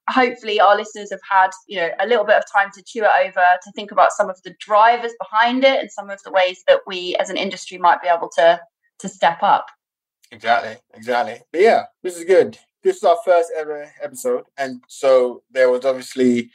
hopefully 0.09 0.61
our 0.61 0.77
listeners 0.77 1.11
have 1.11 1.21
had 1.29 1.51
you 1.67 1.77
know 1.77 1.91
a 1.99 2.07
little 2.07 2.25
bit 2.25 2.37
of 2.37 2.45
time 2.53 2.71
to 2.73 2.83
chew 2.83 3.05
it 3.05 3.27
over 3.27 3.45
to 3.63 3.73
think 3.73 3.91
about 3.91 4.13
some 4.13 4.31
of 4.31 4.41
the 4.43 4.55
drivers 4.61 5.13
behind 5.19 5.65
it 5.65 5.81
and 5.81 5.91
some 5.91 6.11
of 6.11 6.23
the 6.23 6.31
ways 6.31 6.63
that 6.69 6.81
we 6.87 7.17
as 7.17 7.31
an 7.31 7.37
industry 7.37 7.79
might 7.79 8.01
be 8.01 8.09
able 8.09 8.29
to 8.29 8.61
to 8.99 9.09
step 9.09 9.39
up 9.43 9.67
exactly 10.31 10.77
exactly 10.95 11.41
but 11.53 11.61
yeah 11.61 11.85
this 12.03 12.17
is 12.17 12.25
good 12.25 12.57
this 12.83 12.97
is 12.97 13.03
our 13.03 13.19
first 13.25 13.51
ever 13.57 13.91
episode 14.01 14.45
and 14.57 14.83
so 14.87 15.43
there 15.51 15.71
was 15.71 15.85
obviously 15.85 16.51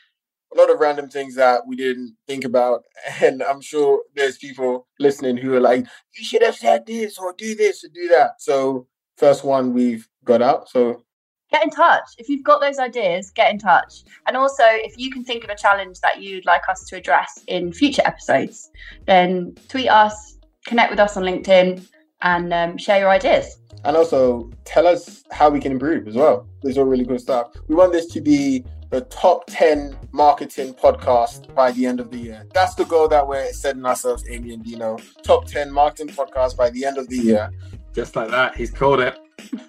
a 0.53 0.57
lot 0.57 0.69
of 0.69 0.79
random 0.79 1.09
things 1.09 1.35
that 1.35 1.65
we 1.65 1.75
didn't 1.75 2.15
think 2.27 2.43
about 2.43 2.83
and 3.21 3.41
i'm 3.43 3.61
sure 3.61 4.01
there's 4.15 4.37
people 4.37 4.87
listening 4.99 5.37
who 5.37 5.53
are 5.53 5.61
like 5.61 5.85
you 6.17 6.23
should 6.23 6.43
have 6.43 6.55
said 6.55 6.85
this 6.85 7.17
or 7.17 7.33
do 7.37 7.55
this 7.55 7.83
or 7.83 7.89
do 7.89 8.07
that 8.07 8.31
so 8.39 8.87
first 9.17 9.43
one 9.43 9.73
we've 9.73 10.07
got 10.25 10.41
out 10.41 10.69
so 10.69 11.03
get 11.51 11.63
in 11.63 11.69
touch. 11.69 12.09
If 12.17 12.29
you've 12.29 12.43
got 12.43 12.61
those 12.61 12.79
ideas, 12.79 13.31
get 13.31 13.51
in 13.51 13.59
touch. 13.59 14.03
And 14.25 14.37
also, 14.37 14.63
if 14.65 14.97
you 14.97 15.11
can 15.11 15.23
think 15.23 15.43
of 15.43 15.49
a 15.49 15.55
challenge 15.55 15.99
that 15.99 16.21
you'd 16.21 16.45
like 16.45 16.67
us 16.69 16.85
to 16.85 16.95
address 16.95 17.43
in 17.47 17.73
future 17.73 18.01
episodes, 18.05 18.71
then 19.05 19.53
tweet 19.67 19.89
us, 19.89 20.37
connect 20.65 20.91
with 20.91 20.99
us 20.99 21.17
on 21.17 21.23
LinkedIn, 21.23 21.85
and 22.21 22.53
um, 22.53 22.77
share 22.77 22.99
your 22.99 23.09
ideas. 23.09 23.57
And 23.83 23.97
also, 23.97 24.49
tell 24.63 24.87
us 24.87 25.23
how 25.31 25.49
we 25.49 25.59
can 25.59 25.71
improve 25.71 26.07
as 26.07 26.15
well. 26.15 26.47
There's 26.61 26.77
all 26.77 26.85
really 26.85 27.05
good 27.05 27.19
stuff. 27.19 27.51
We 27.67 27.75
want 27.75 27.91
this 27.91 28.05
to 28.07 28.21
be 28.21 28.63
the 28.91 29.01
top 29.01 29.45
10 29.47 29.97
marketing 30.11 30.73
podcast 30.73 31.53
by 31.55 31.71
the 31.71 31.85
end 31.85 31.99
of 32.01 32.11
the 32.11 32.17
year. 32.17 32.45
That's 32.53 32.75
the 32.75 32.83
goal 32.83 33.07
that 33.07 33.25
we're 33.25 33.51
setting 33.53 33.85
ourselves, 33.85 34.25
Amy 34.29 34.53
and 34.53 34.63
Dino. 34.63 34.97
Top 35.23 35.45
10 35.45 35.71
marketing 35.71 36.13
podcast 36.13 36.57
by 36.57 36.69
the 36.69 36.85
end 36.85 36.97
of 36.97 37.07
the 37.07 37.17
year. 37.17 37.51
Just 37.93 38.15
like 38.17 38.29
that. 38.29 38.55
He's 38.55 38.69
called 38.69 38.99
it. 38.99 39.17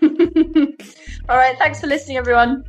All 1.29 1.37
right. 1.37 1.57
Thanks 1.57 1.81
for 1.81 1.87
listening, 1.87 2.17
everyone. 2.17 2.65